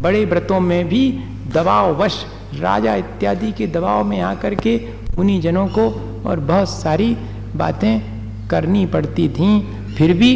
बड़े 0.01 0.23
व्रतों 0.25 0.59
में 0.59 0.87
भी 0.89 1.11
दबाव 1.53 1.95
वश 2.03 2.23
राजा 2.59 2.95
इत्यादि 2.95 3.51
के 3.51 3.67
दबाव 3.67 4.03
में 4.03 4.19
आकर 4.21 4.55
के 4.55 4.79
उन्हीं 5.19 5.39
जनों 5.41 5.67
को 5.67 5.89
और 6.25 6.39
बहुत 6.39 6.69
सारी 6.69 7.15
बातें 7.55 8.01
करनी 8.49 8.85
पड़ती 8.85 9.27
थीं। 9.29 9.61
फिर 9.95 10.13
भी 10.13 10.35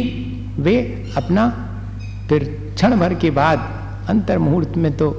वे 0.58 0.76
अपना 1.16 1.48
फिर 2.28 2.44
क्षण 2.74 2.96
भर 2.96 3.14
के 3.14 3.30
बाद 3.30 3.58
अंतर 4.08 4.38
मुहूर्त 4.38 4.76
में 4.76 4.96
तो 4.96 5.10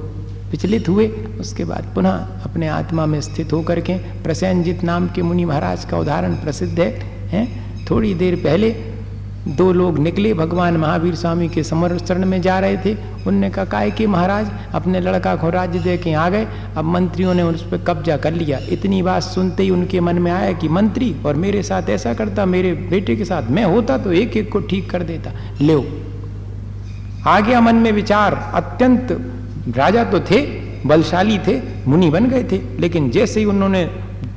विचलित 0.50 0.88
हुए, 0.88 1.06
उसके 1.40 1.64
बाद 1.64 1.92
पुनः 1.94 2.42
अपने 2.44 2.68
आत्मा 2.68 3.06
में 3.06 3.20
स्थित 3.20 3.52
होकर 3.52 3.80
के 3.80 3.96
प्रसेनजित 4.22 4.82
नाम 4.84 5.08
के 5.08 5.22
मुनि 5.22 5.44
महाराज 5.44 5.84
का 5.84 5.98
उदाहरण 5.98 6.34
प्रसिद्ध 6.34 6.78
है, 6.80 6.90
हैं। 7.28 7.86
थोड़ी 7.86 8.14
देर 8.14 8.36
पहले 8.36 8.70
दो 9.48 9.72
लोग 9.72 9.98
निकले, 9.98 10.34
भगवान 10.34 10.76
महावीर 10.76 11.14
स्वामी 11.14 11.48
के 11.48 11.62
समरण 11.62 12.24
में 12.24 12.42
जा 12.42 12.58
रहे 12.58 12.76
थे। 12.76 12.96
उनने 13.26 13.50
कहा, 13.50 13.64
काय 13.64 13.90
के 13.90 14.06
महाराज, 14.06 14.50
अपने 14.74 15.00
लड़का 15.00 15.36
को 15.36 15.50
राज्य 15.50 15.78
दे 15.78 15.96
के 15.96 16.12
आ 16.12 16.28
गए। 16.28 16.46
अब 16.76 16.84
मंत्रियों 16.84 17.34
ने 17.34 17.42
उस 17.42 17.62
पर 17.70 17.78
कब्जा 17.78 18.16
कर 18.16 18.32
लिया। 18.32 18.58
इतनी 18.58 19.02
बात 19.02 19.22
सुनते 19.22 19.62
ही 19.62 19.70
उनके 19.70 20.00
मन 20.00 20.18
में 20.18 20.32
आया 20.32 20.52
कि 20.52 20.68
मंत्री 20.68 21.16
और 21.26 21.34
मेरे 21.34 21.62
साथ 21.62 21.82
ऐसा 21.90 22.14
करता, 22.14 22.46
मेरे 22.46 22.72
बेटे 22.72 23.16
के 23.16 23.24
साथ 23.24 23.50
मैं 23.50 23.64
होता 23.64 23.98
तो 23.98 24.12
एक 24.12 24.36
एक 24.36 24.52
को 24.52 24.60
ठीक 24.60 24.90
कर 24.90 25.02
देता। 25.02 25.30
ले। 25.60 26.06
आ 27.26 27.40
गया 27.40 27.60
मन 27.60 27.74
में 27.74 27.92
विचार 27.92 28.52
अत्यंत, 28.54 29.32
राजा 29.76 30.04
तो 30.04 30.20
थे, 30.20 30.42
बलशाली 30.86 31.38
थे, 31.38 31.60
मुनि 31.86 32.10
बन 32.10 32.26
गए 32.26 32.44
थे। 32.44 32.60
लेकिन 32.78 33.10
जैसे 33.10 33.40
ही 33.40 33.46
उन्होंने 33.46 33.90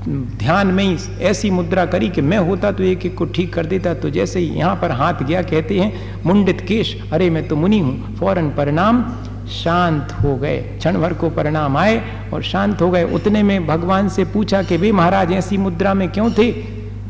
ध्यान 0.10 0.68
में 0.68 0.84
ही 0.84 0.98
ऐसी 1.22 1.50
मुद्रा 1.50 1.86
करी 1.86 2.10
कि 2.10 2.22
मैं 2.22 2.38
होता 2.38 2.72
तो 2.72 2.84
एक 2.84 3.06
एक 3.06 3.18
को 3.18 3.26
ठीक 3.26 3.54
कर 3.54 3.66
देता 3.66 3.94
तो 3.94 4.10
जैसे 4.10 4.40
ही 4.40 4.46
यहाँ 4.46 4.76
पर 4.76 4.92
हाथ 4.92 5.14
गया 5.14 5.42
कहते 5.42 5.80
हैं, 5.80 6.24
मुंडित 6.26 6.62
केश, 6.62 6.96
अरे 7.14 7.30
मैं 7.30 7.48
तो 7.48 7.56
मुनि 7.56 7.80
हूँ, 7.80 8.16
फ़ौरन 8.16 8.50
परिणाम 8.50 9.04
शांत 9.48 10.12
हो 10.24 10.36
गए। 10.36 10.58
क्षण 10.58 10.98
भर 10.98 11.14
को 11.14 11.30
परिणाम 11.30 11.78
आए 11.78 12.02
और 12.34 12.44
शांत 12.44 12.82
हो 12.82 12.90
गए। 12.92 13.04
उतने 13.04 13.44
में 13.44 13.68
भगवान 13.68 14.10
से 14.10 14.26
पूछा 14.26 14.64
कि 14.64 14.78
वे 14.78 14.92
महाराज 14.92 15.32
ऐसी 15.32 15.58
मुद्रा 15.58 15.94
में 15.94 16.12
क्यों 16.12 16.32
थे? 16.32 16.50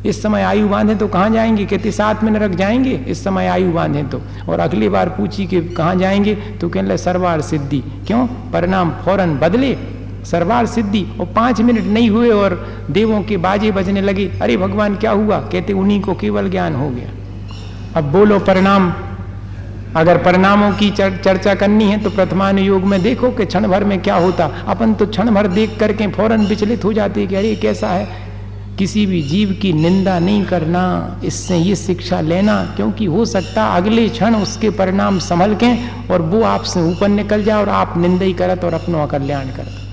इस 0.06 0.22
समय 0.24 0.42
आयु 0.42 0.68
बांधे 0.68 0.96
तो 0.96 1.08
कहाँ 1.08 1.30
जाएँगे? 1.30 1.66
कहते 1.66 1.92
साथ 1.92 2.24
में 2.24 2.32
नरक 2.32 2.52
जाएँगे? 2.52 2.92
इस 2.92 3.24
समय 3.24 3.48
आयु 3.48 3.72
बांधे 3.72 4.04
तो। 4.04 4.22
और 4.50 4.60
अगली 4.60 4.90
बार 4.90 5.10
पूछी 5.10 5.48
कि 5.48 5.62
कहाँ 5.62 5.96
जाएँगे? 5.96 6.36
तो 6.36 6.70
कहने 6.70 6.88
लगे, 6.88 6.98
सरवार 6.98 7.42
सिद्धि। 7.42 7.80
क्यों? 7.80 8.28
परिणाम 8.28 8.92
फ़ौरन 8.92 9.38
बदले। 9.38 9.99
सरवार 10.26 10.66
सिद्धि 10.66 11.06
और 11.20 11.26
पाँच 11.26 11.62
मिनट 11.62 11.86
नहीं 11.86 12.10
हुए 12.10 12.30
और 12.30 12.56
देवों 12.92 13.22
के 13.24 13.38
बाजे 13.38 13.72
बजने 13.72 14.02
लगे। 14.02 14.30
अरे 14.42 14.58
भगवान 14.58 14.96
क्या 14.96 15.12
हुआ? 15.12 15.40
कहते 15.42 15.74
उन्हीं 15.74 16.02
को 16.02 16.14
केवल 16.14 16.50
ज्ञान 16.50 16.76
हो 16.76 16.90
गया। 16.90 17.12
अब 17.96 18.12
बोलो 18.12 18.40
परिणाम। 18.40 18.94
अगर 19.96 20.18
परिणामों 20.18 20.72
की 20.72 20.90
चर, 20.90 21.18
चर्चा 21.18 21.54
करनी 21.56 21.86
है 21.86 21.98
तो 22.04 22.10
प्रथमान 22.10 22.60
योग 22.60 22.84
में 22.84 23.02
देखो 23.02 23.30
कि 23.32 23.46
क्षण 23.46 23.68
भर 23.68 23.84
में 23.84 24.02
क्या 24.02 24.16
होता। 24.16 24.46
अपन 24.68 24.94
तो 24.94 25.08
क्षण 25.08 25.32
भर 25.32 25.48
देख 25.48 25.78
करके 25.80 26.08
फ़ौरन 26.08 26.46
विचलित 26.46 26.86
हो 26.86 26.94
जाते 26.94 27.28
कि 27.28 27.36
अरे 27.36 27.56
कैसा 27.56 27.88
है? 27.88 28.08
किसी 28.78 29.06
भी 29.06 29.22
जीव 29.22 29.58
की 29.62 29.74
निंदा 29.74 30.20
नहीं 30.20 30.46
करना 30.46 30.84
इससे 31.26 31.58
ये 31.58 31.76
शिक्षा 31.76 32.22
लेना 32.22 32.64
क्योंकि 32.76 33.06
हो 33.06 33.26
सकता 33.26 33.66
अगले 33.68 34.08
क्षण 34.10 34.36
उसके 34.36 34.70
परिणाम 34.70 35.20
संभल 35.20 35.56
के 35.56 35.74
और 36.14 36.22
वो 36.22 36.44
आपसे 36.44 36.82
ऊपर 36.82 37.08
निकल 37.08 37.44
जाए 37.44 37.62
और 37.62 37.70
आप 37.70 37.98
निंदा 37.98 38.26
ही 38.26 38.34
करत 38.34 38.64
और 38.64 38.74
अपनों 38.74 39.08
कल्याण 39.08 39.48
करत। 39.48 39.89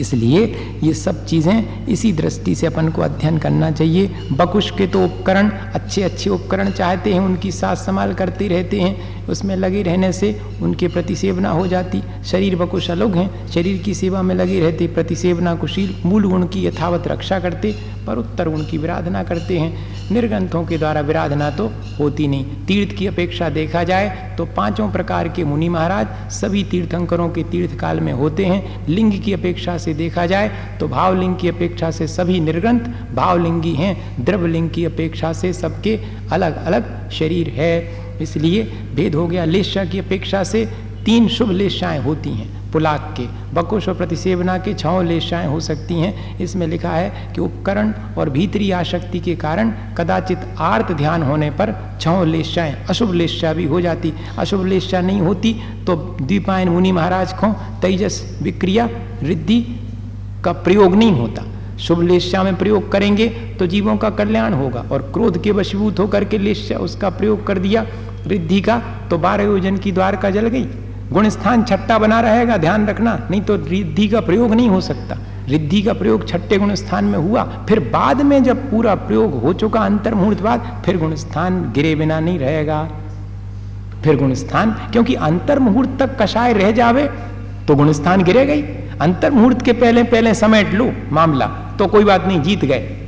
इसलिए 0.00 0.44
ये 0.82 0.92
सब 0.94 1.24
चीज़ें 1.26 1.86
इसी 1.86 2.12
दृष्टि 2.12 2.54
से 2.54 2.66
अपन 2.66 2.88
को 2.88 3.02
अध्ययन 3.02 3.38
करना 3.38 3.70
चाहिए। 3.70 4.10
बकुश 4.32 4.70
के 4.70 4.86
तो 4.86 5.04
उपकरण 5.04 5.50
अच्छे 5.74 6.02
अच्छे 6.02 6.30
उपकरण 6.30 6.70
चाहते 6.70 7.12
हैं, 7.12 7.20
उनकी 7.20 7.52
साथ 7.52 7.76
संभाल 7.76 8.14
करते 8.14 8.48
रहते 8.48 8.80
हैं। 8.80 9.19
उसमें 9.30 9.54
लगे 9.56 9.82
रहने 9.82 10.12
से 10.12 10.30
उनके 10.62 10.88
प्रति 10.88 11.16
सेवना 11.16 11.50
हो 11.50 11.66
जाती। 11.66 12.02
शरीर 12.24 12.56
बकुश 12.56 12.90
अलग 12.90 13.16
हैं। 13.16 13.48
शरीर 13.48 13.82
की 13.82 13.94
सेवा 13.94 14.22
में 14.22 14.34
लगे 14.34 14.60
रहते 14.60 14.86
प्रतिसेवना 14.86 15.54
कुशील 15.54 15.94
मूल 16.04 16.28
गुण 16.28 16.46
की 16.46 16.66
यथावत 16.66 17.08
रक्षा 17.08 17.38
करते, 17.40 17.74
पर 18.06 18.18
उत्तर 18.18 18.48
गुण 18.48 18.64
की 18.64 18.78
विराधना 18.78 19.22
करते 19.22 19.58
हैं। 19.58 19.88
निर्ग्रंथों 20.10 20.64
के 20.64 20.78
द्वारा 20.78 21.00
विराधना 21.00 21.50
तो 21.50 21.70
होती 21.98 22.26
नहीं। 22.28 22.44
तीर्थ 22.66 22.96
की 22.98 23.06
अपेक्षा 23.06 23.48
देखा 23.48 23.82
जाए 23.84 24.34
तो 24.38 24.44
पाँचों 24.46 24.90
प्रकार 24.92 25.28
के 25.28 25.44
मुनि 25.44 25.68
महाराज 25.68 26.32
सभी 26.32 26.62
तीर्थंकरों 26.64 27.28
के 27.28 27.42
तीर्थ 27.44 27.76
काल 27.78 28.00
में 28.00 28.12
होते 28.12 28.44
हैं। 28.44 28.86
लिंग 28.88 29.12
की 29.22 29.32
अपेक्षा 29.32 29.76
से 29.78 29.94
देखा 29.94 30.26
जाए 30.26 30.76
तो 30.80 30.88
भावलिंग 30.88 31.36
की 31.36 31.48
अपेक्षा 31.48 31.90
से 31.90 32.06
सभी 32.08 32.40
निर्ग्रंथ 32.40 33.14
भावलिंगी 33.14 33.74
हैं। 33.74 34.24
द्रवलिंग 34.24 34.70
की 34.70 34.84
अपेक्षा 34.84 35.32
से 35.32 35.52
सबके 35.52 35.98
अलग 36.32 36.64
अलग 36.66 37.10
शरीर 37.10 37.48
है। 37.48 37.99
इसलिए 38.20 38.62
भेद 38.94 39.14
हो 39.14 39.26
गया। 39.26 39.44
लेशा 39.46 39.84
की 39.84 39.98
अपेक्षा 39.98 40.42
से 40.44 40.64
तीन 41.06 41.28
शुभ 41.28 41.50
लेशाएँ 41.50 42.00
होती 42.02 42.30
हैं, 42.30 42.48
पुलाक 42.72 43.14
के। 43.16 43.26
बकुश 43.54 43.88
और 43.88 43.94
प्रतिसेवना 43.94 44.56
के 44.58 44.74
छौ 44.74 45.00
लेशाएँ 45.02 45.46
हो 45.46 45.60
सकती 45.60 45.94
हैं। 45.94 46.38
इसमें 46.40 46.66
लिखा 46.66 46.90
है 46.90 47.32
कि 47.34 47.40
उपकरण 47.40 47.92
और 48.18 48.30
भीतरी 48.30 48.70
आशक्ति 48.70 49.20
के 49.20 49.34
कारण 49.36 49.72
कदाचित 49.98 50.38
आर्त 50.60 50.92
ध्यान 50.92 51.22
होने 51.22 51.50
पर 51.50 51.74
छौ 52.00 52.24
लेशाएँ 52.24 52.74
अशुभ 52.90 53.12
लेशा 53.14 53.52
भी 53.52 53.64
हो 53.64 53.80
जाती। 53.80 54.12
अशुभ 54.38 54.64
लेशा 54.66 55.00
नहीं 55.00 55.20
होती 55.20 55.54
तो 55.86 55.96
द्वीपायन 56.22 56.68
मुनि 56.68 56.92
महाराज 56.92 57.32
को 57.34 57.52
तेजस 57.82 58.22
विक्रिया, 58.42 58.88
रिद्धि 59.22 59.60
का 60.44 60.52
प्रयोग 60.52 60.94
नहीं 60.94 61.12
होता। 61.12 61.46
शुभ 61.78 62.00
लेशा 62.02 62.42
में 62.42 62.54
प्रयोग 62.56 62.90
करेंगे 62.92 63.28
तो 63.58 63.66
जीवों 63.66 63.96
का 63.96 64.08
कल्याण 64.12 64.52
होगा 64.52 64.84
और 64.92 65.02
क्रोध 65.12 65.42
के 65.42 65.50
वशीभूत 65.52 65.98
होकर 65.98 66.24
के 66.24 66.38
लेशा 66.38 66.78
उसका 66.78 67.10
प्रयोग 67.10 67.46
कर 67.46 67.58
दिया। 67.58 67.86
रिद्धि 68.26 68.60
का 68.60 68.78
तो 69.10 69.18
बारह 69.18 69.44
योजन 69.44 69.76
की 69.76 69.92
द्वार 69.92 70.16
का 70.16 70.30
जल 70.30 70.46
गई। 70.46 70.64
गुण 71.12 71.28
स्थान 71.28 71.62
छट्टा 71.64 71.98
बना 71.98 72.20
रहेगा, 72.20 72.56
ध्यान 72.56 72.86
रखना, 72.86 73.18
नहीं 73.30 73.40
तो 73.40 73.56
रिद्धि 73.58 74.08
का 74.08 74.20
प्रयोग 74.20 74.54
नहीं 74.54 74.68
हो 74.68 74.80
सकता। 74.80 75.18
रिद्धि 75.48 75.80
का 75.82 75.92
प्रयोग 75.92 76.26
छठे 76.28 76.58
गुण 76.58 76.74
स्थान 76.74 77.04
में 77.04 77.18
हुआ, 77.18 77.44
फिर 77.68 77.80
बाद 77.90 78.20
में 78.22 78.42
जब 78.44 78.70
पूरा 78.70 78.94
प्रयोग 78.94 79.32
हो 79.42 79.52
चुका 79.52 79.80
अंतर 79.80 80.14
मुहूर्त 80.14 80.42
बाद, 80.42 80.82
फिर 80.86 80.98
गुण 80.98 81.14
स्थान 81.14 81.60
गिरे 81.72 81.94
बिना 81.94 82.20
नहीं 82.20 82.38
रहेगा। 82.38 82.82
फिर 84.04 84.16
गुण 84.16 84.34
स्थान 84.34 84.70
क्योंकि 84.92 85.14
अंतर 85.14 85.58
मुहूर्त 85.58 85.96
तक 86.00 86.16
कषाय 86.22 86.52
रह 86.52 86.70
जावे 86.72 87.08
तो 87.68 87.74
गुण 87.74 87.92
स्थान 87.92 88.22
गिरे 88.22 88.44
गई। 88.46 88.62
अंतर 89.00 89.30
मुहूर्त 89.30 89.62
के 89.62 89.72
पहले 89.72 90.02
पहले 90.04 90.34
समेट 90.34 90.72
लो 90.74 90.90
मामला 91.12 91.46
तो 91.78 91.86
कोई 91.86 92.04
बात 92.04 92.26
नहीं, 92.26 92.40
जीत 92.42 92.64
गए। 92.64 92.99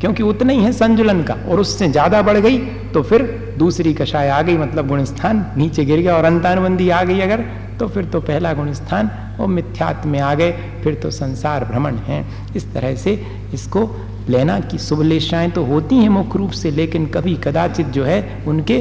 क्योंकि 0.00 0.22
उतना 0.22 0.52
ही 0.52 0.62
है 0.62 0.72
संजुलन 0.72 1.22
का, 1.22 1.34
और 1.48 1.60
उससे 1.60 1.88
ज़्यादा 1.88 2.20
बढ़ 2.22 2.38
गई 2.38 2.58
तो 2.92 3.02
फिर 3.02 3.22
दूसरी 3.58 3.92
कषाय 3.94 4.28
आ 4.28 4.40
गई 4.42 4.56
मतलब 4.58 4.88
गुणस्थान, 4.88 5.44
नीचे 5.56 5.84
गिर 5.84 6.00
गया, 6.00 6.16
और 6.16 6.24
अंतानुबंदी 6.24 6.88
आ 6.90 7.02
गई 7.04 7.20
अगर 7.20 7.44
तो 7.80 7.88
फिर 7.88 8.04
तो 8.04 8.20
पहला 8.20 8.52
गुणस्थान, 8.52 9.10
वो 9.38 9.46
मिथ्यात्व 9.46 10.08
में 10.08 10.18
आ 10.20 10.34
गए, 10.34 10.52
फिर 10.84 10.94
तो 10.94 11.10
संसार 11.10 11.64
भ्रमण 11.64 11.96
है। 11.98 12.24
इस 12.56 12.72
तरह 12.74 12.94
से 12.96 13.12
इसको 13.54 13.88
लेना 14.28 14.58
की 14.60 14.78
शुभ 14.78 15.02
लेशाएँ 15.02 15.50
तो 15.50 15.64
होती 15.64 15.96
हैं 15.96 16.08
मुख्य 16.08 16.38
रूप 16.38 16.50
से, 16.52 16.70
लेकिन 16.70 17.06
कभी 17.06 17.34
कदाचित 17.44 17.86
जो 17.88 18.04
है, 18.04 18.44
उनके 18.46 18.78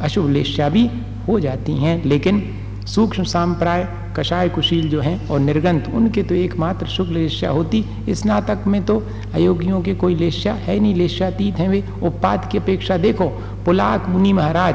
अशुभ 0.00 0.28
लेशा 0.30 0.68
भी 0.68 0.88
हो 1.28 1.38
जाती 1.40 1.72
हैं। 1.74 2.02
लेकिन 2.04 2.42
सूक्ष्म 2.86 3.24
सांप्राय 3.26 3.86
कषाय 4.18 4.48
कुशील 4.48 4.88
जो 4.88 5.00
हैं 5.00 5.28
और 5.28 5.40
निर्गंत, 5.40 5.90
उनके 5.94 6.22
तो 6.22 6.34
एकमात्र 6.34 6.86
शुक्ल 6.86 7.12
लेश्या 7.12 7.50
होती। 7.50 7.84
स्नातक 8.10 8.66
में 8.66 8.84
तो 8.84 9.02
अयोगियों 9.34 9.80
के 9.82 9.94
कोई 9.94 10.14
लेश्या 10.14 10.54
है 10.54 10.78
नहीं 10.80 10.94
लेश्यातीत 10.94 11.54
हैं 11.54 11.68
वे। 11.68 11.84
उपात 12.02 12.50
की 12.52 12.58
अपेक्षा 12.58 12.96
देखो, 12.96 13.28
पुलाक 13.64 14.06
मुनि 14.08 14.32
महाराज, 14.32 14.74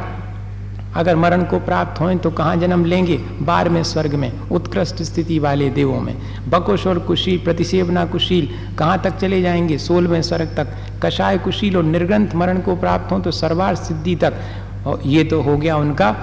अगर 0.96 1.16
मरण 1.16 1.44
को 1.44 1.60
प्राप्त 1.60 2.02
हों 2.02 2.16
तो 2.16 2.32
कहाँ 2.32 2.56
जन्म 2.56 2.86
लेंगे? 2.86 3.18
बार 3.42 3.70
में, 3.70 3.84
स्वर्ग 3.84 4.16
में, 4.16 4.32
उत्कृष्ट 4.50 5.02
स्थिति 5.02 5.40
वाले 5.40 5.70
देवों 5.70 6.02
में। 6.02 6.16
बकुश 6.50 6.88
और 6.88 7.00
कुशील, 7.00 7.38
प्रतिसेवना 7.38 8.06
कुशील, 8.06 8.50
कहाँ 8.80 9.02
तक 9.02 9.18
चले 9.18 9.42
जाएँगे? 9.42 9.78
सोलवें 9.78 10.22
स्वर्ग 10.22 10.54
तक। 10.58 10.68
कषाय 11.04 11.38
कुशील 11.38 11.78
और 11.78 11.84
निर्ग्रंथ 11.84 12.36
मरण 12.36 12.60
को 12.60 12.76
प्राप्त 12.76 13.12
हों 13.12 13.20
तो 13.20 13.32
सर्वार 13.32 13.76
सिद्धि 13.76 14.16
तक। 14.16 14.34
और 14.88 15.02
ये 15.06 15.24
तो 15.24 15.42
हो 15.42 15.58
गया 15.58 15.78
उनका 15.78 16.16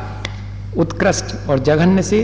उत्कृष्ट 0.77 1.49
और 1.49 1.59
जघन्य 1.59 2.03
से 2.03 2.23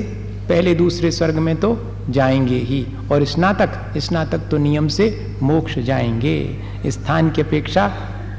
पहले 0.49 0.75
दूसरे 0.75 1.11
स्वर्ग 1.11 1.39
में 1.39 1.55
तो 1.57 1.77
जाएँगे 2.11 2.59
ही, 2.59 2.87
और 3.13 3.25
स्नातक 3.25 3.99
स्नातक 3.99 4.49
तो 4.51 4.59
नियम 4.59 4.89
से 4.89 5.09
मोक्ष 5.43 5.79
जाएँगे। 5.79 6.91
स्थान 6.91 7.31
की 7.31 7.43
अपेक्षा 7.43 7.93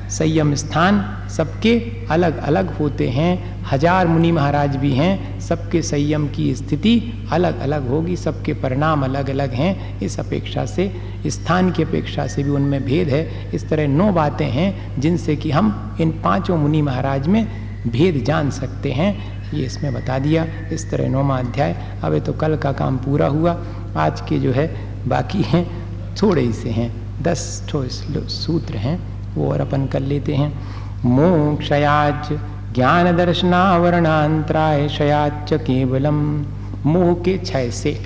संयम 0.10 0.54
स्थान 0.56 1.04
सबके 1.30 1.72
अलग 2.12 2.38
अलग 2.38 2.70
होते 2.78 3.08
हैं। 3.10 3.64
हज़ार 3.66 4.08
मुनि 4.08 4.32
महाराज 4.32 4.76
भी 4.76 4.92
हैं, 4.92 5.40
सबके 5.40 5.82
संयम 5.82 6.28
की 6.28 6.54
स्थिति 6.56 7.26
अलग 7.32 7.60
अलग 7.60 7.88
होगी, 7.90 8.16
सबके 8.16 8.54
परिणाम 8.54 9.04
अलग 9.04 9.30
अलग 9.30 9.54
हैं। 9.54 10.00
इस 10.00 10.20
अपेक्षा 10.20 10.66
से, 10.66 10.92
स्थान 11.28 11.72
की 11.72 11.84
अपेक्षा 11.84 12.28
से 12.28 12.44
भी 12.44 12.50
उनमें 12.50 12.84
भेद 12.86 13.10
है। 13.10 13.52
इस 13.54 13.70
तरह 13.70 13.88
नौ 13.88 14.12
बातें 14.12 14.46
हैं 14.46 15.00
जिनसे 15.00 15.36
कि 15.36 15.52
हम 15.52 15.98
इन 16.02 16.12
पाँचों 16.24 16.58
मुनि 16.58 16.82
महाराज 16.82 17.28
में 17.28 17.46
भेद 17.88 18.24
जान 18.24 18.50
सकते 18.50 18.92
हैं। 18.92 19.37
ये 19.54 19.66
इसमें 19.66 19.94
बता 19.94 20.20
दिया, 20.20 20.46
इस 20.72 20.92
तरह 20.92 21.10
नौवा 21.10 21.38
अध्याय। 21.38 21.76
अब 22.04 22.20
तो 22.20 22.34
कल 22.34 22.56
का 22.56 22.72
काम 22.72 22.98
पूरा 22.98 23.28
हुआ, 23.28 23.58
आज 23.98 24.22
के 24.22 24.40
जो 24.40 24.52
है 24.52 24.68
बाकी 25.08 25.42
हैं, 25.42 25.88
थोड़े 26.16 26.42
ही 26.42 26.54
से 26.54 26.70
हैं, 26.70 27.22
दस 27.24 27.68
ठो 27.70 27.84
सूत्र 28.28 28.76
हैं, 28.76 29.00
वो 29.36 29.52
और 29.52 29.62
अपन 29.62 29.86
कर 29.86 30.00
लेते 30.00 30.36
हैं। 30.36 30.60
मोक्षयाच 31.06 32.30
ज्ञान 32.76 33.18
दर्शनावरणांतराय 33.18 34.90
शयाच 34.90 35.54
केवलम, 35.54 36.46
मोह 36.86 37.14
के 37.14 37.38
छय 37.38 37.72
से। 37.72 38.04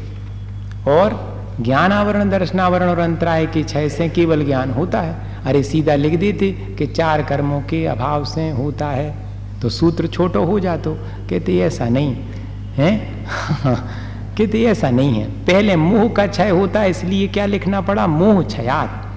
और 0.88 1.32
ज्ञानावरण, 1.62 2.30
दर्शनावरण 2.30 2.90
और 2.90 3.00
अंतराय 3.00 3.46
के 3.46 3.64
छय 3.64 3.90
से 3.90 4.10
केवल 4.10 4.46
ज्ञान 4.46 4.72
होता 4.72 5.02
है। 5.02 5.16
अरे 5.46 5.64
सीधा 5.64 5.96
लिख 5.96 6.20
देते 6.20 6.52
कि 6.52 6.88
चार 6.88 7.24
कर्मों 7.24 7.62
के 7.62 7.86
अभाव 7.86 8.26
से 8.26 8.50
होता 8.50 8.88
है। 8.88 9.21
तो 9.62 9.70
सूत्र 9.70 10.08
छोटो 10.08 10.44
हो 10.44 10.60
जा 10.60 10.78
तो 10.78 10.94
कहते, 11.30 11.60
ऐसा 11.60 11.90
नहीं। 11.90 12.16
है? 12.76 12.98
कहते, 14.38 14.64
ऐसा 14.64 14.90
नहीं 14.90 15.14
है। 15.14 15.26
पहले 15.30 15.76
मोह 15.76 16.10
का 16.10 16.28
क्षय 16.28 16.50
होता 16.50 16.80
है, 16.80 16.90
इसलिए 16.90 17.28
क्या 17.28 17.46
लिखना 17.46 17.82
पड़ा? 17.82 18.08
मोह 18.08 18.44
क्षयात। 18.44 19.08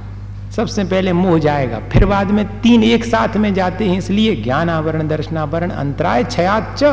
सबसे 0.52 0.84
पहले 0.84 1.12
मोह 1.12 1.38
जाएगा, 1.38 1.80
फिर 1.92 2.06
बाद 2.06 2.26
में 2.26 2.60
तीन 2.60 2.84
एक 2.84 3.04
साथ 3.04 3.36
में 3.36 3.54
जाते 3.54 3.84
हैं, 3.84 3.98
इसलिए 3.98 4.36
ज्ञान 4.36 4.70
आवरण 4.70 5.08
दर्शनावरण, 5.08 5.70
अंतराय 5.70 6.24
क्षयात 6.24 6.76
च। 6.78 6.84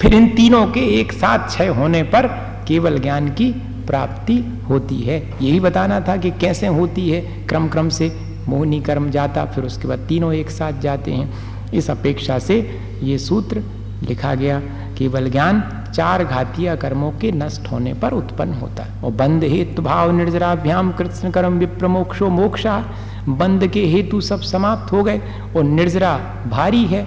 फिर 0.00 0.14
इन 0.14 0.28
तीनों 0.28 0.66
के 0.66 0.80
एक 0.80 1.12
साथ 1.12 1.38
क्षय 1.38 1.66
होने 1.66 2.02
पर 2.02 2.26
केवल 2.68 2.98
ज्ञान 2.98 3.28
की 3.28 3.52
प्राप्ति 3.86 4.62
होती 4.68 5.00
है। 5.00 5.34
यही 5.42 5.60
बताना 5.60 6.00
था 6.00 6.16
कि 6.16 6.30
कैसे 6.30 6.66
होती 6.66 7.10
है। 7.10 7.20
क्रम 7.20 7.68
क्रम 7.68 7.88
से 7.88 8.20
मोहनी 8.48 8.80
कर्म 8.80 9.10
जाता, 9.10 9.44
फिर 9.44 9.64
उसके 9.64 9.88
बाद 9.88 9.98
तीनों 9.98 10.32
एक 10.32 10.50
साथ 10.50 10.80
जाते 10.80 11.10
हैं। 11.10 11.59
इस 11.74 11.90
अपेक्षा 11.90 12.38
से 12.38 12.58
ये 13.02 13.18
सूत्र 13.18 13.62
लिखा 14.02 14.34
गया, 14.34 14.60
केवल 14.98 15.30
ज्ञान 15.30 15.62
चार 15.94 16.24
घातीय 16.24 16.74
कर्मों 16.76 17.10
के 17.12 17.30
नष्ट 17.32 17.66
होने 17.66 17.92
पर 17.94 18.12
उत्पन्न 18.12 18.54
होता 18.54 18.82
है। 18.82 19.02
और 19.02 19.10
बंद 19.12 19.44
हेतु 19.44 19.82
भाव 19.82 20.10
निर्जराभ्याम 20.10 20.92
कृष्ण 20.92 21.30
कर्म 21.30 21.58
विप्रमोक्षो 21.58 22.28
मोक्षा, 22.28 22.78
बंद 23.28 23.66
के 23.66 23.84
हेतु 23.86 24.20
सब 24.20 24.40
समाप्त 24.42 24.92
हो 24.92 25.02
गए 25.02 25.20
और 25.56 25.64
निर्जरा 25.64 26.16
भारी 26.48 26.84
है 26.86 27.02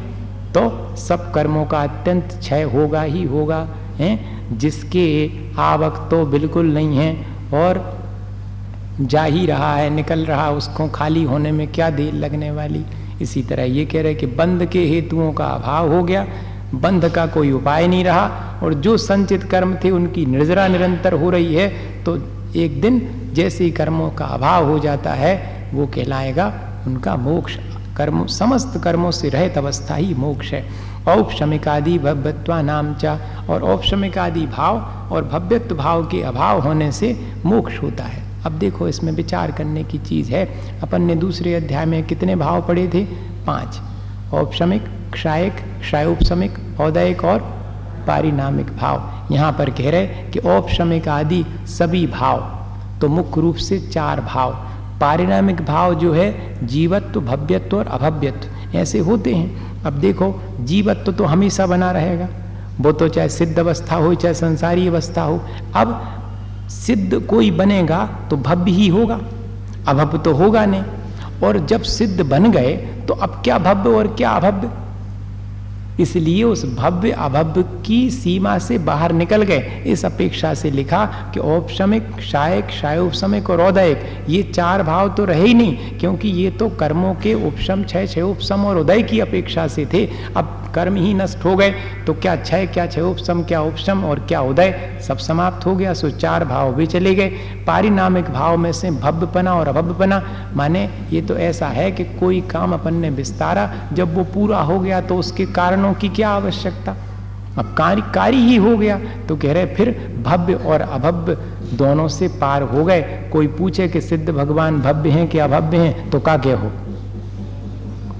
तो 0.53 0.95
सब 0.97 1.31
कर्मों 1.33 1.65
का 1.65 1.81
अत्यंत 1.83 2.37
क्षय 2.39 2.63
होगा 2.73 3.01
ही 3.01 3.23
होगा, 3.23 3.59
है? 3.97 4.57
जिसके 4.57 5.05
आवक 5.61 6.07
तो 6.11 6.25
बिल्कुल 6.25 6.73
नहीं 6.73 6.97
है 6.97 7.13
और 7.55 7.81
जा 9.01 9.23
ही 9.23 9.45
रहा 9.45 9.73
है, 9.75 9.89
निकल 9.89 10.25
रहा 10.25 10.49
उसको 10.51 10.87
खाली 10.89 11.23
होने 11.23 11.51
में 11.51 11.67
क्या 11.67 11.89
देर 11.89 12.13
लगने 12.13 12.51
वाली? 12.51 12.83
इसी 13.23 13.41
तरह 13.43 13.63
ये 13.71 13.85
कह 13.85 14.01
रहे 14.01 14.15
कि 14.15 14.25
बंद 14.35 14.65
के 14.65 14.85
हेतुओं 14.85 15.31
का 15.33 15.45
अभाव 15.47 15.93
हो 15.93 16.03
गया 16.03 16.25
बंध 16.75 17.09
का 17.09 17.25
कोई 17.27 17.51
उपाय 17.51 17.87
नहीं 17.87 18.03
रहा, 18.03 18.59
और 18.63 18.73
जो 18.75 18.95
संचित 18.99 19.43
कर्म 19.43 19.75
थे 19.83 19.89
उनकी 19.91 20.25
निर्जरा 20.25 20.67
निरंतर 20.67 21.13
हो 21.13 21.29
रही 21.29 21.55
है 21.55 21.67
तो 22.03 22.15
एक 22.55 22.79
दिन 22.81 23.01
जैसे 23.33 23.69
कर्मों 23.71 24.09
का 24.11 24.25
अभाव 24.27 24.69
हो 24.69 24.79
जाता 24.79 25.13
है, 25.13 25.35
वो 25.73 25.85
कहलाएगा, 25.87 26.47
उनका 26.87 27.15
मोक्ष, 27.17 27.57
कर्म, 27.97 28.25
समस्त 28.29 28.79
कर्मों 28.83 29.11
से 29.11 29.29
रहित 29.29 29.57
अवस्था 29.57 29.95
ही 29.95 30.13
मोक्ष 30.15 30.51
है। 30.53 30.65
औपशमिकादि 31.09 31.97
भव्यत्वा 31.99 32.61
नाम 32.61 32.93
चा, 32.95 33.17
और 33.49 33.63
औपशमिकादि 33.63 34.45
भाव 34.47 34.77
और 35.11 35.23
भव्यत्व 35.25 35.75
भाव 35.75 36.05
के 36.05 36.21
अभाव 36.23 36.61
होने 36.61 36.91
से 36.91 37.15
मोक्ष 37.45 37.81
होता 37.81 38.03
है। 38.03 38.22
अब 38.45 38.51
देखो, 38.51 38.87
इसमें 38.87 39.11
विचार 39.11 39.51
करने 39.51 39.83
की 39.83 39.97
चीज़ 39.97 40.31
है। 40.31 40.45
अपन 40.83 41.01
ने 41.01 41.15
दूसरे 41.15 41.55
अध्याय 41.55 41.85
में 41.85 42.03
कितने 42.03 42.35
भाव 42.35 42.61
पढ़े 42.61 42.87
थे? 42.87 43.05
पाँच। 43.47 43.79
औपशमिक, 44.33 44.85
क्षायक, 45.11 45.53
क्षायोपशमिक, 45.81 46.53
औदयिक 46.81 47.23
और 47.23 47.39
पारिणामिक 48.07 48.77
भाव। 48.77 49.11
यहाँ 49.31 49.51
पर 49.51 49.69
कह 49.69 49.89
रहे 49.89 50.07
कि 50.07 50.39
औपशमिक 50.39 51.07
आदि 51.07 51.45
सभी 51.67 52.07
भाव 52.07 52.59
तो 53.01 53.07
मुख्य 53.07 53.41
रूप 53.41 53.55
से 53.55 53.79
चार 53.79 54.21
भाव। 54.21 54.53
पारिणामिक 55.01 55.65
भाव 55.65 55.93
जो 55.93 56.13
है, 56.13 56.57
जीवत्व, 56.67 57.21
भव्यत्व 57.21 57.77
और 57.77 57.87
अभव्यत्व, 57.87 58.77
ऐसे 58.77 58.99
होते 58.99 59.35
हैं। 59.35 59.83
अब 59.83 59.93
देखो, 59.93 60.43
जीवत्व 60.59 61.11
तो 61.11 61.23
हमेशा 61.23 61.65
बना 61.65 61.91
रहेगा। 61.91 62.27
वो 62.81 62.91
तो 62.91 63.07
चाहे 63.07 63.29
सिद्ध 63.29 63.59
अवस्था 63.59 63.95
हो, 63.95 64.15
चाहे 64.15 64.33
संसारी 64.33 64.87
अवस्था 64.87 65.21
हो, 65.21 65.41
अब 65.75 66.19
सिद्ध 66.73 67.21
कोई 67.25 67.51
बनेगा 67.53 68.05
तो 68.29 68.37
भव्य 68.39 68.71
ही 68.71 68.87
होगा, 68.89 69.19
अभव्य 69.87 70.17
तो 70.19 70.33
होगा 70.33 70.65
नहीं। 70.65 70.83
और 71.43 71.65
जब 71.67 71.81
सिद्ध 71.83 72.21
बन 72.21 72.51
गए 72.51 72.75
तो 73.07 73.13
अब 73.15 73.41
क्या 73.43 73.57
भव्य 73.59 73.89
और 73.89 74.07
क्या 74.15 74.29
अभव्य? 74.31 74.69
इसलिए 75.99 76.43
उस 76.43 76.63
भव्य 76.75 77.11
अभव्य 77.11 77.63
की 77.85 78.09
सीमा 78.11 78.57
से 78.59 78.77
बाहर 78.79 79.11
निकल 79.13 79.43
गए। 79.43 79.83
इस 79.87 80.05
अपेक्षा 80.05 80.53
से 80.53 80.71
लिखा 80.71 81.05
कि 81.33 81.39
औपशमिक, 81.39 82.19
शायक, 82.21 82.69
शायोपशमिक 82.71 83.49
और 83.49 83.61
औदयिक, 83.61 84.25
ये 84.29 84.41
चार 84.45 84.83
भाव 84.83 85.09
तो 85.09 85.25
रहे 85.25 85.45
ही 85.45 85.53
नहीं, 85.53 85.97
क्योंकि 85.99 86.29
ये 86.29 86.49
तो 86.51 86.69
कर्मों 86.71 87.13
के 87.15 87.33
उपशम, 87.47 87.83
छह 87.83 88.05
छह 88.05 88.21
उपशम 88.21 88.65
और 88.65 88.77
उदय 88.77 89.01
की 89.03 89.19
अपेक्षा 89.19 89.67
से 89.67 89.85
थे। 89.85 90.05
अब 90.35 90.59
कर्म 90.75 90.95
ही 90.95 91.13
नष्ट 91.13 91.43
हो 91.45 91.55
गए 91.55 91.69
तो 92.07 92.13
क्या 92.13 92.35
क्षय 92.35 92.65
क्या 92.67 92.85
क्षय 92.85 93.01
उपशम, 93.01 93.43
क्या 93.43 93.61
उपशम 93.61 94.03
और 94.03 94.19
क्या 94.19 94.41
उदय, 94.41 94.99
सब 95.07 95.17
समाप्त 95.19 95.65
हो 95.65 95.75
गया। 95.75 95.93
सो 95.93 96.09
चार 96.11 96.45
भाव 96.45 96.73
भी 96.75 96.85
चले 96.87 97.13
गए। 97.15 97.29
पारिणामिक 97.67 98.29
भाव 98.29 98.57
में 98.57 98.71
से 98.73 98.91
भव्यपना 98.91 99.53
और 99.53 99.67
अभव्यपना, 99.67 100.21
माने 100.55 100.89
ये 101.11 101.21
तो 101.21 101.37
ऐसा 101.37 101.67
है 101.69 101.91
कि 101.91 102.03
कोई 102.19 102.41
काम 102.51 102.73
अपन 102.73 102.93
ने 102.95 103.09
विस्तारा, 103.11 103.71
जब 103.93 104.15
वो 104.15 104.23
पूरा 104.33 104.61
हो 104.61 104.79
गया 104.79 105.01
तो 105.01 105.17
उसके 105.17 105.45
कारणों 105.53 105.93
की 105.93 106.09
क्या 106.09 106.29
आवश्यकता? 106.29 106.95
अब 107.57 107.73
कार्य 107.77 108.01
कार्य 108.15 108.37
ही 108.37 108.55
हो 108.55 108.77
गया 108.77 108.99
तो 109.27 109.35
कह 109.37 109.53
रहे 109.53 109.65
फिर 109.75 109.89
भव्य 110.23 110.53
और 110.53 110.81
अभव्य 110.81 111.35
दोनों 111.77 112.07
से 112.07 112.27
पार 112.41 112.61
हो 112.63 112.85
गए। 112.85 113.01
कोई 113.31 113.47
पूछे 113.49 113.87
कि 113.87 114.01
सिद्ध 114.01 114.29
भगवान 114.29 114.79
भव्य 114.81 115.09
हैं 115.09 115.27
कि 115.27 115.39
अभव्य 115.39 115.77
हैं 115.77 116.09
तो 116.09 116.19
का 116.19 116.33
हो? 116.33 116.71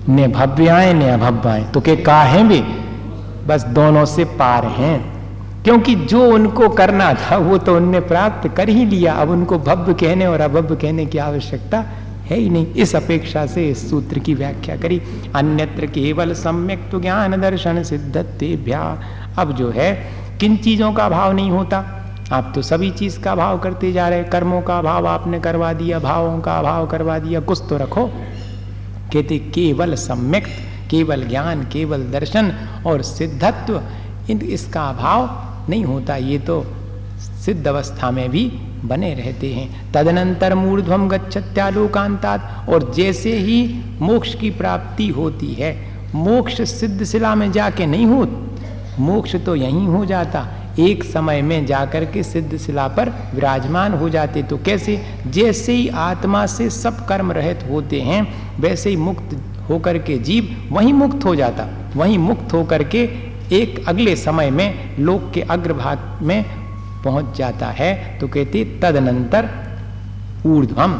ने 0.10 0.28
भव्य 0.28 0.68
आए, 0.68 0.94
ने 0.94 1.10
अभव्य 1.10 1.50
आए। 1.50 1.64
तो 1.64 1.82
के 1.82 1.96
का 1.96 2.22
है 2.22 2.48
भी? 2.48 2.62
बस 3.48 3.64
दोनों 3.64 4.06
से 4.06 4.24
पार 4.24 4.66
हैं। 4.66 5.14
क्योंकि 5.64 5.96
जो 5.96 6.34
उनको 6.34 6.70
करना 6.70 7.14
था, 7.14 7.38
वो 7.38 7.58
तो 7.58 7.76
उनने 7.76 8.00
प्राप्त 8.00 8.48
कर 8.48 8.70
ही 8.70 8.86
लिया। 8.86 9.14
अब 9.14 9.30
उनको 9.30 9.60
भव्य 9.60 9.94
कहने 9.94 10.28
और 10.28 10.42
अभव्य 10.42 10.76
कहने 10.76 11.06
की 11.06 11.18
आवश्यकता 11.18 11.80
है 12.26 12.38
ही 12.38 12.50
नहीं। 12.50 12.74
इस 12.74 12.96
अपेक्षा 12.96 13.46
से 13.46 13.70
इस 13.70 13.90
सूत्र 13.90 14.20
की 14.20 14.34
व्याख्या 14.34 14.78
करी। 14.78 15.02
अन्यत्र 15.36 15.86
केवल 15.86 16.34
सम्यक 16.34 16.90
तो 16.92 17.00
ज्ञान 17.00 17.42
दर्शन 17.42 17.84
सिद्धत्या 17.84 19.04
अब 19.38 19.52
जो 19.52 19.70
है, 19.70 20.08
किन 20.40 20.58
चीज़ों 20.58 20.94
का 20.94 21.10
भाव 21.10 21.32
नहीं 21.32 21.52
होता? 21.52 22.00
आप 22.34 22.52
तो 22.56 22.62
सभी 22.62 22.92
चीज़ 22.92 23.20
का 23.20 23.36
भाव 23.36 23.60
करते 23.60 23.92
जा 23.92 24.10
रहे 24.10 24.24
कर्मों 24.24 24.62
का 24.62 24.82
भाव 24.82 25.08
आपने 25.08 25.40
करवा 25.40 25.74
दिया, 25.74 26.00
भावों 26.00 26.40
का 26.40 26.62
भाव 26.62 26.88
करवा 26.88 27.20
दिया, 27.20 27.40
कुछ 27.40 27.62
तो 27.70 27.78
रखो। 27.78 28.10
कहते 29.14 29.38
केवल 29.54 29.96
सम्यक, 29.96 30.48
केवल 30.92 31.24
ज्ञान, 31.24 31.64
केवल 31.64 32.04
दर्शन 32.12 32.52
और 32.86 33.02
सिद्धत्व, 33.02 33.82
इन 34.30 34.42
इसका 34.42 34.84
अभाव 34.90 35.70
नहीं 35.70 35.84
होता। 35.84 36.16
ये 36.16 36.38
तो 36.40 36.64
सिद्ध 37.46 37.68
अवस्था 37.68 38.12
में 38.12 38.30
भी 38.30 38.46
बने 38.86 39.14
रहते 39.14 39.54
हैं। 39.54 39.92
तदनंतर 39.92 40.56
मूर्ध्वम 40.56 41.08
गच्छत्यालोकांतात 41.10 42.70
और 42.70 42.92
जैसे 42.94 43.38
ही 43.38 43.84
मोक्ष 44.02 44.34
की 44.36 44.50
प्राप्ति 44.52 45.08
होती 45.10 45.54
है, 45.54 45.76
मोक्ष 46.16 46.62
सिद्ध 46.62 47.04
शिला 47.04 47.36
में 47.36 47.52
जाके 47.52 47.86
नहीं 47.86 48.06
हो 48.06 48.26
मोक्ष 49.00 49.36
तो 49.36 49.56
यहीं 49.56 49.88
हो 49.88 50.06
जाता। 50.06 50.48
एक 50.80 51.04
समय 51.04 51.42
में 51.42 51.66
जाकर 51.66 52.06
के 52.06 52.24
सिद्ध 52.24 52.58
शिला 52.58 52.88
पर 52.88 53.10
विराजमान 53.10 53.94
हो 53.94 54.10
जाते। 54.10 54.44
तो 54.44 54.58
कैसे? 54.58 55.06
जैसे 55.28 55.74
ही 55.74 55.90
आत्मा 55.90 56.46
से 56.46 56.70
सब 56.70 57.08
कर्म 57.08 57.32
रहित 57.32 57.60
होते 57.70 58.02
हैं, 58.02 58.34
वैसे 58.60 58.90
ही 58.90 58.96
मुक्त 58.96 59.38
होकर 59.70 59.98
के 59.98 60.18
जीव 60.18 60.70
वहीं 60.72 60.94
मुक्त 60.94 61.26
हो 61.26 61.36
जाता। 61.36 61.68
वहीं 61.96 62.18
मुक्त 62.18 62.54
होकर 62.54 62.84
के 62.84 63.04
एक 63.52 63.88
अगले 63.88 64.16
समय 64.16 64.52
में 64.52 64.96
लोक 65.00 65.32
के 65.34 65.42
अग्रभाग 65.42 66.20
में 66.22 66.46
पहुँच 67.04 67.38
जाता 67.38 67.68
है। 67.68 68.18
तो 68.20 68.28
कहते 68.28 68.80
तदनंतर 68.82 69.50
ऊर्ध्वम 70.46 70.94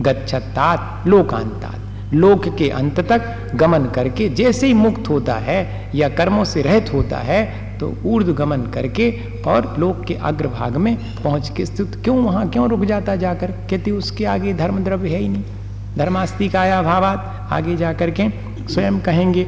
गच्छतात 0.00 1.06
लोकांतात। 1.06 2.14
लोक 2.14 2.56
के 2.56 2.68
अंत 2.68 3.00
तक 3.00 3.52
गमन 3.54 3.84
करके 3.84 4.28
जैसे 4.28 4.66
ही 4.66 4.74
मुक्त 4.74 5.08
होता 5.08 5.34
है 5.34 5.90
या 5.94 6.08
कर्मों 6.08 6.44
से 6.44 6.62
रहित 6.62 6.92
होता 6.92 7.18
है 7.18 7.69
तो 7.80 7.92
ऊर्ध 8.04 8.28
गमन 8.28 8.62
करके 8.74 9.10
और 9.46 9.74
लोक 9.78 10.04
के 10.04 10.14
अग्रभाग 10.14 10.76
में 10.76 10.96
पहुँच 11.24 11.52
के 11.56 11.66
स्थित 11.66 12.00
क्यों 12.04 12.16
वहाँ, 12.18 12.48
क्यों 12.48 12.68
रुक 12.68 12.84
जाता 12.84 13.16
जाकर? 13.16 13.50
कहते 13.70 13.90
उसके 13.90 14.24
आगे 14.24 14.54
धर्म 14.54 14.84
द्रव्य 14.84 15.08
है 15.08 15.18
ही 15.18 15.28
नहीं। 15.28 15.42
धर्मास्तिक 15.96 16.56
आया 16.56 16.82
भावात 16.82 17.48
आगे 17.52 17.76
जाकर 17.76 18.10
के 18.10 18.28
स्वयं 18.68 19.00
कहेंगे 19.00 19.44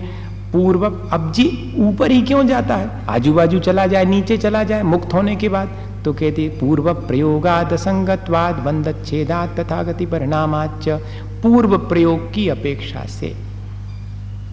पूर्व 0.53 0.85
अब 0.87 1.33
जी 1.33 1.45
ऊपर 1.78 2.11
ही 2.11 2.22
क्यों 2.22 2.47
जाता 2.47 2.76
है? 2.76 2.91
आजू 3.09 3.33
बाजू 3.33 3.59
चला 3.59 3.87
जाए, 3.87 4.05
नीचे 4.05 4.37
चला 4.39 4.62
जाए, 4.64 4.83
मुक्त 4.83 5.14
होने 5.14 5.37
के 5.37 5.49
बाद? 5.49 5.68
तो 6.05 6.12
कहते 6.12 6.49
पूर्व 6.61 6.93
प्रयोगाद 6.95 7.76
संगतवाद 7.76 8.55
बंदच्छेदात 8.55 9.61
तथा 9.61 9.83
गति 9.83 10.07
परिणामाच 10.07 10.89
पूर्व 11.43 11.78
प्रयोग 11.78 12.33
की 12.33 12.49
अपेक्षा 12.49 13.05
से 13.05 13.51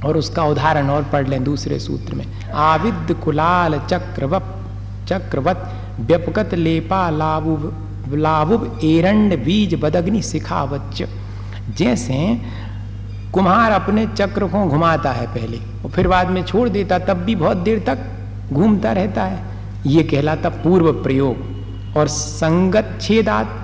और 0.05 0.17
उसका 0.17 0.43
उदाहरण 0.43 0.89
और 0.89 1.03
पढ़ 1.03 1.27
लें 1.27 1.43
दूसरे 1.43 1.79
सूत्र 1.79 2.15
में। 2.15 2.25
आविद 2.53 3.15
कुलाल 3.23 3.79
चक्रवप, 3.79 4.55
चक्रवत 5.09 5.69
व्यपकत 5.99 6.53
लेपा 6.53 7.09
लाभुब 7.09 8.11
लाभुब 8.13 8.79
एरंड 8.83 9.37
बीज 9.45 9.73
बदग्नि 9.75 10.21
सिखावच 10.21 11.03
जैसे 11.77 12.15
कुम्हार 13.33 13.71
अपने 13.71 14.05
चक्र 14.07 14.47
को 14.47 14.65
घुमाता 14.65 15.11
है 15.11 15.27
पहले 15.27 15.57
और 15.57 15.91
फिर 15.91 16.07
बाद 16.07 16.29
में 16.29 16.43
छोड़ 16.43 16.67
देता, 16.69 16.99
तब 16.99 17.17
भी 17.17 17.35
बहुत 17.35 17.57
देर 17.57 17.79
तक 17.79 18.53
घूमता 18.53 18.91
रहता 18.91 19.23
है। 19.23 19.43
ये 19.85 20.03
कहलाता 20.03 20.49
पूर्व 20.49 20.91
प्रयोग 21.03 21.97
और 21.97 22.07
संगत 22.07 22.97
छेदात। 23.01 23.55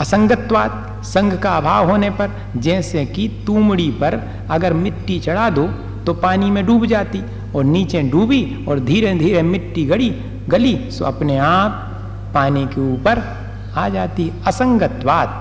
असंगत्वात 0.00 1.04
संघ 1.04 1.32
का 1.34 1.56
अभाव 1.56 1.90
होने 1.90 2.10
पर, 2.10 2.30
जैसे 2.56 3.04
कि 3.06 3.28
तुमड़ी 3.46 3.90
पर 3.90 4.20
अगर 4.50 4.72
मिट्टी 4.72 5.18
चढ़ा 5.20 5.48
दो 5.50 5.66
तो 6.06 6.14
पानी 6.14 6.50
में 6.50 6.64
डूब 6.66 6.86
जाती 6.86 7.22
और 7.54 7.64
नीचे 7.64 8.02
डूबी 8.02 8.64
और 8.68 8.80
धीरे 8.80 9.14
धीरे 9.14 9.42
मिट्टी 9.42 9.84
गड़ी, 9.84 10.10
गली, 10.48 10.90
सो 10.90 11.04
अपने 11.04 11.36
आप 11.38 11.70
पानी 12.34 12.66
के 12.66 12.80
ऊपर 12.92 13.18
आ 13.76 13.88
जाती। 13.88 14.30
असंगत्वात। 14.46 15.38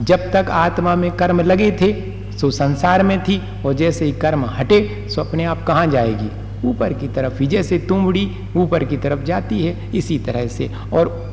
जब 0.00 0.30
तक 0.32 0.50
आत्मा 0.50 0.94
में 0.96 1.10
कर्म 1.10 1.40
लगे 1.40 1.70
थे, 1.72 1.92
सो 2.38 2.50
संसार 2.50 3.02
में 3.02 3.22
थी 3.22 3.40
और 3.66 3.72
जैसे 3.72 4.04
ही 4.04 4.12
कर्म 4.12 4.44
हटे, 4.48 5.06
सो 5.10 5.20
अपने 5.20 5.44
आप 5.44 5.64
कहाँ 5.66 5.86
जाएगी? 5.86 6.30
ऊपर 6.68 6.92
की 6.92 7.08
तरफ़ 7.08 7.40
ही 7.40 7.46
जैसे 7.46 7.78
तुमड़ी 7.78 8.30
ऊपर 8.56 8.84
की 8.84 8.96
तरफ़ 8.96 9.22
जाती 9.22 9.66
है, 9.66 9.90
इसी 9.94 10.18
तरह 10.18 10.46
से। 10.46 10.70
और 10.92 11.29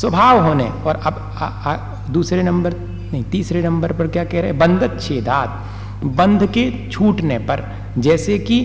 स्वभाव 0.00 0.44
होने 0.46 0.64
और 0.64 0.96
अब 0.96 1.14
आ, 1.38 1.46
आ, 1.46 1.76
दूसरे 2.10 2.42
नंबर 2.42 2.74
नहीं 3.12 3.22
तीसरे 3.22 3.62
नंबर 3.62 3.92
पर 3.92 4.08
क्या 4.08 4.24
कह 4.24 4.40
रहे 4.40 4.50
हैं? 4.50 4.58
बंधत 4.58 4.98
छेदात 5.00 6.04
बंध 6.16 6.46
के 6.46 6.70
छूटने 6.90 7.38
पर 7.38 7.64
जैसे 7.98 8.38
कि 8.38 8.60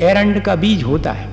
एरंड 0.00 0.40
का 0.44 0.54
बीज 0.56 0.82
होता 0.82 1.12
है 1.12 1.28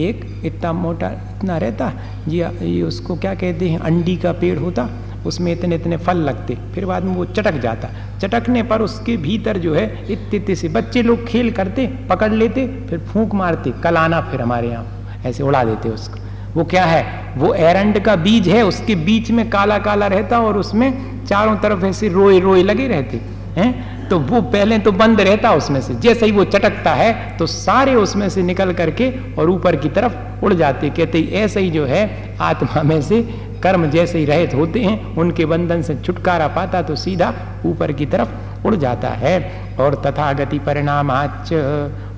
एक 0.00 0.24
इतना 0.44 0.72
मोटा 0.72 1.10
इतना 1.10 1.56
रहता 1.58 1.92
ये 2.28 2.50
ये 2.62 2.82
उसको 2.82 3.16
क्या 3.16 3.34
कहते 3.34 3.68
हैं? 3.68 3.78
अंडी 3.78 4.16
का 4.16 4.32
पेड़ 4.32 4.58
होता 4.58 4.88
उसमें 5.26 5.52
इतने 5.52 5.74
इतने 5.74 5.96
फल 5.96 6.16
लगते 6.16 6.58
फिर 6.74 6.86
बाद 6.86 7.04
में 7.04 7.14
वो 7.14 7.24
चटक 7.24 7.58
जाता। 7.60 7.88
चटकने 8.18 8.62
पर 8.62 8.82
उसके 8.82 9.16
भीतर 9.16 9.58
जो 9.58 9.74
है 9.74 9.86
इतने 10.12 10.54
से 10.54 10.68
बच्चे 10.68 11.02
लोग 11.02 11.26
खेल 11.26 11.50
करते 11.52 11.86
पकड़ 12.10 12.32
लेते 12.32 12.66
फिर 12.88 12.98
फूंक 12.98 13.34
मारते 13.34 13.70
कल 13.84 13.96
आना 13.96 14.20
फिर 14.20 14.42
हमारे 14.42 14.68
यहाँ 14.68 15.20
ऐसे 15.26 15.42
उड़ा 15.42 15.64
देते 15.64 15.88
उसको। 15.88 16.27
वो 16.58 16.64
क्या 16.64 16.84
है? 16.84 17.04
वो 17.36 17.52
एरंड 17.54 17.98
का 18.00 18.14
बीज 18.16 18.48
है, 18.48 18.62
उसके 18.62 18.94
बीच 18.94 19.30
में 19.30 19.48
काला 19.50 19.78
काला 19.78 20.06
रहता 20.06 20.38
और 20.40 20.56
उसमें 20.58 21.24
चारों 21.26 21.56
तरफ़ 21.56 21.84
ऐसे 21.86 22.08
रोए 22.08 22.38
रोए 22.40 22.62
लगे 22.62 22.86
रहते, 22.88 23.20
हैं? 23.56 24.08
तो 24.08 24.18
वो 24.20 24.40
पहले 24.42 24.78
तो 24.78 24.92
बंद 24.92 25.20
रहता 25.20 25.52
उसमें 25.52 25.80
से। 25.80 25.94
जैसे 25.96 26.26
ही 26.26 26.32
वो 26.32 26.44
चटकता 26.46 26.94
है 26.94 27.36
तो 27.38 27.46
सारे 27.46 27.94
उसमें 27.94 28.28
से 28.28 28.42
निकल 28.42 28.72
करके 28.72 29.10
और 29.34 29.50
ऊपर 29.50 29.76
की 29.76 29.88
तरफ़ 29.88 30.44
उड़ 30.44 30.52
जाते। 30.54 30.90
कहते, 30.90 31.20
ऐसे 31.34 31.60
ही 31.60 31.70
जो 31.70 31.84
है, 31.86 32.36
आत्मा 32.40 32.82
में 32.82 33.00
से 33.02 33.22
कर्म 33.62 33.88
जैसे 33.90 34.18
ही 34.18 34.24
रहित 34.24 34.54
होते 34.54 34.80
हैं, 34.80 35.16
उनके 35.16 35.46
बंधन 35.46 35.82
से 35.82 35.94
छुटकारा 35.96 36.48
पाता 36.48 36.82
तो 36.82 36.96
सीधा 36.96 37.32
ऊपर 37.66 37.92
की 37.92 38.06
तरफ़ 38.06 38.66
उड़ 38.66 38.74
जाता 38.76 39.08
है। 39.16 39.38
और 39.80 40.02
तथागति 40.06 40.58
परिणाम 40.58 41.10
आच 41.10 41.52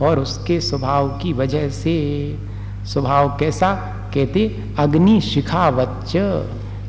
और 0.02 0.18
उसके 0.18 0.60
स्वभाव 0.60 1.08
की 1.18 1.32
वजह 1.32 1.68
से, 1.68 1.96
स्वभाव 2.86 3.36
कैसा? 3.40 3.72
कहते 4.14 4.56
अग्नि 4.78 5.20
शिखावच्च। 5.20 6.12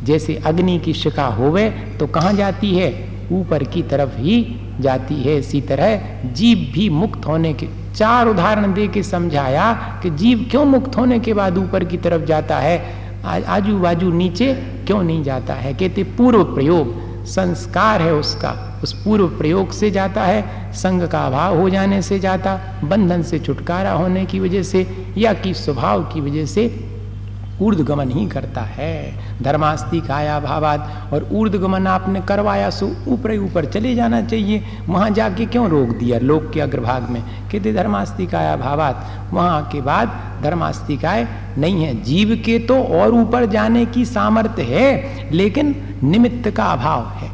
जैसे 0.03 0.35
अग्नि 0.45 0.79
की 0.79 0.93
शिखा 0.93 1.25
होवे 1.25 1.69
तो 1.99 2.07
कहाँ 2.07 2.33
जाती 2.33 2.75
है? 2.75 2.89
ऊपर 3.31 3.63
की 3.63 3.81
तरफ़ 3.83 4.17
ही 4.17 4.55
जाती 4.79 5.15
है। 5.15 5.37
इसी 5.37 5.61
तरह 5.61 6.01
जीव 6.33 6.71
भी 6.73 6.89
मुक्त 6.89 7.25
होने 7.27 7.53
के, 7.53 7.67
चार 7.95 8.27
उदाहरण 8.27 8.73
दे 8.73 8.87
के 8.87 9.03
समझाया 9.03 9.99
कि 10.03 10.09
जीव 10.09 10.47
क्यों 10.51 10.65
मुक्त 10.65 10.97
होने 10.97 11.19
के 11.19 11.33
बाद 11.33 11.57
ऊपर 11.57 11.83
की 11.83 11.97
तरफ़ 11.97 12.25
जाता 12.25 12.57
है? 12.57 12.79
आजू 13.25 13.77
बाजू 13.77 14.11
नीचे 14.11 14.53
क्यों 14.87 15.03
नहीं 15.03 15.23
जाता 15.23 15.53
है? 15.53 15.73
कहते, 15.73 16.03
पूर्व 16.03 16.43
प्रयोग, 16.43 17.25
संस्कार 17.25 18.01
है 18.01 18.13
उसका। 18.13 18.79
उस 18.83 18.93
पूर्व 19.03 19.27
प्रयोग 19.27 19.71
से 19.71 19.91
जाता 19.91 20.23
है, 20.23 20.73
संग 20.73 21.07
का 21.07 21.19
अभाव 21.19 21.59
हो 21.59 21.69
जाने 21.69 22.01
से 22.01 22.19
जाता, 22.19 22.59
बंधन 22.83 23.21
से 23.21 23.39
छुटकारा 23.39 23.91
होने 23.91 24.25
की 24.25 24.39
वजह 24.39 24.63
से 24.63 24.87
या 25.17 25.33
कि 25.33 25.53
स्वभाव 25.53 26.03
की 26.03 26.21
वजह 26.21 26.45
से 26.45 26.90
ऊर्धगमन 27.61 28.11
ही 28.11 28.25
करता 28.27 28.61
है। 28.61 29.41
धर्मास्ति 29.43 29.99
काया 30.01 30.39
भावाद 30.39 31.13
और 31.13 31.27
ऊर्धगमन 31.31 31.87
आपने 31.87 32.21
करवाया 32.21 32.69
सो 32.69 32.87
ऊपर 33.07 33.31
ही 33.31 33.37
ऊपर 33.37 33.65
चले 33.65 33.93
जाना 33.95 34.21
चाहिए। 34.21 34.63
वहाँ 34.87 35.09
जाके 35.09 35.45
क्यों 35.45 35.67
रोक 35.69 35.89
दिया? 35.89 36.19
लोक 36.19 36.51
के 36.53 36.61
अग्रभाग 36.61 37.09
में। 37.09 37.21
कहते 37.51 37.73
धर्मास्ति 37.73 38.27
काया 38.27 38.55
भावाद 38.57 39.33
वहाँ 39.33 39.69
के 39.71 39.81
बाद 39.81 40.19
धर्मास्तिकाय 40.43 41.27
नहीं 41.57 41.83
है। 41.83 41.93
जीव 42.03 42.35
के 42.45 42.57
तो 42.59 42.81
और 42.83 43.13
ऊपर 43.13 43.45
जाने 43.45 43.85
की 43.85 44.05
सामर्थ्य 44.05 44.63
है, 44.63 45.29
लेकिन 45.31 45.75
निमित्त 46.03 46.49
का 46.49 46.65
अभाव 46.65 47.07
है। 47.15 47.29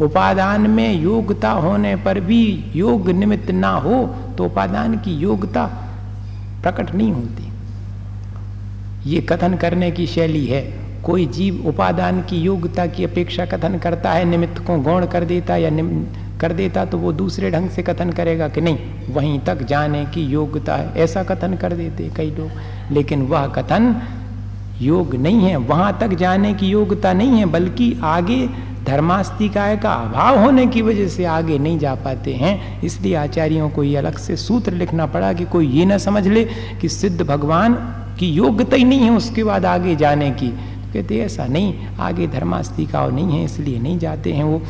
उपादान 0.00 0.70
में 0.70 0.92
योग्यता 0.94 1.50
होने 1.52 1.94
पर 1.96 2.20
भी 2.20 2.42
योग 2.76 3.08
निमित्त 3.10 3.50
ना 3.50 3.70
हो 3.76 4.04
तो 4.38 4.44
उपादान 4.44 4.96
की 4.98 5.14
योग्यता 5.16 5.64
प्रकट 6.62 6.94
नहीं 6.94 7.12
होती। 7.12 7.51
ये 9.06 9.20
कथन 9.20 9.54
करने 9.54 9.90
की 9.90 10.06
शैली 10.06 10.46
है। 10.46 10.62
कोई 11.04 11.26
जीव 11.26 11.66
उपादान 11.66 12.20
की 12.22 12.36
योग्यता 12.36 12.86
की 12.86 13.04
अपेक्षा 13.04 13.46
कथन 13.46 13.78
करता 13.78 14.12
है, 14.12 14.24
निमित्त 14.24 14.58
को 14.58 14.78
गौण 14.78 15.06
कर 15.06 15.24
देता 15.24 15.56
या 15.56 15.70
कर 16.40 16.52
देता 16.52 16.84
तो 16.84 16.98
वो 16.98 17.12
दूसरे 17.12 17.50
ढंग 17.50 17.70
से 17.70 17.82
कथन 17.82 18.10
करेगा 18.10 18.48
कि 18.48 18.60
नहीं, 18.60 18.78
वहीं 19.10 19.38
तक 19.40 19.62
जाने 19.62 20.04
की 20.04 20.22
योग्यता 20.22 20.76
है। 20.76 20.92
ऐसा 20.96 21.22
कथन 21.22 21.54
कर 21.56 21.72
देते 21.72 22.10
कई 22.16 22.30
लोग। 22.30 22.50
लेकिन 22.92 23.22
वह 23.22 23.46
कथन 23.46 24.02
योग 24.80 25.14
नहीं 25.14 25.40
है। 25.40 25.56
वहाँ 25.56 25.98
तक 26.00 26.14
जाने 26.14 26.54
की 26.54 26.66
योग्यता 26.66 27.12
नहीं 27.12 27.38
है, 27.38 27.46
बल्कि 27.46 27.96
आगे 28.02 28.46
धर्मास्तिकाय 28.84 29.76
का 29.76 29.92
अभाव 29.92 30.38
होने 30.38 30.66
की 30.66 30.82
वजह 30.82 31.08
से 31.08 31.24
आगे 31.24 31.58
नहीं 31.58 31.78
जा 31.78 31.94
पाते 31.94 32.34
हैं। 32.34 32.82
इसलिए 32.82 33.14
आचार्यों 33.14 33.70
को 33.70 33.82
ये 33.84 33.96
अलग 33.96 34.18
से 34.18 34.36
सूत्र 34.36 34.72
लिखना 34.72 35.06
पड़ा 35.06 35.32
कि 35.32 35.44
कोई 35.44 35.68
ये 35.68 35.84
ना 35.84 35.98
समझ 35.98 36.26
ले 36.28 36.44
कि 36.80 36.88
सिद्ध 36.88 37.22
भगवान 37.22 37.74
की 38.18 38.30
योग्यता 38.30 38.76
ही 38.76 38.84
नहीं 38.84 39.00
है 39.00 39.10
उसके 39.10 39.44
बाद 39.44 39.64
आगे 39.66 39.96
जाने 39.96 40.30
की। 40.32 40.48
कहते, 40.92 41.18
ऐसा 41.20 41.46
नहीं, 41.46 41.86
आगे 42.00 42.26
धर्मास्तिका 42.28 43.06
नहीं 43.08 43.38
है, 43.38 43.44
इसलिए 43.44 43.78
नहीं 43.78 43.98
जाते 43.98 44.32
हैं 44.32 44.44
वो। 44.44 44.62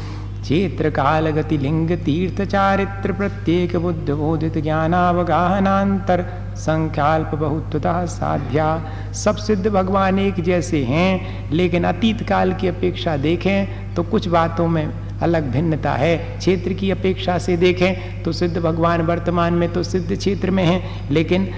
क्षेत्र 0.42 0.90
काल 0.90 1.30
गति 1.30 1.56
लिंग 1.58 1.90
तीर्थ 2.04 2.40
चारित्र 2.42 3.12
प्रत्येक 3.12 3.76
बुद्ध 3.76 4.10
बोधित 4.10 4.56
ज्ञानावगाहनांतर 4.58 6.24
संख्याल्प 6.56 7.34
बहुत्वता 7.34 8.04
साध्या। 8.06 8.66
सब 9.14 9.36
सिद्ध 9.36 9.66
भगवान 9.68 10.18
एक 10.18 10.40
जैसे 10.40 10.82
हैं, 10.84 11.50
लेकिन 11.52 11.84
अतीत 11.84 12.22
काल 12.28 12.52
की 12.54 12.68
अपेक्षा 12.68 13.16
देखें 13.18 13.94
तो 13.94 14.02
कुछ 14.02 14.28
बातों 14.28 14.66
में 14.68 14.86
अलग 15.22 15.50
भिन्नता 15.52 15.92
है। 15.94 16.16
क्षेत्र 16.38 16.72
की 16.72 16.90
अपेक्षा 16.90 17.38
से 17.38 17.56
देखें 17.56 18.22
तो 18.22 18.32
सिद्ध 18.32 18.56
भगवान 18.58 19.02
वर्तमान 19.02 19.54
में 19.54 19.72
तो 19.72 19.82
सिद्ध 19.82 20.16
क्षेत्र 20.16 20.50
में 20.50 20.64
हैं, 20.64 21.10
लेकिन 21.10 21.48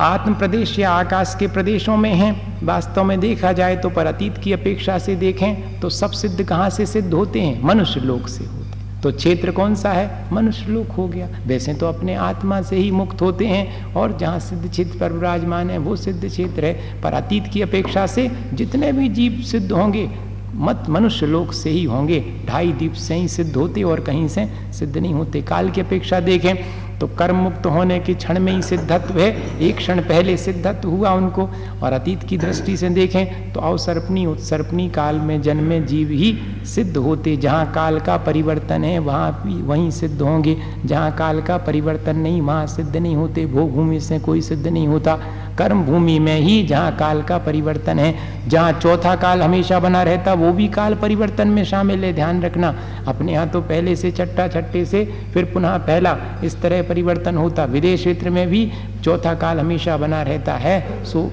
आत्म 0.00 0.34
प्रदेश 0.34 0.78
या 0.78 0.90
आकाश 0.90 1.34
के 1.38 1.46
प्रदेशों 1.46 1.96
में 1.96 2.12
हैं। 2.14 2.64
वास्तव 2.66 3.04
में 3.04 3.18
देखा 3.20 3.52
जाए 3.52 3.76
तो 3.76 3.90
पर 3.90 4.06
अतीत 4.06 4.38
की 4.38 4.52
अपेक्षा 4.52 4.98
से 4.98 5.16
देखें 5.16 5.80
तो 5.80 5.88
सब 5.88 6.10
सिद्ध 6.10 6.44
कहाँ 6.44 6.70
से 6.70 6.86
सिद्ध 6.86 7.12
होते 7.14 7.40
हैं? 7.40 7.62
मनुष्य 7.62 8.00
लोक 8.00 8.28
से 8.28 8.44
होते 8.44 8.78
हैं। 8.78 9.00
तो 9.02 9.12
क्षेत्र 9.12 9.50
कौन 9.50 9.74
सा 9.74 9.92
है? 9.92 10.32
मनुष्य 10.32 10.72
लोक 10.72 10.90
हो 10.90 11.06
गया। 11.08 11.28
वैसे 11.46 11.74
तो 11.74 11.86
अपने 11.86 12.14
आत्मा 12.14 12.62
से 12.62 12.76
ही 12.76 12.90
मुक्त 12.90 13.22
होते 13.22 13.46
हैं, 13.46 13.94
और 13.94 14.16
जहाँ 14.18 14.38
सिद्ध 14.40 14.70
क्षेत्र 14.70 14.98
पर 14.98 15.12
विराजमान 15.12 15.70
है, 15.70 15.78
वो 15.78 15.96
सिद्ध 15.96 16.26
क्षेत्र 16.26 16.64
है। 16.64 17.00
पर 17.02 17.12
अतीत 17.12 17.46
की 17.46 17.62
अपेक्षा 17.62 18.06
से 18.06 18.30
जितने 18.54 18.92
भी 18.92 19.08
जीव 19.08 19.40
सिद्ध 19.42 19.72
होंगे, 19.72 20.08
मत 20.54 20.84
मनुष्य 20.88 21.26
लोक 21.26 21.52
से 21.52 21.70
ही 21.70 21.84
होंगे। 21.84 22.24
ढाई 22.46 22.72
दीप 22.72 22.92
से 22.92 23.14
ही 23.14 23.28
सिद्ध 23.28 23.54
होते 23.56 23.82
और 23.82 24.00
कहीं 24.00 24.26
से 24.28 24.46
सिद्ध 24.72 24.96
नहीं 24.98 25.12
होते। 25.14 25.42
काल 25.42 25.70
की 25.70 25.80
अपेक्षा 25.80 26.20
देखें 26.20 26.54
तो 27.02 27.06
कर्म 27.08 27.36
मुक्त 27.36 27.64
होने 27.66 27.98
के 28.00 28.14
क्षण 28.14 28.38
में 28.38 28.52
ही 28.52 28.62
सिद्धत्व 28.62 29.18
है। 29.18 29.30
एक 29.60 29.76
क्षण 29.76 30.00
पहले 30.00 30.36
सिद्धत्व 30.36 30.88
हुआ 30.88 31.12
उनको 31.12 31.48
और 31.82 31.92
अतीत 31.92 32.22
की 32.22 32.36
दृष्टि 32.38 32.76
से 32.76 32.88
देखें 32.90 33.52
तो 33.52 33.60
अवसर्पणी, 33.60 34.24
उत्सर्पणी 34.26 34.88
काल 34.90 35.16
में 35.16 35.40
जन्मे 35.42 35.80
जीव 35.82 36.10
ही 36.10 36.32
सिद्ध 36.66 36.96
होते। 36.96 37.36
जहाँ 37.36 37.72
काल 37.72 37.98
का 38.00 38.16
परिवर्तन 38.18 38.84
है, 38.84 38.98
वहाँ 38.98 39.42
भी 39.42 39.60
वहीं 39.62 39.90
सिद्ध 39.90 40.20
होंगे। 40.22 40.56
जहाँ 40.84 41.10
काल 41.16 41.42
का 41.42 41.56
परिवर्तन 41.58 42.16
नहीं, 42.16 42.40
वहाँ 42.40 42.66
सिद्ध 42.66 42.96
नहीं 42.96 43.16
होते। 43.16 43.46
भोग 43.46 43.72
भूमि 43.72 44.00
से 44.00 44.18
कोई 44.18 44.40
सिद्ध 44.40 44.66
नहीं 44.66 44.86
होता। 44.86 45.18
कर्म 45.58 45.82
भूमि 45.84 46.18
में 46.18 46.36
ही 46.36 46.62
जहाँ 46.66 46.94
काल 46.96 47.22
का 47.22 47.38
परिवर्तन 47.38 47.98
है, 47.98 48.14
जहाँ 48.48 48.72
चौथा 48.72 49.14
काल 49.16 49.42
हमेशा 49.42 49.78
बना 49.80 50.02
रहता, 50.02 50.32
वो 50.34 50.52
भी 50.52 50.68
काल 50.68 50.94
परिवर्तन 50.94 51.48
में 51.48 51.64
शामिल 51.64 52.04
है। 52.04 52.12
ध्यान 52.12 52.42
रखना, 52.42 52.74
अपने 53.08 53.32
यहाँ 53.32 53.48
तो 53.48 53.60
पहले 53.62 53.96
से 53.96 54.10
छट्टा 54.10 54.46
छट्टे 54.48 54.84
से, 54.84 55.04
फिर 55.34 55.44
पुनः 55.44 55.76
पहला, 55.78 56.16
इस 56.44 56.60
तरह 56.62 56.82
परिवर्तन 56.82 57.36
होता। 57.36 57.64
विदेश 57.64 58.00
क्षेत्र 58.00 58.30
में 58.30 58.46
भी 58.48 58.70
चौथा 59.04 59.34
काल 59.34 59.60
हमेशा 59.60 59.96
बना 59.96 60.22
रहता 60.22 60.54
है, 60.54 61.04
सो 61.04 61.30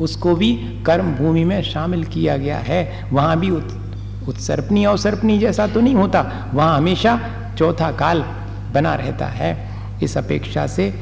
उसको 0.00 0.34
भी 0.34 0.52
कर्म 0.86 1.12
भूमि 1.14 1.44
में 1.44 1.62
शामिल 1.62 2.04
किया 2.04 2.36
गया 2.36 2.58
है। 2.58 3.08
वहाँ 3.12 3.38
भी 3.40 3.50
उत्सर्पणी 3.50 4.84
अवसर्पणी 4.84 5.38
जैसा 5.38 5.66
तो 5.66 5.80
नहीं 5.80 5.94
होता, 5.94 6.50
वहाँ 6.54 6.76
हमेशा 6.76 7.18
चौथा 7.58 7.90
काल 7.92 8.24
बना 8.74 8.94
रहता 8.94 9.26
है। 9.26 9.56
इस 10.02 10.16
अपेक्षा 10.18 10.66
से 10.66 10.92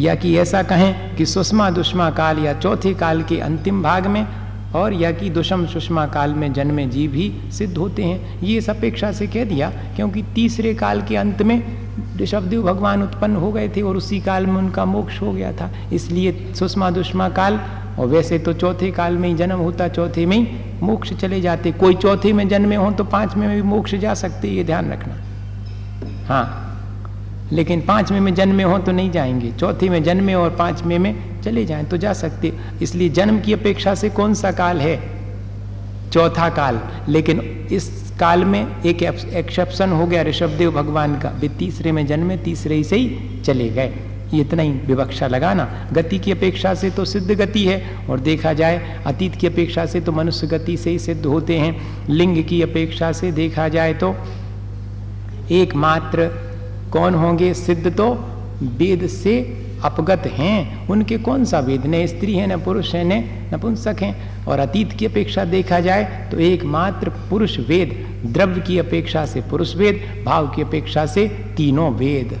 या 0.00 0.14
कि 0.14 0.36
ऐसा 0.38 0.62
कहें 0.62 1.16
कि 1.16 1.26
सुषमा 1.26 1.70
दुष्मा 1.70 2.10
काल 2.10 2.38
या 2.38 2.52
चौथे 2.52 2.94
काल 2.94 3.22
के 3.22 3.38
अंतिम 3.40 3.82
भाग 3.82 4.06
में, 4.06 4.26
और 4.74 4.92
या 4.92 5.10
कि 5.12 5.28
दुषम 5.30 5.66
सुषमा 5.66 6.06
काल 6.06 6.34
में 6.34 6.52
जन्मे 6.52 6.86
जीव 6.86 7.10
भी 7.10 7.32
सिद्ध 7.52 7.76
होते 7.78 8.04
हैं। 8.04 8.40
ये 8.42 8.56
इस 8.58 8.70
अपेक्षा 8.70 9.10
से 9.12 9.26
कह 9.26 9.44
दिया, 9.44 9.70
क्योंकि 9.96 10.22
तीसरे 10.34 10.74
काल 10.74 11.02
के 11.02 11.16
अंत 11.16 11.42
में 11.42 11.62
ऋषभदेव 12.20 12.62
भगवान 12.62 13.02
उत्पन्न 13.02 13.36
हो 13.36 13.52
गए 13.52 13.68
थे 13.68 13.82
और 13.82 13.96
उसी 13.96 14.20
काल 14.20 14.46
में 14.46 14.56
उनका 14.56 14.84
मोक्ष 14.84 15.20
हो 15.22 15.32
गया 15.32 15.52
था। 15.52 15.70
इसलिए 15.92 16.32
सुषमा 16.54 16.90
दुष्मा 16.90 17.28
काल, 17.28 17.60
और 17.98 18.06
वैसे 18.06 18.38
तो 18.38 18.52
चौथे 18.52 18.90
काल 18.90 19.16
में 19.16 19.28
ही 19.28 19.34
जन्म 19.34 19.58
होता, 19.58 19.88
चौथे 19.88 20.26
में 20.26 20.36
ही 20.36 20.46
मोक्ष 20.82 21.12
चले 21.12 21.40
जाते। 21.40 21.72
कोई 21.72 21.94
चौथे 21.94 22.32
में 22.32 22.48
जन्मे 22.48 22.76
हों 22.76 22.92
तो 22.92 23.04
पाँचवें 23.04 23.46
में 23.46 23.56
भी 23.56 23.62
मोक्ष 23.62 23.94
जा 23.94 24.14
सकते 24.14 24.48
ये 24.48 24.64
ध्यान 24.64 24.92
रखना। 24.92 25.14
हाँ 26.26 26.63
लेकिन 27.52 27.80
पाँचवें 27.80 28.20
में 28.20 28.34
जन्मे 28.34 28.62
हो 28.62 28.78
तो 28.78 28.92
नहीं 28.92 29.10
जाएँगे। 29.10 29.50
चौथी 29.52 29.88
में 29.88 30.02
जन्मे 30.02 30.34
और 30.34 30.50
पाँचवें 30.50 30.98
में 30.98 31.42
चले 31.42 31.64
जाएँ 31.64 31.84
तो 31.84 31.96
जा 31.96 32.12
सकते। 32.12 32.52
इसलिए 32.82 33.08
जन्म 33.08 33.40
की 33.40 33.52
अपेक्षा 33.52 33.94
से 33.94 34.10
कौन 34.10 34.34
सा 34.34 34.52
काल 34.52 34.80
है? 34.80 34.96
चौथा 36.12 36.48
काल। 36.48 36.80
लेकिन 37.08 37.40
इस 37.72 38.12
काल 38.20 38.44
में 38.44 38.82
एक 38.82 39.02
एक्सेप्शन 39.02 39.90
हो 39.90 40.06
गया 40.06 40.22
ऋषभदेव 40.22 40.70
भगवान 40.72 41.18
का 41.20 41.28
वे 41.30 41.48
तीसरे 41.48 41.92
में 41.92 42.06
जन्मे, 42.06 42.36
तीसरे 42.36 42.74
ही 42.74 42.84
से 42.84 42.96
ही 42.96 43.40
चले 43.44 43.68
गए। 43.68 43.92
इतना 44.34 44.62
ही 44.62 44.70
विवक्षा 44.70 45.26
लगाना। 45.26 45.88
गति 45.92 46.18
की 46.18 46.32
अपेक्षा 46.32 46.74
से 46.74 46.90
तो 46.90 47.04
सिद्ध 47.04 47.30
गति 47.30 47.64
है 47.64 48.06
और 48.10 48.20
देखा 48.20 48.52
जाए, 48.52 49.00
अतीत 49.06 49.34
की 49.34 49.46
अपेक्षा 49.46 49.84
से 49.86 50.00
तो 50.00 50.12
मनुष्य 50.12 50.46
गति 50.46 50.76
से 50.76 50.90
ही 50.90 50.98
सिद्ध 50.98 51.24
होते 51.26 51.58
हैं। 51.58 52.08
लिंग 52.08 52.44
की 52.44 52.62
अपेक्षा 52.62 53.12
से 53.12 53.32
देखा 53.32 53.68
जाए 53.68 53.94
तो 53.94 54.14
एकमात्र 55.50 56.30
कौन 56.94 57.14
होंगे? 57.14 57.52
सिद्ध 57.54 57.96
तो 57.96 58.10
वेद 58.78 59.06
से 59.06 59.34
अपगत 59.84 60.22
हैं। 60.26 60.88
उनके 60.88 61.16
कौन 61.18 61.44
सा 61.44 61.58
वेद? 61.58 61.86
न 61.86 62.06
स्त्री 62.06 62.34
है, 62.34 62.46
न 62.46 62.60
पुरुष 62.60 62.94
है, 62.94 63.04
न 63.04 63.54
नपुंसक 63.54 63.96
हैं। 64.02 64.46
और 64.46 64.58
अतीत 64.58 64.92
की 64.92 65.06
अपेक्षा 65.06 65.44
देखा 65.44 65.80
जाए 65.80 66.28
तो 66.30 66.38
एकमात्र 66.38 67.08
पुरुष 67.30 67.58
वेद, 67.58 67.90
द्रव्य 68.26 68.60
की 68.60 68.78
अपेक्षा 68.78 69.26
से 69.26 69.40
पुरुष 69.40 69.74
वेद, 69.76 70.24
भाव 70.26 70.46
की 70.48 70.62
अपेक्षा 70.62 71.06
से 71.06 71.26
तीनों 71.56 71.92
वेद। 71.92 72.32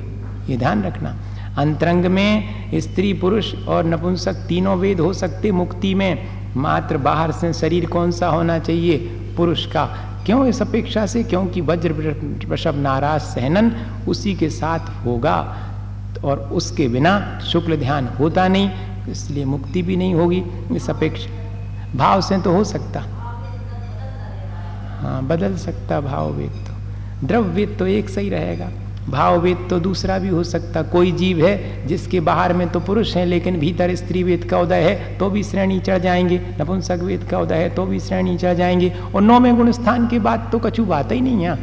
ये 0.50 0.56
ध्यान 0.56 0.82
रखना। 0.82 1.16
अंतरंग 1.58 2.04
में 2.04 2.70
स्त्री, 2.74 3.12
पुरुष 3.12 3.54
और 3.68 3.84
नपुंसक 3.84 4.34
तीनों 4.34 4.76
वेद 4.78 5.00
हो 5.00 5.12
सकते 5.12 5.50
मुक्ति 5.50 5.94
में। 5.94 6.26
मात्र 6.56 6.96
बाहर 6.96 7.32
से 7.32 7.52
शरीर 7.52 7.86
कौन 7.86 8.10
सा 8.10 8.28
होना 8.28 8.58
चाहिए? 8.58 8.96
पुरुष 9.36 9.66
का। 9.66 9.84
क्यों 10.26 10.46
इस 10.46 10.62
अपेक्षा 10.62 11.06
से? 11.06 11.22
क्योंकि 11.24 11.60
वज्र 11.60 11.92
वृषभ 12.48 12.74
नाराज़ 12.74 13.22
सहनन 13.22 13.70
उसी 14.08 14.34
के 14.34 14.50
साथ 14.50 15.04
होगा 15.04 15.36
और 16.24 16.38
उसके 16.52 16.88
बिना 16.88 17.40
शुक्ल 17.40 17.76
ध्यान 17.76 18.08
होता 18.08 18.48
नहीं, 18.48 18.70
इसलिए 19.08 19.44
मुक्ति 19.44 19.82
भी 19.82 19.96
नहीं 19.96 20.14
होगी। 20.14 20.42
इस 20.72 20.90
अपेक्षा, 20.90 21.30
भाव 21.96 22.20
से 22.20 22.38
तो 22.38 22.52
हो 22.52 22.64
सकता। 22.64 23.00
हाँ 25.00 25.22
बदल 25.22 25.56
सकता 25.56 26.00
भाव 26.00 26.30
वेद 26.32 26.64
तो। 26.66 27.26
द्रव्य 27.26 27.66
तो 27.66 27.86
एक 27.86 28.08
सही 28.08 28.28
रहेगा। 28.28 28.70
भाव 29.08 29.38
वेद 29.40 29.66
तो 29.70 29.78
दूसरा 29.80 30.18
भी 30.18 30.28
हो 30.28 30.42
सकता। 30.44 30.82
कोई 30.82 31.10
जीव 31.12 31.44
है 31.46 31.86
जिसके 31.86 32.20
बाहर 32.20 32.52
में 32.52 32.68
तो 32.68 32.80
पुरुष 32.80 33.14
है, 33.16 33.24
लेकिन 33.26 33.58
भीतर 33.58 33.94
स्त्री 33.94 34.22
वेद 34.22 34.44
का 34.44 34.60
उदय 34.60 34.82
है 34.82 35.16
तो 35.18 35.28
भी 35.30 35.42
श्रेणी 35.42 35.78
चढ़ 35.80 35.98
जाएँगे। 35.98 36.40
नपुंसक 36.60 37.00
वेद 37.02 37.24
का 37.30 37.38
उदय 37.38 37.54
है 37.54 37.68
तो 37.74 37.84
भी 37.86 38.00
श्रेणी 38.00 38.36
चढ़ 38.38 38.54
जाएँगे। 38.54 38.92
और 39.14 39.22
नौवे 39.22 39.52
गुण 39.52 39.70
स्थान 39.72 40.08
के 40.08 40.18
बाद 40.18 40.48
तो 40.52 40.58
कछु 40.58 40.84
बात 40.84 41.12
ही 41.12 41.20
नहीं 41.20 41.46
है। 41.46 41.58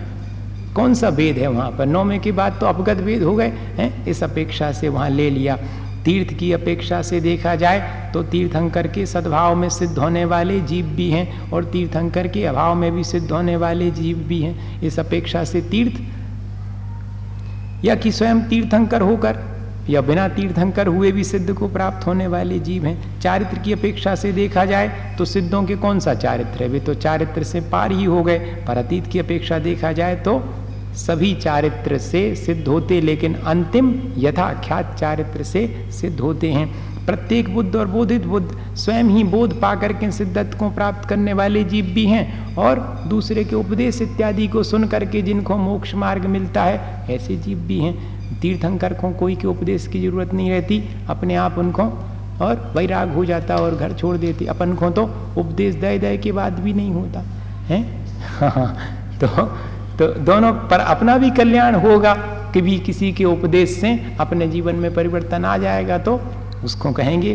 कौन 0.76 0.94
सा 0.94 1.10
वेद 1.10 1.38
है 1.38 1.48
वहाँ 1.48 1.72
पर? 1.72 1.86
नौवे 1.86 2.20
के 2.20 2.32
बाद 2.32 2.58
तो 2.60 2.66
अपगत 2.66 2.98
वेद 2.98 3.24
हो 3.24 3.36
गए, 3.36 3.48
हैं? 3.78 4.06
इस 4.06 4.24
अपेक्षा 4.24 4.72
से 4.72 4.90
वहाँ 4.90 5.10
ले 5.10 5.30
लिया। 5.30 5.58
तीर्थ 6.06 6.34
की 6.34 6.52
अपेक्षा 6.54 7.02
से 7.02 7.20
देखा 7.22 7.56
जाए 7.56 8.12
तो 8.14 8.22
तीर्थंकर 8.24 8.88
के 8.88 9.06
सद्भाव 9.06 9.56
में 9.56 9.68
सिद्ध 9.70 9.98
होने 9.98 10.24
वाले 10.26 10.60
जीव 10.62 10.86
भी 10.88 11.10
हैं, 11.10 11.52
और 11.52 11.66
तीर्थंकर 11.66 12.28
के 12.28 12.46
अभाव 12.46 12.76
में 12.76 12.92
भी 12.92 13.04
सिद्ध 13.04 13.30
होने 13.32 13.56
वाले 13.58 13.92
जीव 13.92 14.18
भी 14.20 14.42
हैं। 14.42 14.82
इस 14.82 15.00
अपेक्षा 15.00 15.44
से 15.44 15.62
तीर्थ 15.62 16.02
या 17.86 17.96
कि 17.96 18.12
स्वयं 18.12 18.42
तीर्थंकर 18.42 19.02
होकर 19.02 19.40
या 19.90 20.02
बिना 20.02 20.28
तीर्थंकर 20.28 20.88
हुए 20.88 21.12
भी 21.12 21.24
सिद्ध 21.24 21.54
को 21.54 21.68
प्राप्त 21.68 22.06
होने 22.08 22.28
वाले 22.28 22.60
जीव 22.60 22.86
हैं। 22.86 23.20
चारित्र 23.20 23.60
की 23.60 23.74
अपेक्षा 23.74 24.16
से 24.16 24.32
देखा 24.32 24.66
जाए 24.66 25.16
तो 25.18 25.26
सिद्धों 25.26 25.64
के 25.64 25.76
कौन 25.76 26.00
सा 26.00 26.14
चारित्र 26.16 26.64
है? 26.64 26.70
वे 26.70 26.80
तो 26.80 26.94
चारित्र 26.96 27.44
से 27.44 27.62
पार 27.62 27.92
ही 27.92 28.04
हो 28.04 28.24
गए, 28.24 28.40
पर 28.68 28.78
अतीत 28.78 29.08
की 29.08 29.20
अपेक्षा 29.20 29.60
देखा 29.60 29.92
जाए 29.92 30.16
तो 30.16 30.42
सभी 30.98 31.34
चारित्र 31.36 31.98
से 31.98 32.24
सिद्ध 32.36 32.68
होते, 32.68 33.02
लेकिन 33.02 33.34
अंतिम 33.36 33.94
यथाख्यात 34.18 34.96
चारित्र 34.96 35.44
से 35.44 35.68
सिद्ध 35.92 36.20
होते 36.20 36.52
हैं। 36.52 36.91
प्रत्येक 37.06 37.54
बुद्ध 37.56 37.76
और 37.76 37.88
बोधित 37.88 38.26
बुद्ध 38.26 38.76
स्वयं 38.76 39.04
ही 39.04 39.24
बोध 39.24 39.60
पाकर 39.62 39.94
के 39.94 40.12
सिद्धत 40.12 40.56
को 40.60 40.70
प्राप्त 40.70 41.10
करने 41.10 41.34
वाले 41.34 41.64
जीव 41.64 41.86
भी 41.86 42.06
हैं 42.06 42.56
और 42.56 42.80
दूसरे 43.08 43.44
के 43.44 43.56
उपदेश 43.56 44.02
इत्यादि 44.02 44.48
को 44.48 44.64
सुन 44.64 44.88
करके 44.88 45.22
जिनको 45.22 45.58
मोक्ष 45.58 45.96
मार्ग 45.96 46.26
मिलता 46.26 46.64
है 46.64 47.06
ऐसे 47.10 47.38
जीव 47.38 47.58
भी 47.58 47.80
हैं। 47.80 48.40
तीर्थंकर 48.42 48.94
को 48.94 49.10
कोई 49.12 49.36
के 49.36 49.48
उपदेश 49.48 49.88
की 49.88 50.02
ज़रूरत 50.02 50.34
नहीं 50.34 50.50
रहती 50.52 50.84
अपने 51.10 51.36
आप 51.36 51.58
उनको 51.58 51.84
और 52.46 52.74
वैराग 52.76 53.14
हो 53.14 53.26
जाता 53.26 53.56
और 53.56 53.76
घर 53.76 53.94
छोड़ 53.94 54.18
देते। 54.18 54.46
अपन 54.46 54.74
को 54.74 54.90
तो 54.90 55.04
उपदेश 55.38 55.76
दय 55.76 56.00
दय 56.00 56.18
के 56.18 56.32
बाद 56.32 56.60
भी 56.60 56.74
नहीं 56.74 56.92
होता 56.92 57.24
हाँ, 58.40 58.76
तो 59.24 59.28
तो 59.98 60.08
दोनों 60.20 60.52
पर 60.70 60.80
अपना 60.80 61.18
भी 61.18 61.30
कल्याण 61.30 61.76
होगा 61.76 62.14
कि 62.54 62.62
भी 62.62 62.80
किसी 62.80 63.12
के 63.14 63.26
उपदेश 63.26 63.70
से 63.70 63.90
अपने 64.20 64.48
जीवन 64.48 64.76
में 64.76 64.94
परिवर्तन 64.94 65.46
आ 65.46 65.58
जाएगा 65.58 65.98
तो 65.98 66.20
उसको 66.64 66.92
कहेंगे, 66.92 67.34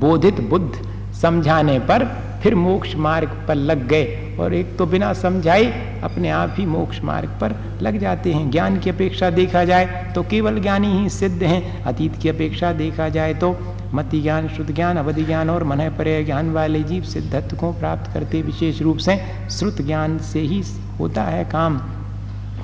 बोधित 0.00 0.40
बुद्ध 0.40 1.14
समझाने 1.14 1.78
पर 1.78 2.04
फिर 2.42 2.54
मोक्ष 2.54 2.94
मार्ग 2.96 3.44
पर 3.48 3.54
लग 3.54 3.86
गए। 3.88 4.36
और 4.40 4.54
एक 4.54 4.76
तो 4.78 4.86
बिना 4.86 5.12
समझाए 5.12 6.00
अपने 6.02 6.30
आप 6.30 6.54
ही 6.58 6.66
मोक्ष 6.66 7.00
मार्ग 7.00 7.28
पर 7.40 7.54
लग 7.82 7.98
जाते 7.98 8.32
हैं। 8.32 8.50
ज्ञान 8.50 8.78
की 8.78 8.90
अपेक्षा 8.90 9.30
देखा 9.30 9.64
जाए 9.64 10.12
तो 10.14 10.22
केवल 10.22 10.60
ज्ञानी 10.60 10.98
ही 10.98 11.08
सिद्ध 11.08 11.42
हैं। 11.42 11.82
अतीत 11.82 12.16
की 12.16 12.28
अपेक्षा 12.28 12.72
देखा 12.72 13.08
जाए 13.08 13.34
तो 13.34 13.56
मति 13.94 14.20
ज्ञान 14.20 14.48
शुद्ध 14.48 14.74
ज्ञान, 14.74 14.96
अवधि 14.96 15.24
ज्ञान 15.24 15.50
और 15.50 15.64
मन 15.64 15.76
पर्य 15.76 16.24
ज्ञान 16.24 16.50
वाले 16.50 16.82
जीव 16.82 17.02
सिद्धत्व 17.02 17.56
को 17.56 17.72
प्राप्त 17.72 18.12
करते 18.14 18.42
विशेष 18.42 18.82
रूप 18.82 18.98
से 18.98 19.20
श्रुत 19.50 19.82
ज्ञान 19.82 20.18
से 20.18 20.40
ही 20.40 20.62
होता 20.98 21.22
है 21.22 21.44
काम। 21.44 21.80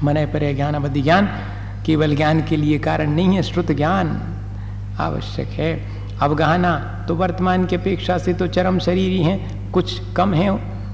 मन 0.03 0.15
पर 0.15 0.53
ज्ञान, 0.55 0.75
अवधि 0.75 1.03
ज्ञान 1.03 1.29
केवल 1.87 2.17
ज्ञान 2.17 2.43
के 2.43 2.57
लिए 2.57 2.79
कारण 2.79 3.11
नहीं 3.11 3.37
है। 3.37 3.43
श्रुत 3.43 3.73
ज्ञान 3.73 4.21
आवश्यक 5.01 5.49
है। 5.49 5.98
अवगाहना 6.23 6.75
तो 7.09 7.15
वर्तमान 7.15 7.67
की 7.67 7.77
अपेक्षा 7.77 8.19
से 8.19 8.35
तो 8.35 8.47
चरम 8.47 8.79
शरीर 8.79 9.11
ही 9.11 9.23
हैं, 9.23 9.71
कुछ 9.73 9.99
कम 10.15 10.35
है। 10.35 10.49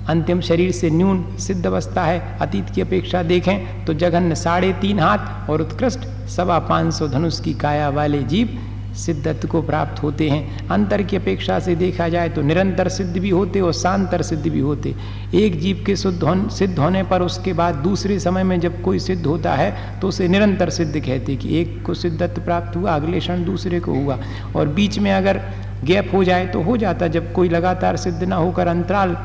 अंतिम 0.07 0.41
शरीर 0.41 0.72
से 0.72 0.91
न्यून 0.91 1.25
सिद्ध 1.39 1.66
अवस्था 1.66 2.05
है, 2.05 2.39
अतीत 2.39 2.70
की 2.70 2.81
अपेक्षा 2.81 3.22
देखें 3.22 3.85
तो 3.85 3.95
जघन्य 3.95 4.35
साढ़े 4.35 4.72
तीन 4.72 4.99
हाथ 5.01 5.51
और 5.51 5.61
उत्कृष्ट 5.62 6.07
सवा 6.29 6.59
पाँच 6.59 6.93
सौ 6.95 7.09
धनुष 7.09 7.41
की 7.41 7.55
काया 7.55 7.89
वाले 7.91 8.22
जीव 8.25 8.59
सिद्धत्व 8.97 9.49
को 9.49 9.62
प्राप्त 9.62 10.03
होते 10.03 10.28
हैं। 10.30 10.68
अंतर 10.68 11.03
की 11.03 11.16
अपेक्षा 11.16 11.59
से 11.61 11.74
देखा 11.76 12.09
जाए 12.09 12.28
तो 12.28 12.42
निरंतर 12.42 12.88
सिद्ध 12.88 13.18
भी 13.18 13.30
होते 13.30 13.61
और 13.61 13.72
शांतर 13.72 14.22
सिद्ध 14.22 14.42
भी 14.45 14.61
होते। 14.61 14.95
एक 15.34 15.59
जीव 15.61 15.82
के 15.86 15.97
शुद्ध 15.97 16.22
होने, 16.22 16.49
सिद्ध 16.51 16.78
होने 16.78 17.03
पर 17.03 17.22
उसके 17.22 17.53
बाद 17.53 17.74
दूसरे 17.74 18.18
समय 18.20 18.45
में 18.45 18.59
जब 18.61 18.80
कोई 18.82 18.99
सिद्ध 18.99 19.24
होता 19.26 19.55
है 19.55 20.01
तो 20.01 20.09
उसे 20.09 20.28
निरंतर 20.28 20.70
सिद्ध 20.70 20.95
कहते 20.97 21.36
कि 21.36 21.59
एक 21.61 21.82
को 21.82 21.95
सिद्धत्व 21.95 22.42
प्राप्त 22.42 22.76
हुआ, 22.76 22.95
अगले 22.95 23.20
क्षण 23.20 23.45
दूसरे 23.45 23.80
को 23.80 23.95
हुआ। 23.95 24.18
और 24.57 24.68
बीच 24.68 24.99
में 24.99 25.12
अगर 25.12 25.40
गैप 25.84 26.11
हो 26.14 26.22
जाए 26.24 26.47
तो 26.47 26.62
हो 26.62 26.76
जाता 26.76 27.07
जब 27.09 27.32
कोई 27.32 27.49
लगातार 27.49 27.97
सिद्ध 27.97 28.22
ना 28.22 28.36
होकर 28.36 28.66
अंतराल 28.66 29.16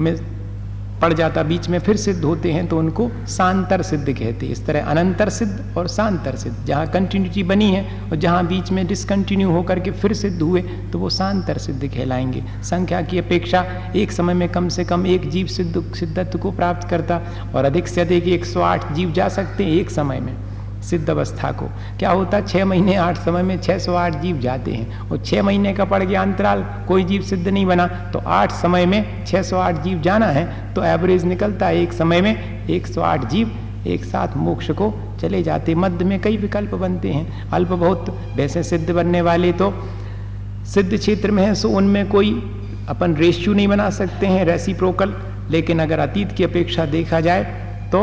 में 0.00 0.14
पड़ 1.02 1.12
जाता, 1.12 1.42
बीच 1.42 1.68
में 1.68 1.78
फिर 1.78 1.96
सिद्ध 1.96 2.24
होते 2.24 2.52
हैं 2.52 2.66
तो 2.68 2.78
उनको 2.78 3.10
सांतर 3.28 3.82
सिद्ध 3.82 4.06
कहते 4.06 4.46
हैं। 4.46 4.52
इस 4.52 4.64
तरह 4.66 4.86
अनंतर 4.86 5.28
सिद्ध 5.28 5.76
और 5.76 5.88
सांतर 5.88 6.36
सिद्ध। 6.36 6.56
जहाँ 6.66 6.86
कंटिन्यूटी 6.86 7.42
बनी 7.42 7.70
है 7.72 7.84
और 8.02 8.16
जहाँ 8.16 8.46
बीच 8.46 8.70
में 8.70 8.86
डिसकंटिन्यू 8.86 9.50
होकर 9.50 9.80
के 9.80 9.90
फिर 9.90 10.12
सिद्ध 10.12 10.40
हुए 10.42 10.62
तो 10.92 10.98
वो 10.98 11.10
सांतर 11.10 11.58
सिद्ध 11.58 11.86
कहलाएँगे। 11.86 12.42
संख्या 12.62 13.02
की 13.02 13.18
अपेक्षा 13.18 13.64
एक 13.96 14.12
समय 14.12 14.34
में 14.34 14.48
कम 14.48 14.68
से 14.68 14.84
कम 14.84 15.06
एक 15.06 15.28
जीव 15.30 15.46
सिद्ध, 15.46 15.94
सिद्धत्व 15.94 16.38
को 16.38 16.52
प्राप्त 16.52 16.88
करता 16.88 17.20
और 17.54 17.64
अधिक 17.64 17.88
से 17.88 18.00
अधिक 18.00 18.28
108 18.28 18.92
जीव 18.92 19.12
जा 19.12 19.28
सकते 19.28 19.64
हैं 19.64 19.72
एक 19.72 19.90
समय 19.90 20.20
में। 20.20 20.36
सिद्ध 20.90 21.08
अवस्था 21.10 21.50
को। 21.52 21.66
क्या 21.98 22.10
होता 22.10 22.40
छः 22.42 22.64
महीने 22.64 22.94
आठ 22.96 23.18
समय 23.18 23.42
में 23.42 23.60
छः 23.60 23.78
सौ 23.78 23.94
आठ 23.94 24.20
जीव 24.22 24.38
जाते 24.40 24.72
हैं 24.72 24.98
और 25.00 25.22
छः 25.24 25.42
महीने 25.42 25.72
का 25.74 25.84
पड़ 25.84 26.02
गया 26.02 26.22
अंतराल, 26.22 26.64
कोई 26.88 27.04
जीव 27.04 27.22
सिद्ध 27.22 27.46
नहीं 27.48 27.66
बना। 27.66 27.86
तो 28.12 28.18
आठ 28.18 28.52
समय 28.52 28.86
में 28.86 29.24
छः 29.26 29.42
सौ 29.42 29.58
आठ 29.58 29.82
जीव 29.82 30.00
जाना 30.02 30.26
है 30.28 30.74
तो 30.74 30.84
एवरेज 30.86 31.24
निकलता 31.24 31.66
है 31.66 31.82
एक 31.82 31.92
समय 31.92 32.20
में 32.20 32.66
एक 32.68 32.86
सौ 32.86 33.02
आठ 33.02 33.28
जीव 33.30 33.56
एक 33.86 34.04
साथ 34.04 34.36
मोक्ष 34.36 34.70
को 34.72 34.92
चले 35.20 35.42
जाते। 35.42 35.74
मध्य 35.74 36.04
में 36.04 36.20
कई 36.20 36.36
विकल्प 36.36 36.74
बनते 36.74 37.10
हैं। 37.10 37.50
अल्प 37.50 37.68
बहुत 37.70 38.10
वैसे 38.36 38.62
सिद्ध 38.62 38.90
बनने 38.90 39.20
वाले 39.22 39.52
तो 39.52 39.72
सिद्ध 40.66 40.96
क्षेत्र 40.96 41.30
में 41.30 41.44
है, 41.44 41.54
सो 41.54 41.68
उनमें 41.68 42.08
कोई 42.08 42.32
अपन 42.88 43.14
रेशियो 43.14 43.54
नहीं 43.54 43.68
बना 43.68 43.88
सकते 43.90 44.26
हैं 44.26 44.44
रेसिप्रोकल 44.44 45.14
लेकिन 45.50 45.78
अगर 45.78 45.98
अतीत 45.98 46.32
की 46.32 46.44
अपेक्षा 46.44 46.84
देखा 46.86 47.20
जाए 47.20 47.44
तो 47.92 48.00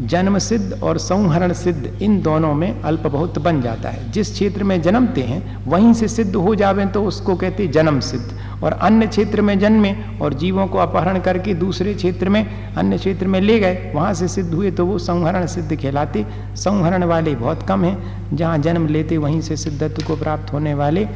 जन्म 0.00 0.38
सिद्ध 0.38 0.82
और 0.82 0.98
संहरण 0.98 1.52
सिद्ध 1.52 2.02
इन 2.02 2.20
दोनों 2.22 2.52
में 2.54 2.80
अल्प 2.82 3.06
बहुत 3.06 3.38
बन 3.38 3.60
जाता 3.62 3.88
है। 3.88 4.10
जिस 4.12 4.32
क्षेत्र 4.32 4.64
में 4.64 4.80
जन्मते 4.82 5.20
हैं, 5.20 5.64
वहीं 5.66 5.92
से 5.94 6.08
सिद्ध 6.08 6.34
हो 6.36 6.54
जावे 6.54 6.86
तो 6.86 7.04
उसको 7.04 7.34
कहते 7.36 7.66
जन्म 7.68 8.00
सिद्ध 8.00 8.62
और 8.64 8.72
अन्य 8.72 9.06
क्षेत्र 9.06 9.42
में 9.42 9.58
जन्मे 9.58 9.94
और 10.22 10.34
जीवों 10.34 10.66
को 10.66 10.78
अपहरण 10.78 11.20
करके 11.20 11.54
दूसरे 11.54 11.94
क्षेत्र 11.94 12.28
में, 12.28 12.74
अन्य 12.74 12.98
क्षेत्र 12.98 13.26
में 13.26 13.40
ले 13.40 13.58
गए, 13.60 13.92
वहाँ 13.94 14.14
से 14.14 14.28
सिद्ध 14.28 14.52
हुए 14.54 14.70
तो 14.70 14.86
वो 14.86 14.98
संहरण 14.98 15.46
सिद्ध 15.46 15.74
कहलाते। 15.74 16.24
संहरण 16.56 17.04
वाले 17.04 17.34
बहुत 17.34 17.62
कम 17.62 17.84
हैं, 17.84 18.36
जहाँ 18.36 18.58
जन्म 18.58 18.86
लेते 18.86 19.18
वहीं 19.18 19.40
से 19.40 19.56
सिद्धत्व 19.56 20.06
को 20.06 20.16
प्राप्त 20.16 20.52
होने 20.52 20.74
वाले 20.74 21.06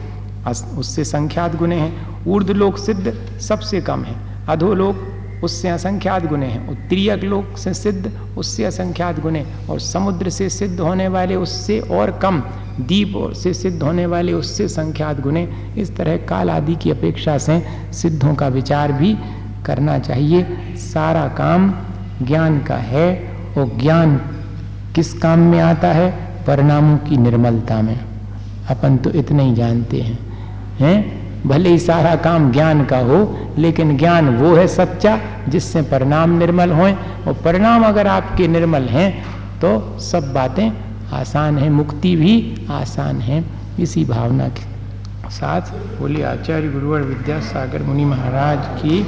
उससे 0.79 1.05
संख्यात 1.05 1.57
गुणे 1.57 1.77
हैं। 1.77 2.24
ऊर्धलोक 2.27 2.79
सिद्ध 2.79 3.12
सबसे 3.41 3.81
कम 3.81 4.03
है। 4.03 4.16
अधोलोक 4.49 4.97
उससे 5.43 5.68
असंख्यात 5.68 6.26
गुणे 6.26 6.47
हैं। 6.47 6.68
उत्तरीय 6.68 7.16
लोक 7.16 7.59
से 7.59 7.74
सिद्ध, 7.74 8.11
उससे 8.39 8.64
असंख्यात 8.64 9.20
गुणे 9.20 9.47
और 9.70 9.80
समुद्र 9.80 10.30
से 10.30 10.49
सिद्ध 10.49 10.80
होने 10.80 11.09
वाले 11.09 11.34
उससे 11.34 11.80
और 11.80 12.11
कम, 12.11 12.43
दीप 12.80 13.32
से 13.32 13.55
सिद्ध 13.55 13.82
होने 13.82 14.07
वाले 14.07 14.32
उससे 14.32 14.68
संख्यात 14.68 15.20
गुणे 15.20 15.49
इस 15.78 15.97
तरह 15.97 16.16
काल 16.16 16.51
आदि 16.51 16.74
की 16.74 16.91
अपेक्षा 16.91 17.39
से 17.39 17.62
सिद्धों 17.93 18.34
का 18.34 18.49
विचार 18.49 18.93
भी 18.93 19.16
करना 19.66 19.99
चाहिए। 19.99 20.47
सारा 20.76 21.28
काम 21.28 21.74
ज्ञान 22.22 22.59
का 22.61 22.76
है 22.76 23.37
और 23.59 23.78
ज्ञान 23.78 24.16
किस 24.95 25.12
काम 25.12 25.39
में 25.39 25.61
आता 25.61 25.89
है? 25.89 26.11
परिणामों 26.47 26.99
की 26.99 27.16
निर्मलता 27.16 27.82
में। 27.82 28.01
अपन 28.70 28.97
तो 28.97 29.11
इतने 29.11 29.45
ही 29.45 29.55
जानते 29.55 30.01
हैं। 30.01 30.18
हैं? 30.78 31.26
भले 31.47 31.68
ही 31.68 31.78
सारा 31.78 32.14
काम 32.18 32.51
ज्ञान 32.53 32.84
का 32.84 32.99
हो, 33.01 33.18
लेकिन 33.59 33.97
ज्ञान 33.99 34.28
वो 34.36 34.55
है 34.57 34.66
सच्चा 34.68 35.18
जिससे 35.49 35.82
परिणाम 35.90 36.38
निर्मल 36.38 36.70
हों 36.72 36.92
और 37.26 37.34
परिणाम 37.44 37.84
अगर 37.84 38.07
आपके 38.09 38.49
निर्मल 38.49 38.88
हैं 38.88 39.11
तो 39.61 39.99
सब 40.03 40.32
बातें 40.34 40.70
आसान 41.14 41.59
है, 41.59 41.68
मुक्ति 41.70 42.14
भी 42.16 42.66
आसान 42.72 43.20
है। 43.20 43.44
इसी 43.80 44.05
भावना 44.05 44.49
के 44.49 45.30
साथ 45.30 45.70
बोले 45.99 46.22
आचार्य 46.24 46.68
गुरुवर 46.68 47.01
विद्यासागर 47.03 47.82
मुनि 47.82 48.05
महाराज 48.05 48.66
की 48.80 49.01